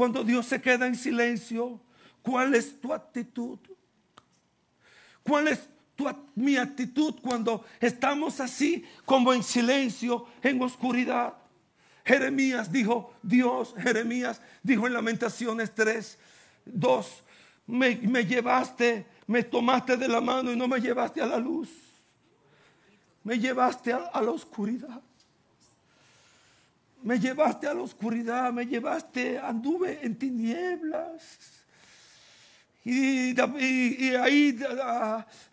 Cuando 0.00 0.24
Dios 0.24 0.46
se 0.46 0.62
queda 0.62 0.86
en 0.86 0.94
silencio, 0.94 1.78
¿cuál 2.22 2.54
es 2.54 2.80
tu 2.80 2.90
actitud? 2.90 3.58
¿Cuál 5.22 5.48
es 5.48 5.68
mi 6.34 6.56
actitud 6.56 7.16
cuando 7.20 7.66
estamos 7.78 8.40
así 8.40 8.82
como 9.04 9.30
en 9.34 9.42
silencio, 9.42 10.24
en 10.42 10.62
oscuridad? 10.62 11.34
Jeremías 12.02 12.72
dijo, 12.72 13.12
Dios, 13.22 13.74
Jeremías 13.76 14.40
dijo 14.62 14.86
en 14.86 14.94
Lamentaciones 14.94 15.74
3, 15.74 16.18
Dos, 16.64 17.22
me, 17.66 18.24
llevaste, 18.24 19.04
me 19.26 19.42
tomaste 19.42 19.98
de 19.98 20.08
la 20.08 20.22
mano 20.22 20.50
y 20.50 20.56
no 20.56 20.66
me 20.66 20.80
llevaste 20.80 21.20
a 21.20 21.26
la 21.26 21.36
luz. 21.36 21.68
Me 23.22 23.38
llevaste 23.38 23.92
a, 23.92 24.22
la 24.22 24.30
oscuridad. 24.30 25.02
Me 27.02 27.18
llevaste 27.18 27.66
a 27.66 27.74
la 27.74 27.82
oscuridad, 27.82 28.52
me 28.52 28.66
llevaste, 28.66 29.38
anduve 29.38 30.00
en 30.02 30.16
tinieblas. 30.16 31.38
Y, 32.84 33.38
ahí 34.16 34.58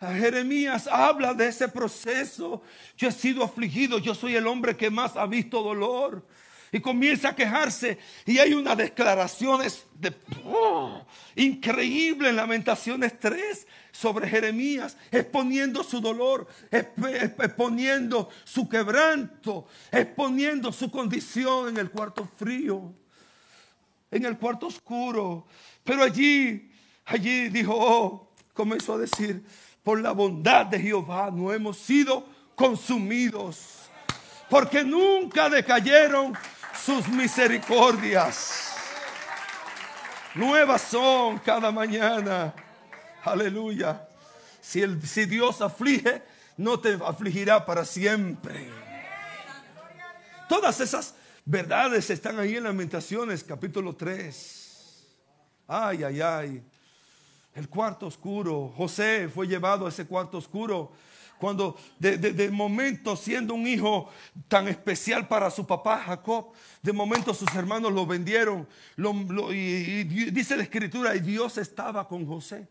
Jeremías 0.00 0.88
habla 0.90 1.34
de 1.34 1.48
ese 1.48 1.68
proceso. 1.68 2.62
Yo 2.96 3.08
he 3.08 3.12
sido 3.12 3.44
afligido, 3.44 3.98
yo 3.98 4.14
soy 4.14 4.34
el 4.34 4.46
hombre 4.46 4.76
que 4.76 4.90
más 4.90 5.16
ha 5.16 5.26
visto 5.26 5.62
dolor 5.62 6.26
y 6.72 6.80
comienza 6.80 7.30
a 7.30 7.36
quejarse 7.36 7.98
y 8.26 8.38
hay 8.38 8.52
unas 8.54 8.76
declaraciones 8.76 9.86
de, 9.94 10.14
oh, 10.44 11.02
increíble 11.34 12.28
en 12.28 12.36
Lamentaciones 12.36 13.18
3 13.18 13.66
sobre 13.98 14.28
Jeremías, 14.28 14.96
exponiendo 15.10 15.82
su 15.82 16.00
dolor, 16.00 16.46
exponiendo 16.70 18.28
su 18.44 18.68
quebranto, 18.68 19.66
exponiendo 19.90 20.70
su 20.70 20.88
condición 20.88 21.70
en 21.70 21.78
el 21.78 21.90
cuarto 21.90 22.28
frío, 22.36 22.94
en 24.08 24.24
el 24.24 24.38
cuarto 24.38 24.68
oscuro. 24.68 25.48
Pero 25.82 26.04
allí, 26.04 26.70
allí 27.06 27.48
dijo, 27.48 27.74
oh, 27.76 28.30
comenzó 28.54 28.94
a 28.94 28.98
decir, 28.98 29.42
por 29.82 30.00
la 30.00 30.12
bondad 30.12 30.66
de 30.66 30.78
Jehová 30.78 31.32
no 31.32 31.52
hemos 31.52 31.76
sido 31.78 32.24
consumidos, 32.54 33.90
porque 34.48 34.84
nunca 34.84 35.48
decayeron 35.48 36.34
sus 36.84 37.08
misericordias. 37.08 38.76
Nuevas 40.36 40.82
son 40.82 41.38
cada 41.38 41.72
mañana. 41.72 42.54
Aleluya. 43.24 44.08
Si, 44.60 44.82
el, 44.82 45.02
si 45.06 45.26
Dios 45.26 45.60
aflige, 45.60 46.22
no 46.56 46.78
te 46.78 46.98
afligirá 47.04 47.64
para 47.64 47.84
siempre. 47.84 48.68
Todas 50.48 50.80
esas 50.80 51.14
verdades 51.44 52.10
están 52.10 52.38
ahí 52.38 52.56
en 52.56 52.64
Lamentaciones, 52.64 53.44
capítulo 53.44 53.94
3. 53.94 55.06
Ay, 55.66 56.04
ay, 56.04 56.20
ay. 56.20 56.62
El 57.54 57.68
cuarto 57.68 58.06
oscuro. 58.06 58.72
José 58.76 59.28
fue 59.32 59.46
llevado 59.46 59.86
a 59.86 59.88
ese 59.88 60.06
cuarto 60.06 60.38
oscuro 60.38 60.92
cuando 61.38 61.76
de, 61.98 62.50
momento 62.50 63.16
siendo 63.16 63.54
un 63.54 63.66
hijo 63.66 64.10
tan 64.48 64.68
especial 64.68 65.28
para 65.28 65.50
su 65.50 65.66
papá 65.66 66.02
Jacob, 66.04 66.52
de 66.82 66.92
momento 66.92 67.32
sus 67.32 67.54
hermanos 67.54 67.92
lo 67.92 68.04
vendieron 68.06 68.66
y, 69.52 70.04
dice 70.04 70.56
la 70.56 70.64
escritura, 70.64 71.14
y 71.14 71.20
Dios 71.20 71.56
estaba 71.58 72.06
con 72.08 72.26
José. 72.26 72.68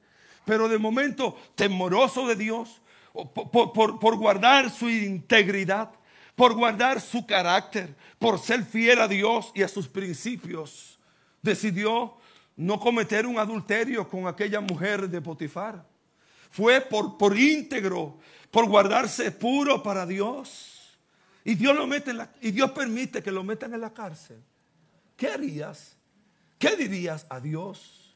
Pero 0.48 0.68
de 0.68 0.80
momento 0.80 1.38
temoroso 1.56 2.26
de 2.26 2.36
Dios, 2.36 2.82
por, 3.14 3.74
por 3.74 4.16
guardar 4.16 4.72
su 4.72 4.90
integridad, 4.90 5.92
por 6.36 6.54
guardar 6.56 7.02
su 7.02 7.26
carácter, 7.26 7.96
por 8.18 8.40
ser 8.40 8.64
fiel 8.64 9.02
a 9.02 9.08
Dios 9.08 9.52
y 9.54 9.62
a 9.62 9.68
sus 9.68 9.88
principios, 9.88 10.98
decidió 11.42 12.18
no 12.56 12.80
cometer 12.80 13.28
un 13.28 13.38
adulterio 13.38 14.08
con 14.08 14.26
aquella 14.26 14.62
mujer 14.62 15.10
de 15.10 15.22
Potifar. 15.22 15.86
Fue 16.50 16.82
por, 16.82 17.18
por 17.18 17.38
íntegro 17.38 18.18
por 18.52 18.68
guardarse 18.68 19.32
puro 19.32 19.84
para 19.84 20.06
Dios. 20.06 20.98
Y 21.44 21.56
Dios 21.56 21.76
lo 21.76 21.88
mete 21.88 22.12
y 22.42 22.52
Dios 22.52 22.72
permite 22.72 23.22
que 23.22 23.32
lo 23.32 23.44
metan 23.44 23.74
en 23.74 23.82
la 23.82 23.94
cárcel. 23.94 24.42
¿Qué 25.16 25.28
harías? 25.28 25.96
¿Qué 26.58 26.76
dirías 26.76 27.26
a 27.30 27.40
Dios? 27.40 28.16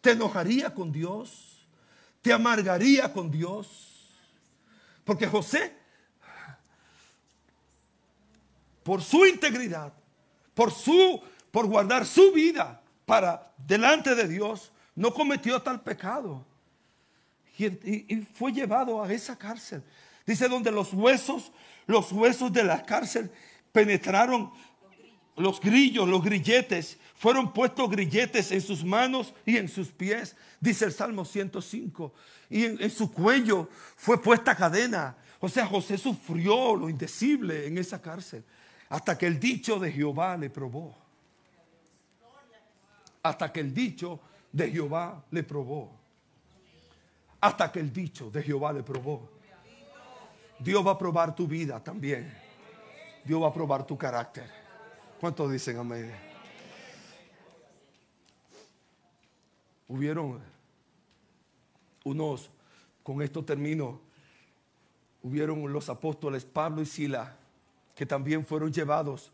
¿Te 0.00 0.12
enojaría 0.12 0.74
con 0.74 0.92
Dios? 0.92 1.47
¿Te 2.22 2.32
amargaría 2.32 3.12
con 3.12 3.30
Dios? 3.30 4.14
Porque 5.04 5.26
José, 5.26 5.76
por 8.82 9.02
su 9.02 9.26
integridad, 9.26 9.92
por 10.54 10.72
su 10.72 11.22
por 11.50 11.66
guardar 11.66 12.06
su 12.06 12.32
vida 12.32 12.80
para 13.06 13.52
delante 13.56 14.14
de 14.14 14.28
Dios, 14.28 14.72
no 14.94 15.12
cometió 15.14 15.60
tal 15.62 15.82
pecado 15.82 16.44
y, 17.58 18.26
fue 18.34 18.52
llevado 18.52 19.02
a 19.02 19.12
esa 19.12 19.36
cárcel. 19.36 19.82
Dice 20.26 20.48
donde 20.48 20.70
los 20.70 20.92
huesos, 20.92 21.50
los 21.86 22.12
huesos 22.12 22.52
de 22.52 22.64
la 22.64 22.84
cárcel 22.84 23.30
penetraron 23.72 24.52
los 25.36 25.60
grillos, 25.60 26.08
los 26.08 26.22
grilletes, 26.22 26.98
fueron 27.14 27.52
puestos 27.52 27.90
grilletes 27.90 28.52
en 28.52 28.60
sus 28.60 28.84
manos 28.84 29.34
y 29.46 29.56
en 29.56 29.68
sus 29.68 29.88
pies, 29.88 30.36
dice 30.60 30.84
el 30.84 30.92
Salmo 30.92 31.24
105. 31.24 32.12
Y 32.50 32.64
en, 32.64 32.90
su 32.90 33.12
cuello 33.12 33.68
fue 33.96 34.20
puesta 34.20 34.54
cadena. 34.54 35.16
O 35.40 35.48
sea, 35.48 35.66
José 35.66 35.98
sufrió 35.98 36.74
lo 36.74 36.88
indecible 36.88 37.66
en 37.66 37.78
esa 37.78 38.00
cárcel 38.00 38.44
hasta 38.88 39.16
que 39.18 39.26
el 39.26 39.38
dicho 39.38 39.78
de 39.78 39.92
Jehová 39.92 40.36
le 40.36 40.50
probó. 40.50 40.96
Hasta 43.22 43.52
que 43.52 43.60
el 43.60 43.74
dicho 43.74 44.20
de 44.52 44.70
Jehová 44.70 45.22
le 45.30 45.42
probó. 45.42 45.92
Hasta 47.40 47.70
que 47.70 47.80
el 47.80 47.92
dicho 47.92 48.30
de 48.30 48.42
Jehová 48.42 48.72
le 48.72 48.82
probó. 48.82 49.28
Dios 50.58 50.84
va 50.86 50.92
a 50.92 50.98
probar 50.98 51.34
tu 51.34 51.46
vida 51.46 51.82
también. 51.82 52.32
Dios 53.24 53.42
va 53.42 53.48
a 53.48 53.52
probar 53.52 53.86
tu 53.86 53.96
carácter. 53.96 54.50
¿Cuántos 55.20 55.52
dicen 55.52 55.76
amén? 55.78 56.27
Hubieron 59.88 60.40
unos, 62.04 62.50
con 63.02 63.22
esto 63.22 63.44
termino, 63.44 64.00
hubieron 65.22 65.72
los 65.72 65.88
apóstoles 65.88 66.44
Pablo 66.44 66.82
y 66.82 66.86
Sila, 66.86 67.36
que 67.94 68.06
también 68.06 68.44
fueron 68.44 68.72
llevados 68.72 69.32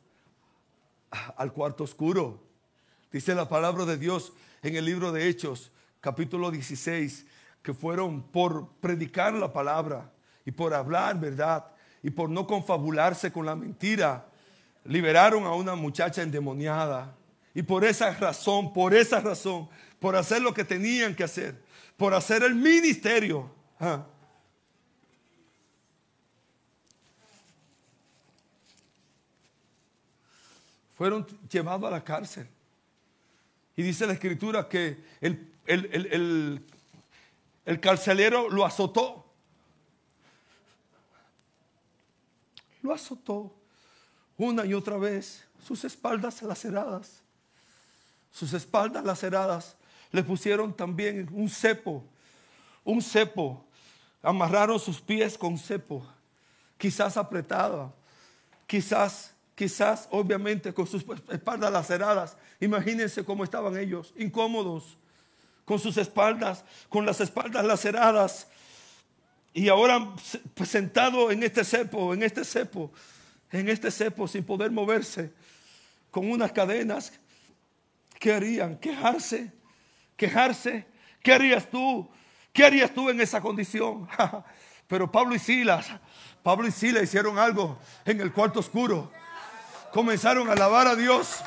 al 1.37 1.53
cuarto 1.53 1.85
oscuro. 1.85 2.41
Dice 3.13 3.35
la 3.35 3.49
palabra 3.49 3.85
de 3.85 3.99
Dios 3.99 4.33
en 4.63 4.77
el 4.77 4.85
libro 4.85 5.13
de 5.13 5.29
Hechos, 5.29 5.71
capítulo 6.01 6.51
16, 6.51 7.27
que 7.63 7.75
fueron 7.75 8.23
por 8.23 8.69
predicar 8.81 9.35
la 9.35 9.53
palabra 9.53 10.13
y 10.45 10.51
por 10.51 10.75
hablar 10.75 11.19
verdad 11.21 11.67
y 12.03 12.11
por 12.11 12.29
no 12.29 12.47
confabularse 12.47 13.33
con 13.33 13.47
la 13.47 13.57
mentira, 13.57 14.27
liberaron 14.85 15.45
a 15.45 15.55
una 15.55 15.75
muchacha 15.75 16.23
endemoniada. 16.23 17.17
Y 17.55 17.63
por 17.63 17.85
esa 17.85 18.13
razón, 18.13 18.73
por 18.73 18.95
esa 18.95 19.21
razón, 19.21 19.69
por 20.05 20.17
hacer 20.17 20.43
lo 20.43 20.53
que 20.53 20.65
tenían 20.65 21.17
que 21.17 21.25
hacer, 21.25 21.59
por 21.97 22.13
hacer 22.13 22.43
el 22.43 22.55
ministerio. 22.55 23.51
Fueron 30.95 31.27
llevados 31.49 31.89
a 31.89 31.91
la 31.91 32.05
cárcel. 32.05 32.47
Y 33.77 33.83
dice 33.83 34.07
la 34.07 34.13
escritura 34.13 34.69
que 34.69 35.03
el, 35.23 35.51
el 37.65 37.81
carcelero 37.81 38.51
lo 38.51 38.67
azotó. 38.67 39.25
Lo 42.83 42.93
azotó 42.93 43.55
una 44.37 44.67
y 44.67 44.75
otra 44.75 44.99
vez, 44.99 45.45
sus 45.67 45.83
espaldas 45.83 46.43
laceradas. 46.43 47.23
Sus 48.31 48.53
espaldas 48.53 49.03
laceradas. 49.03 49.77
Le 50.15 50.23
pusieron 50.23 50.73
también 50.73 51.29
un 51.33 51.51
cepo, 51.51 52.05
un 52.85 53.03
cepo. 53.03 53.65
Amarraron 54.23 54.79
sus 54.79 55.01
pies 55.01 55.37
con 55.37 55.59
cepo, 55.59 56.07
quizás 56.79 57.17
apretada, 57.17 57.93
quizás, 58.65 59.35
quizás, 59.57 60.07
obviamente, 60.12 60.73
con 60.73 60.87
sus 60.87 61.05
espaldas 61.29 61.73
laceradas. 61.73 62.37
Imagínense 62.61 63.25
cómo 63.25 63.43
estaban 63.43 63.77
ellos, 63.77 64.15
incómodos, 64.17 64.97
con 65.65 65.81
sus 65.81 65.97
espaldas, 65.97 66.65
con 66.89 67.05
las 67.05 67.21
espaldas 67.21 67.65
laceradas. 67.65 68.47
Y 69.53 69.69
ahora 69.69 70.15
pues, 70.55 70.69
sentado 70.69 71.33
en 71.33 71.43
este 71.43 71.65
cepo, 71.65 72.15
en 72.15 72.23
este 72.23 72.45
cepo, 72.45 72.93
en 73.51 73.69
este 73.69 73.91
cepo 73.91 74.29
sin 74.29 74.45
poder 74.45 74.71
moverse, 74.71 75.33
con 76.12 76.31
unas 76.31 76.53
cadenas. 76.53 77.12
¿Qué 78.21 78.33
harían? 78.33 78.79
¿Quejarse? 78.79 79.64
¿Quejarse? 80.17 80.87
¿Qué 81.23 81.33
harías 81.33 81.69
tú? 81.71 82.09
¿Qué 82.53 82.65
harías 82.65 82.93
tú 82.93 83.11
en 83.11 83.21
esa 83.21 83.41
condición? 83.41 84.09
Pero 84.87 85.11
Pablo 85.11 85.35
y 85.35 85.39
Silas, 85.39 85.87
Pablo 86.43 86.69
y 86.69 86.71
Silas 86.71 87.03
hicieron 87.03 87.39
algo 87.39 87.79
en 88.05 88.21
el 88.21 88.33
cuarto 88.33 88.61
oscuro. 88.61 89.11
Comenzaron 89.93 90.49
a 90.49 90.53
alabar 90.53 90.87
a 90.87 90.95
Dios. 90.95 91.41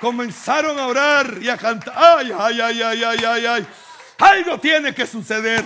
Comenzaron 0.00 0.78
a 0.78 0.86
orar 0.86 1.38
y 1.40 1.48
a 1.48 1.56
cantar. 1.56 1.94
Ay, 1.96 2.32
ay, 2.36 2.60
ay, 2.60 2.82
ay, 2.82 3.04
ay, 3.04 3.24
ay, 3.24 3.46
ay. 3.46 3.66
Algo 4.18 4.58
tiene 4.58 4.92
que 4.92 5.06
suceder. 5.06 5.64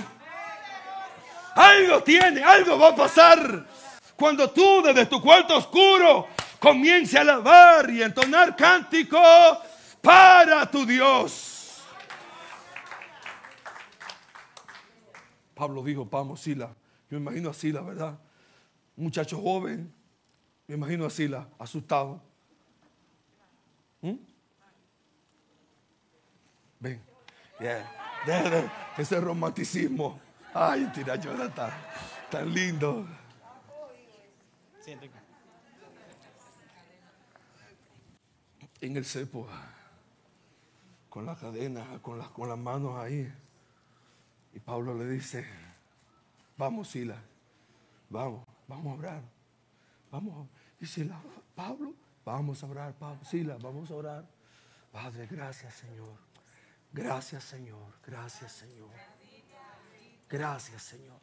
Algo 1.55 2.03
tiene, 2.03 2.45
algo 2.45 2.79
va 2.79 2.89
a 2.89 2.95
pasar. 2.95 3.67
Cuando 4.14 4.51
tú 4.51 4.83
desde 4.83 5.07
tu 5.07 5.23
cuarto 5.23 5.57
oscuro 5.57 6.29
comiences 6.67 7.14
a 7.14 7.21
alabar 7.21 7.89
y 7.91 8.03
entonar 8.03 8.57
cántico 8.57 9.21
para 10.01 10.69
tu 10.69 10.85
Dios. 10.85 11.85
Pablo 15.55 15.83
dijo, 15.85 16.05
vamos, 16.05 16.41
Sila. 16.41 16.75
Yo 17.09 17.19
me 17.21 17.31
imagino 17.31 17.51
a 17.51 17.55
Sila, 17.55 17.81
¿verdad? 17.83 18.19
Un 18.97 19.05
muchacho 19.05 19.41
joven. 19.41 19.93
Me 20.67 20.75
imagino 20.75 21.07
a 21.07 21.11
Sila, 21.11 21.47
asustado. 21.59 22.21
¿Mm? 24.01 24.17
Ven. 26.81 27.01
Ese 28.99 29.21
romanticismo. 29.21 30.21
Ay, 30.53 30.91
tira 30.93 31.14
Jonathan, 31.17 31.71
tan 32.31 32.53
lindo. 32.53 33.07
En 38.87 38.97
el 38.97 39.05
cepo, 39.05 39.49
con 41.09 41.26
la 41.26 41.34
cadena, 41.34 42.01
con, 42.03 42.18
las, 42.18 42.28
con 42.28 42.49
las 42.49 42.57
manos 42.57 42.97
ahí. 42.97 43.28
Y 44.55 44.61
Pablo 44.61 44.95
le 44.95 45.09
dice, 45.09 45.45
vamos 46.57 46.91
Sila, 46.91 47.20
vamos, 48.09 48.47
vamos 48.68 48.95
a 48.95 48.99
orar. 49.01 49.22
Vamos. 50.12 50.49
Y 50.80 50.87
Sila, 50.87 51.20
Pablo, 51.57 51.95
vamos 52.24 52.62
a 52.62 52.66
orar, 52.68 52.95
Pablo, 52.95 53.24
Sila, 53.24 53.59
vamos 53.61 53.91
a 53.91 53.95
orar. 53.97 54.24
Padre, 54.93 55.26
gracias 55.28 55.74
Señor. 55.74 56.16
Gracias 56.93 57.43
Señor, 57.43 57.93
gracias 58.07 58.53
Señor. 58.53 58.91
Gracias, 60.28 60.82
Señor. 60.82 61.20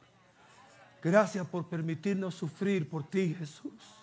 Gracias 1.02 1.48
por 1.48 1.68
permitirnos 1.70 2.36
sufrir 2.36 2.90
por 2.90 3.10
ti, 3.10 3.36
Jesús. 3.38 4.03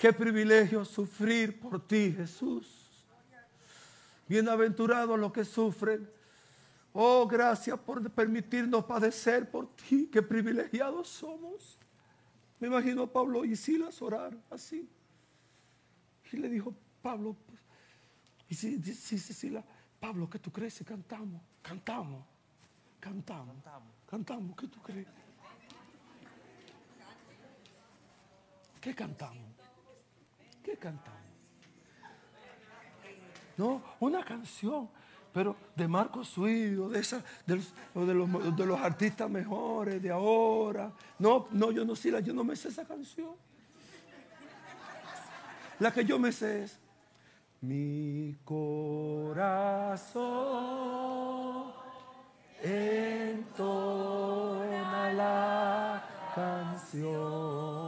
Qué 0.00 0.14
privilegio 0.14 0.82
sufrir 0.82 1.60
por 1.60 1.86
ti, 1.86 2.10
Jesús. 2.16 2.88
Bienaventurados 4.26 5.18
los 5.18 5.30
que 5.30 5.44
sufren. 5.44 6.08
Oh, 6.94 7.26
gracias 7.26 7.78
por 7.78 8.10
permitirnos 8.10 8.86
padecer 8.86 9.50
por 9.50 9.76
ti. 9.76 10.08
Qué 10.10 10.22
privilegiados 10.22 11.06
somos. 11.06 11.76
Me 12.58 12.68
imagino 12.68 13.02
a 13.02 13.12
Pablo 13.12 13.44
y 13.44 13.54
Silas 13.54 14.00
orar 14.00 14.34
así. 14.48 14.88
Y 16.32 16.36
le 16.38 16.48
dijo, 16.48 16.74
Pablo, 17.02 17.36
y 18.48 18.54
si, 18.54 18.82
si, 18.82 19.18
si, 19.18 19.54
Pablo, 20.00 20.30
¿qué 20.30 20.38
tú 20.38 20.50
crees 20.50 20.72
si 20.72 20.82
cantamos? 20.82 21.42
Cantamos. 21.60 22.24
Cantamos. 22.98 23.54
Cantamos. 24.06 24.56
¿Qué 24.56 24.66
tú 24.66 24.80
crees? 24.80 25.08
¿Qué 28.80 28.94
cantamos? 28.94 29.49
¿Qué 30.70 30.76
cantamos? 30.76 31.18
No, 33.56 33.82
una 33.98 34.24
canción, 34.24 34.88
pero 35.32 35.56
de 35.74 35.88
Marco 35.88 36.22
Suido, 36.22 36.88
de, 36.88 37.00
esa, 37.00 37.24
de, 37.44 37.56
los, 37.56 37.74
de, 38.56 38.66
los, 38.66 38.80
artistas 38.80 39.28
mejores 39.28 40.00
de 40.00 40.10
ahora. 40.10 40.92
No, 41.18 41.48
no, 41.50 41.72
yo 41.72 41.84
no 41.84 41.96
sé, 41.96 42.22
yo 42.22 42.32
no 42.32 42.44
me 42.44 42.54
sé 42.54 42.68
esa 42.68 42.84
canción. 42.84 43.34
La 45.80 45.92
que 45.92 46.04
yo 46.04 46.20
me 46.20 46.30
sé 46.30 46.62
es 46.62 46.78
mi 47.62 48.38
corazón 48.44 49.80
entona 52.62 53.72
la 55.14 56.04
canción. 56.32 57.79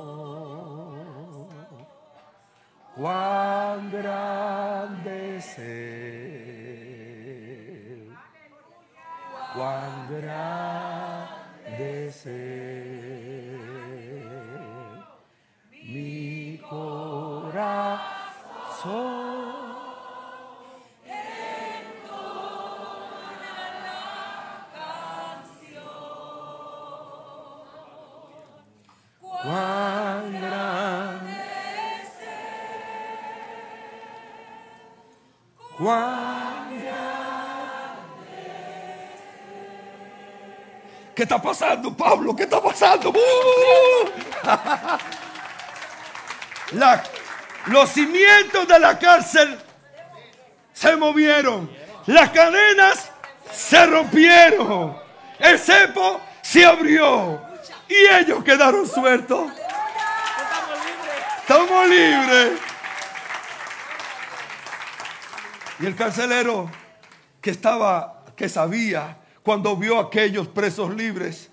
Cuán 3.03 3.91
grande 3.91 5.37
es 5.39 5.59
Él, 5.59 6.87
cuán 9.57 10.07
grande 10.09 12.07
es 12.07 12.27
Él, 12.27 13.59
mi 15.83 16.59
corazón. 16.71 17.93
¿Qué 41.23 41.25
está 41.25 41.41
pasando, 41.41 41.97
Pablo? 41.97 42.35
¿Qué 42.35 42.43
está 42.43 42.61
pasando? 42.61 43.11
¡Uh! 43.11 44.09
los 47.67 47.91
cimientos 47.91 48.67
de 48.67 48.77
la 48.81 48.99
cárcel 48.99 49.57
se 50.73 50.97
movieron. 50.97 51.71
Las 52.07 52.31
cadenas 52.31 53.13
se 53.53 53.87
rompieron. 53.87 54.99
El 55.39 55.61
cepo 55.61 56.21
se 56.43 56.67
abrió. 56.67 57.41
Y 57.89 58.15
ellos 58.17 58.43
quedaron 58.43 58.85
sueltos. 58.85 59.53
Estamos 61.39 61.89
libres. 61.89 62.59
Y 65.79 65.87
el 65.87 65.95
carcelero 65.95 66.69
que 67.41 67.51
estaba, 67.51 68.25
que 68.35 68.49
sabía, 68.49 69.19
cuando 69.43 69.77
vio 69.77 69.99
a 69.99 70.05
aquellos 70.05 70.49
presos 70.49 70.95
libres, 70.95 71.51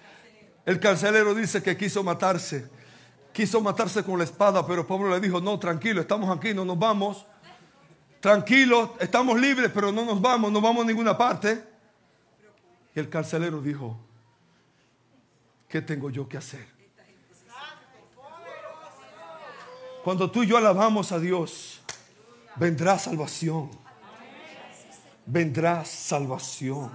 el 0.66 0.80
carcelero 0.80 1.34
dice 1.34 1.64
que 1.64 1.76
quiso 1.76 2.04
matarse. 2.04 2.70
Quiso 3.34 3.62
matarse 3.62 4.04
con 4.04 4.18
la 4.18 4.24
espada, 4.24 4.66
pero 4.66 4.86
Pablo 4.86 5.10
le 5.10 5.20
dijo, 5.20 5.40
no, 5.40 5.58
tranquilo, 5.58 6.02
estamos 6.02 6.36
aquí, 6.36 6.54
no 6.54 6.66
nos 6.66 6.78
vamos. 6.78 7.26
Tranquilo, 8.20 8.96
estamos 9.00 9.40
libres, 9.40 9.72
pero 9.74 9.92
no 9.92 10.04
nos 10.06 10.22
vamos, 10.22 10.52
no 10.52 10.62
vamos 10.62 10.84
a 10.84 10.88
ninguna 10.88 11.18
parte. 11.18 11.64
Y 12.94 13.00
el 13.00 13.10
carcelero 13.10 13.62
dijo, 13.62 13.98
¿qué 15.68 15.82
tengo 15.82 16.10
yo 16.10 16.28
que 16.28 16.38
hacer? 16.38 16.68
Cuando 20.04 20.30
tú 20.30 20.44
y 20.44 20.48
yo 20.48 20.58
alabamos 20.58 21.12
a 21.12 21.20
Dios, 21.20 21.82
vendrá 22.56 22.98
salvación. 23.00 23.70
Vendrá 25.26 25.86
salvación. 25.86 26.92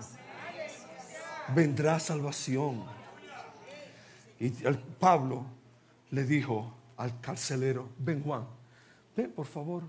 Vendrá 1.48 2.00
salvación. 2.00 2.84
Y 4.38 4.64
el 4.64 4.78
Pablo 4.78 5.44
le 6.10 6.24
dijo 6.24 6.72
al 6.96 7.20
carcelero, 7.20 7.88
ven 7.98 8.22
Juan, 8.22 8.46
ven 9.16 9.32
por 9.32 9.46
favor. 9.46 9.82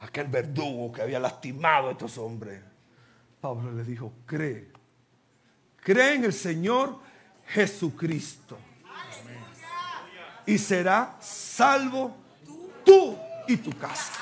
Aquel 0.00 0.28
verdugo 0.28 0.92
que 0.92 1.02
había 1.02 1.20
lastimado 1.20 1.88
a 1.88 1.92
estos 1.92 2.16
hombres. 2.18 2.62
Pablo 3.40 3.72
le 3.72 3.84
dijo, 3.84 4.12
cree, 4.26 4.68
cree 5.82 6.14
en 6.14 6.24
el 6.24 6.32
Señor 6.32 6.98
Jesucristo. 7.46 8.58
Y 10.46 10.58
será 10.58 11.16
salvo 11.20 12.16
tú 12.84 13.16
y 13.46 13.56
tu 13.56 13.70
casa. 13.76 14.14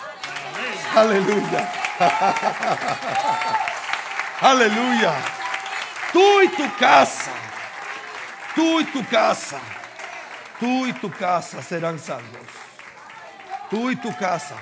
Aleluya. 0.94 1.72
Aleluya. 4.40 5.37
Tú 6.12 6.42
y 6.42 6.48
tu 6.48 6.76
casa. 6.78 7.32
Tú 8.54 8.80
y 8.80 8.84
tu 8.84 9.06
casa. 9.06 9.60
Tú 10.58 10.86
y 10.86 10.92
tu 10.92 11.10
casa 11.10 11.62
serán 11.62 11.98
salvos. 11.98 12.46
Tú 13.70 13.90
y 13.90 13.96
tu 13.96 14.14
casa. 14.16 14.56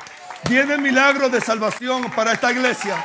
Viene 0.49 0.77
milagro 0.79 1.29
de 1.29 1.41
salvación 1.41 2.11
para 2.11 2.33
esta 2.33 2.53
iglesia. 2.53 3.03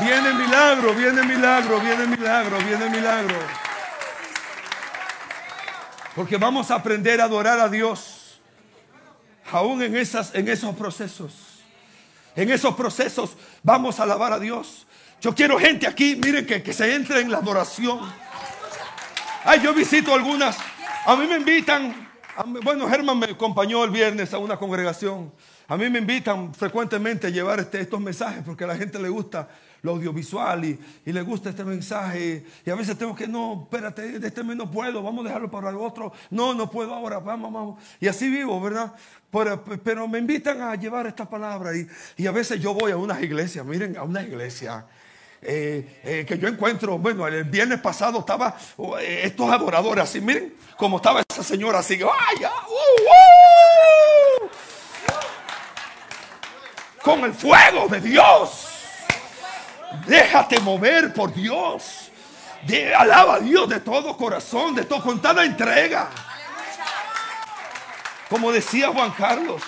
Viene 0.00 0.34
milagro, 0.34 0.94
viene 0.94 1.22
milagro, 1.22 1.80
viene 1.80 2.06
milagro, 2.06 2.58
viene 2.58 2.90
milagro. 2.90 3.38
Porque 6.14 6.36
vamos 6.36 6.70
a 6.70 6.76
aprender 6.76 7.20
a 7.20 7.24
adorar 7.24 7.58
a 7.60 7.68
Dios. 7.68 8.40
Aún 9.50 9.82
en, 9.82 9.96
esas, 9.96 10.34
en 10.34 10.48
esos 10.48 10.74
procesos. 10.76 11.32
En 12.34 12.50
esos 12.50 12.74
procesos 12.74 13.36
vamos 13.62 13.98
a 13.98 14.02
alabar 14.02 14.32
a 14.32 14.38
Dios. 14.38 14.86
Yo 15.26 15.34
quiero 15.34 15.58
gente 15.58 15.88
aquí, 15.88 16.14
miren 16.14 16.46
que, 16.46 16.62
que 16.62 16.72
se 16.72 16.94
entre 16.94 17.20
en 17.20 17.32
la 17.32 17.38
adoración. 17.38 17.98
Ay, 19.42 19.60
yo 19.60 19.74
visito 19.74 20.14
algunas. 20.14 20.56
A 21.04 21.16
mí 21.16 21.26
me 21.26 21.38
invitan. 21.38 22.08
bueno, 22.62 22.88
Germán 22.88 23.18
me 23.18 23.26
acompañó 23.26 23.82
el 23.82 23.90
viernes 23.90 24.32
a 24.32 24.38
una 24.38 24.56
congregación. 24.56 25.32
A 25.66 25.76
mí 25.76 25.90
me 25.90 25.98
invitan 25.98 26.54
frecuentemente 26.54 27.26
a 27.26 27.30
llevar 27.30 27.58
este, 27.58 27.80
estos 27.80 28.00
mensajes 28.00 28.44
porque 28.46 28.62
a 28.62 28.68
la 28.68 28.76
gente 28.76 29.00
le 29.00 29.08
gusta 29.08 29.48
lo 29.82 29.94
audiovisual 29.94 30.64
y, 30.64 30.78
le 31.04 31.22
gusta 31.22 31.50
este 31.50 31.64
mensaje. 31.64 32.46
Y 32.64 32.70
a 32.70 32.76
veces 32.76 32.96
tengo 32.96 33.16
que, 33.16 33.26
no, 33.26 33.62
espérate, 33.64 34.20
de 34.20 34.28
este 34.28 34.44
mes 34.44 34.56
no 34.56 34.70
puedo, 34.70 35.02
vamos 35.02 35.24
a 35.24 35.28
dejarlo 35.30 35.50
para 35.50 35.70
el 35.70 35.76
otro. 35.76 36.12
No, 36.30 36.54
no 36.54 36.70
puedo 36.70 36.94
ahora, 36.94 37.18
vamos, 37.18 37.52
vamos. 37.52 37.82
Y 37.98 38.06
así 38.06 38.30
vivo, 38.30 38.60
¿verdad? 38.60 38.94
Pero, 39.82 40.06
me 40.06 40.20
invitan 40.20 40.62
a 40.62 40.76
llevar 40.76 41.08
esta 41.08 41.28
palabra 41.28 41.76
y, 41.76 41.84
y 42.16 42.28
a 42.28 42.30
veces 42.30 42.60
yo 42.60 42.72
voy 42.74 42.92
a 42.92 42.96
unas 42.96 43.20
iglesias, 43.20 43.66
miren, 43.66 43.96
a 43.96 44.04
una 44.04 44.22
iglesia 44.22 44.86
eh, 45.48 46.00
eh, 46.02 46.24
que 46.26 46.38
yo 46.38 46.48
encuentro, 46.48 46.98
bueno, 46.98 47.24
el 47.28 47.44
viernes 47.44 47.80
pasado 47.80 48.18
estaba 48.18 48.56
eh, 48.98 49.20
estos 49.22 49.48
adoradores 49.48 50.02
así, 50.02 50.20
miren 50.20 50.56
cómo 50.76 50.96
estaba 50.96 51.22
esa 51.28 51.44
señora 51.44 51.78
así, 51.78 51.94
¡ay, 51.94 52.44
uh, 52.44 52.48
uh! 54.42 54.48
con 57.00 57.20
el 57.22 57.32
fuego 57.32 57.86
de 57.86 58.00
Dios. 58.00 58.66
Déjate 60.08 60.58
mover 60.58 61.14
por 61.14 61.32
Dios. 61.32 62.10
Alaba 62.98 63.36
a 63.36 63.38
Dios 63.38 63.68
de 63.68 63.78
todo 63.78 64.16
corazón, 64.16 64.74
de 64.74 64.84
todo, 64.84 65.00
con 65.00 65.22
toda 65.22 65.44
entrega. 65.44 66.10
Como 68.28 68.50
decía 68.50 68.88
Juan 68.88 69.12
Carlos, 69.12 69.62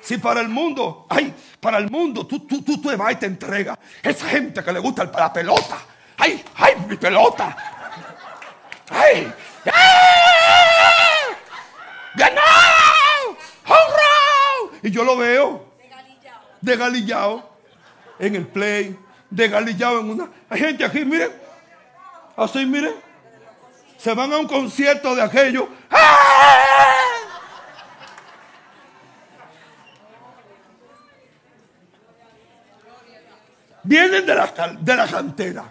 si 0.00 0.16
para 0.16 0.40
el 0.40 0.48
mundo, 0.48 1.04
ay, 1.10 1.34
para 1.60 1.78
el 1.78 1.90
mundo, 1.90 2.26
tú, 2.26 2.40
tú, 2.40 2.62
tú, 2.62 2.80
tú 2.80 2.96
vas 2.96 3.12
y 3.12 3.16
te 3.16 3.26
entregas. 3.26 3.78
Esa 4.02 4.28
gente 4.28 4.62
que 4.62 4.72
le 4.72 4.78
gusta 4.78 5.04
la 5.04 5.32
pelota. 5.32 5.78
Ay, 6.16 6.44
ay, 6.56 6.74
mi 6.88 6.96
pelota. 6.96 7.56
Ay, 8.90 9.32
¡ay! 9.64 11.34
¡Ganó! 12.14 12.42
Y 14.82 14.90
yo 14.90 15.04
lo 15.04 15.16
veo. 15.16 15.66
De 16.60 16.76
galillao. 16.76 17.56
En 18.18 18.34
el 18.34 18.46
play. 18.46 18.98
De 19.30 19.48
galillao 19.48 20.00
en 20.00 20.10
una. 20.10 20.30
Hay 20.48 20.60
gente 20.60 20.84
aquí, 20.84 21.04
miren. 21.04 21.32
Así, 22.36 22.64
miren. 22.64 22.94
Se 23.96 24.14
van 24.14 24.32
a 24.32 24.38
un 24.38 24.46
concierto 24.46 25.14
de 25.14 25.22
aquello. 25.22 25.68
¡Ay! 25.90 26.27
Vienen 33.88 34.26
de 34.26 34.34
la, 34.34 34.76
de 34.78 34.96
la 34.96 35.08
cantera. 35.08 35.64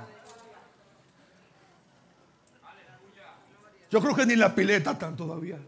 Yo 3.91 4.01
creo 4.01 4.15
que 4.15 4.26
ni 4.26 4.36
la 4.36 4.55
pileta 4.55 4.93
están 4.93 5.15
todavía. 5.15 5.59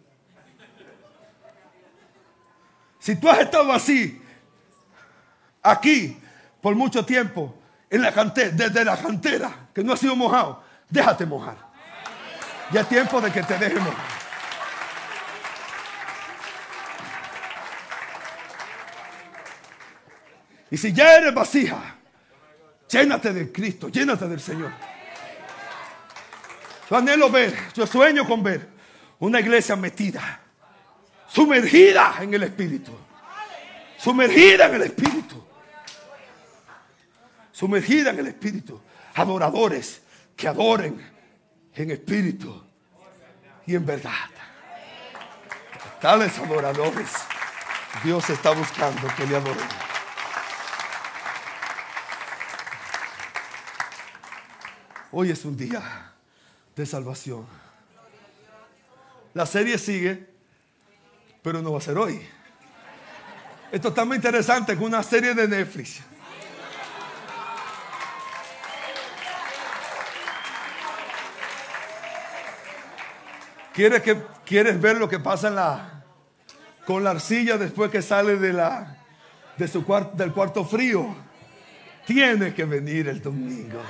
Si 2.98 3.16
tú 3.18 3.30
has 3.30 3.42
estado 3.42 3.72
así, 3.72 4.20
aquí, 5.62 6.20
por 6.60 6.74
mucho 6.74 7.06
tiempo, 7.06 7.56
en 7.88 8.02
la 8.02 8.12
cantera, 8.12 8.50
desde 8.50 8.84
la 8.84 8.98
cantera, 8.98 9.68
que 9.72 9.84
no 9.84 9.94
ha 9.94 9.98
sido 9.98 10.16
mojado, 10.16 10.64
déjate 10.90 11.28
mojar. 11.28 11.56
Ya 12.72 12.82
es 12.82 12.90
tiempo 12.90 13.22
de 13.22 13.32
que 13.32 13.44
te 13.44 13.60
deje 13.60 13.80
mojar. 13.80 14.06
Y 20.72 20.78
si 20.78 20.92
ya 20.92 21.16
eres 21.16 21.32
vasija, 21.32 21.99
Llénate 22.90 23.34
de 23.34 23.52
Cristo, 23.52 23.90
llénate 23.90 24.28
del 24.28 24.40
Señor. 24.40 24.72
Yo 26.90 26.98
anhelo 26.98 27.30
ver, 27.30 27.56
yo 27.74 27.86
sueño 27.86 28.28
con 28.28 28.42
ver 28.42 28.68
una 29.20 29.40
iglesia 29.40 29.76
metida, 29.76 30.42
sumergida 31.28 32.16
en 32.22 32.34
el 32.34 32.44
Espíritu. 32.44 32.92
Sumergida 33.98 34.68
en 34.68 34.76
el 34.76 34.82
Espíritu. 34.84 35.46
Sumergida 37.52 38.12
en 38.12 38.20
el 38.20 38.28
Espíritu. 38.28 38.82
Adoradores 39.14 40.02
que 40.36 40.48
adoren 40.48 41.06
en 41.76 41.92
espíritu 41.92 42.64
y 43.66 43.76
en 43.76 43.86
verdad. 43.86 44.30
Tales 46.02 46.38
adoradores 46.40 47.10
Dios 48.04 48.30
está 48.30 48.52
buscando 48.52 49.02
que 49.18 49.26
le 49.26 49.36
adoren. 49.36 49.89
Hoy 55.12 55.32
es 55.32 55.44
un 55.44 55.58
día 55.58 56.12
de 56.76 56.86
salvación. 56.86 57.46
La 59.34 59.48
serie 59.48 59.80
sigue, 59.80 60.30
pero 61.42 61.64
no 61.64 61.72
va 61.72 61.80
a 61.80 61.82
ser 61.82 61.98
hoy. 61.98 62.22
Esto 63.72 63.88
está 63.88 64.06
muy 64.06 64.18
interesante 64.18 64.76
con 64.76 64.86
una 64.86 65.02
serie 65.02 65.34
de 65.34 65.48
Netflix. 65.48 66.02
¿Quieres, 73.74 74.04
que, 74.04 74.22
¿Quieres 74.46 74.80
ver 74.80 74.98
lo 74.98 75.10
que 75.10 75.20
pasa 75.20 76.04
con 76.86 77.04
la 77.04 77.12
arcilla 77.12 77.58
después 77.58 77.90
que 77.90 78.04
sale 78.04 78.38
del 78.38 80.34
cuarto 80.34 80.66
frío? 80.66 81.16
Tiene 82.06 82.54
que 82.54 82.66
venir 82.66 83.08
el 83.08 83.22
domingo. 83.22 83.82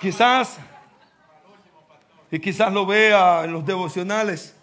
Quizás 0.00 0.58
y 2.30 2.40
quizás 2.40 2.72
lo 2.72 2.84
vea 2.84 3.44
en 3.44 3.52
los 3.52 3.64
devocionales, 3.64 4.54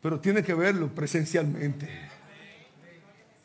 pero 0.00 0.18
tiene 0.18 0.42
que 0.42 0.54
verlo 0.54 0.88
presencialmente. 0.88 1.88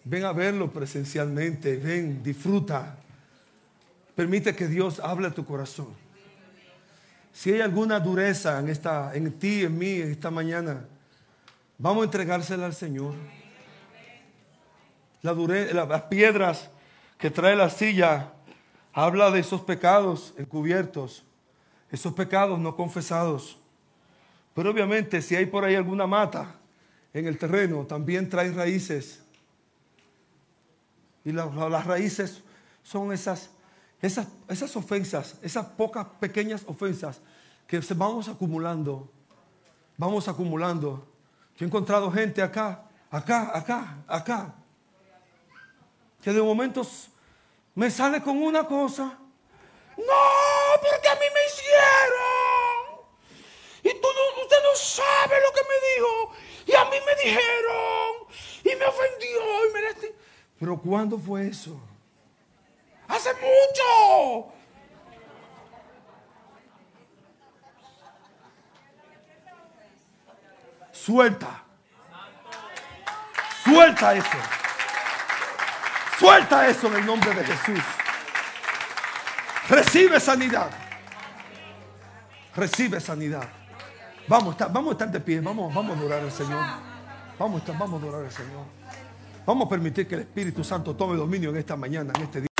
Ven 0.06 0.24
a 0.24 0.32
verlo 0.32 0.72
presencialmente, 0.72 1.76
ven, 1.76 2.24
disfruta. 2.24 2.96
Permite 4.16 4.56
que 4.56 4.68
Dios 4.68 5.02
hable 5.02 5.28
a 5.28 5.32
tu 5.32 5.46
corazón. 5.46 5.90
Si 7.34 7.52
hay 7.52 7.60
alguna 7.60 8.00
dureza 8.00 8.58
en, 8.60 8.70
esta, 8.70 9.14
en 9.14 9.34
ti, 9.34 9.64
en 9.64 9.78
mí, 9.78 9.96
esta 10.00 10.32
mañana, 10.32 10.86
vamos 11.78 12.04
a 12.04 12.06
entregársela 12.06 12.68
al 12.68 12.74
Señor. 12.74 13.16
La 15.24 15.34
las 15.34 16.02
piedras 16.04 16.70
que 17.18 17.30
trae 17.30 17.56
la 17.56 17.70
silla 17.70 18.32
habla 18.98 19.30
de 19.30 19.42
esos 19.42 19.62
pecados 19.62 20.34
encubiertos, 20.40 21.24
esos 21.92 22.14
pecados 22.14 22.58
no 22.58 22.76
confesados. 22.76 23.60
Pero 24.56 24.72
obviamente 24.72 25.22
si 25.22 25.36
hay 25.36 25.46
por 25.46 25.64
ahí 25.64 25.76
alguna 25.76 26.08
mata 26.08 26.56
en 27.14 27.28
el 27.28 27.38
terreno, 27.38 27.86
también 27.86 28.28
trae 28.28 28.52
raíces. 28.52 29.22
Y 31.24 31.32
las 31.32 31.86
raíces 31.86 32.42
son 32.82 33.14
esas, 33.14 33.52
esas, 34.02 34.30
esas 34.48 34.76
ofensas, 34.76 35.36
esas 35.44 35.68
pocas 35.68 36.08
pequeñas 36.20 36.64
ofensas 36.66 37.22
que 37.68 37.80
vamos 37.96 38.28
acumulando, 38.28 39.08
vamos 39.96 40.28
acumulando. 40.28 41.08
Yo 41.56 41.66
he 41.66 41.68
encontrado 41.68 42.12
gente 42.12 42.42
acá, 42.42 42.84
acá, 43.12 43.56
acá, 43.56 43.98
acá, 44.08 44.56
que 46.20 46.34
de 46.34 46.42
momentos 46.42 47.12
me 47.78 47.92
sale 47.92 48.24
con 48.24 48.42
una 48.42 48.64
cosa. 48.64 49.04
No, 49.98 50.82
porque 50.82 51.08
a 51.10 51.14
mí 51.14 51.26
me 51.32 51.46
hicieron. 51.46 53.06
Y 53.84 53.94
tú 54.02 54.08
no, 54.16 54.42
usted 54.42 54.58
no 54.64 54.76
sabe 54.76 55.36
lo 55.46 55.54
que 55.54 55.62
me 55.62 55.78
dijo. 55.94 56.34
Y 56.66 56.74
a 56.74 56.86
mí 56.86 56.98
me 57.06 57.16
dijeron. 57.24 58.28
Y 58.64 58.76
me 58.76 58.86
ofendió. 58.86 59.40
Pero 60.60 60.82
¿cuándo 60.82 61.20
fue 61.20 61.50
eso? 61.50 61.80
Hace 63.08 63.30
mucho. 63.34 64.52
Suelta. 70.92 71.64
Suelta 73.64 74.16
eso. 74.16 74.67
Suelta 76.20 76.68
eso 76.68 76.88
en 76.88 76.96
el 76.96 77.06
nombre 77.06 77.34
de 77.34 77.44
Jesús. 77.44 77.80
Recibe 79.70 80.20
sanidad. 80.20 80.70
Recibe 82.56 83.00
sanidad. 83.00 83.48
Vamos 84.28 84.56
vamos 84.58 84.90
a 84.90 84.92
estar 84.94 85.12
de 85.12 85.20
pie. 85.20 85.40
Vamos, 85.42 85.74
vamos 85.74 85.96
a 85.96 86.00
adorar 86.00 86.22
al 86.22 86.32
Señor. 86.32 86.66
Vamos 87.38 87.62
vamos 87.68 87.94
a 87.94 88.06
adorar 88.06 88.26
al 88.26 88.32
Señor. 88.32 88.66
Vamos 89.46 89.68
a 89.68 89.70
permitir 89.70 90.08
que 90.08 90.16
el 90.16 90.22
Espíritu 90.22 90.64
Santo 90.64 90.96
tome 90.96 91.16
dominio 91.16 91.52
en 91.52 91.58
esta 91.58 91.76
mañana, 91.76 92.12
en 92.16 92.24
este 92.24 92.42
día. 92.42 92.57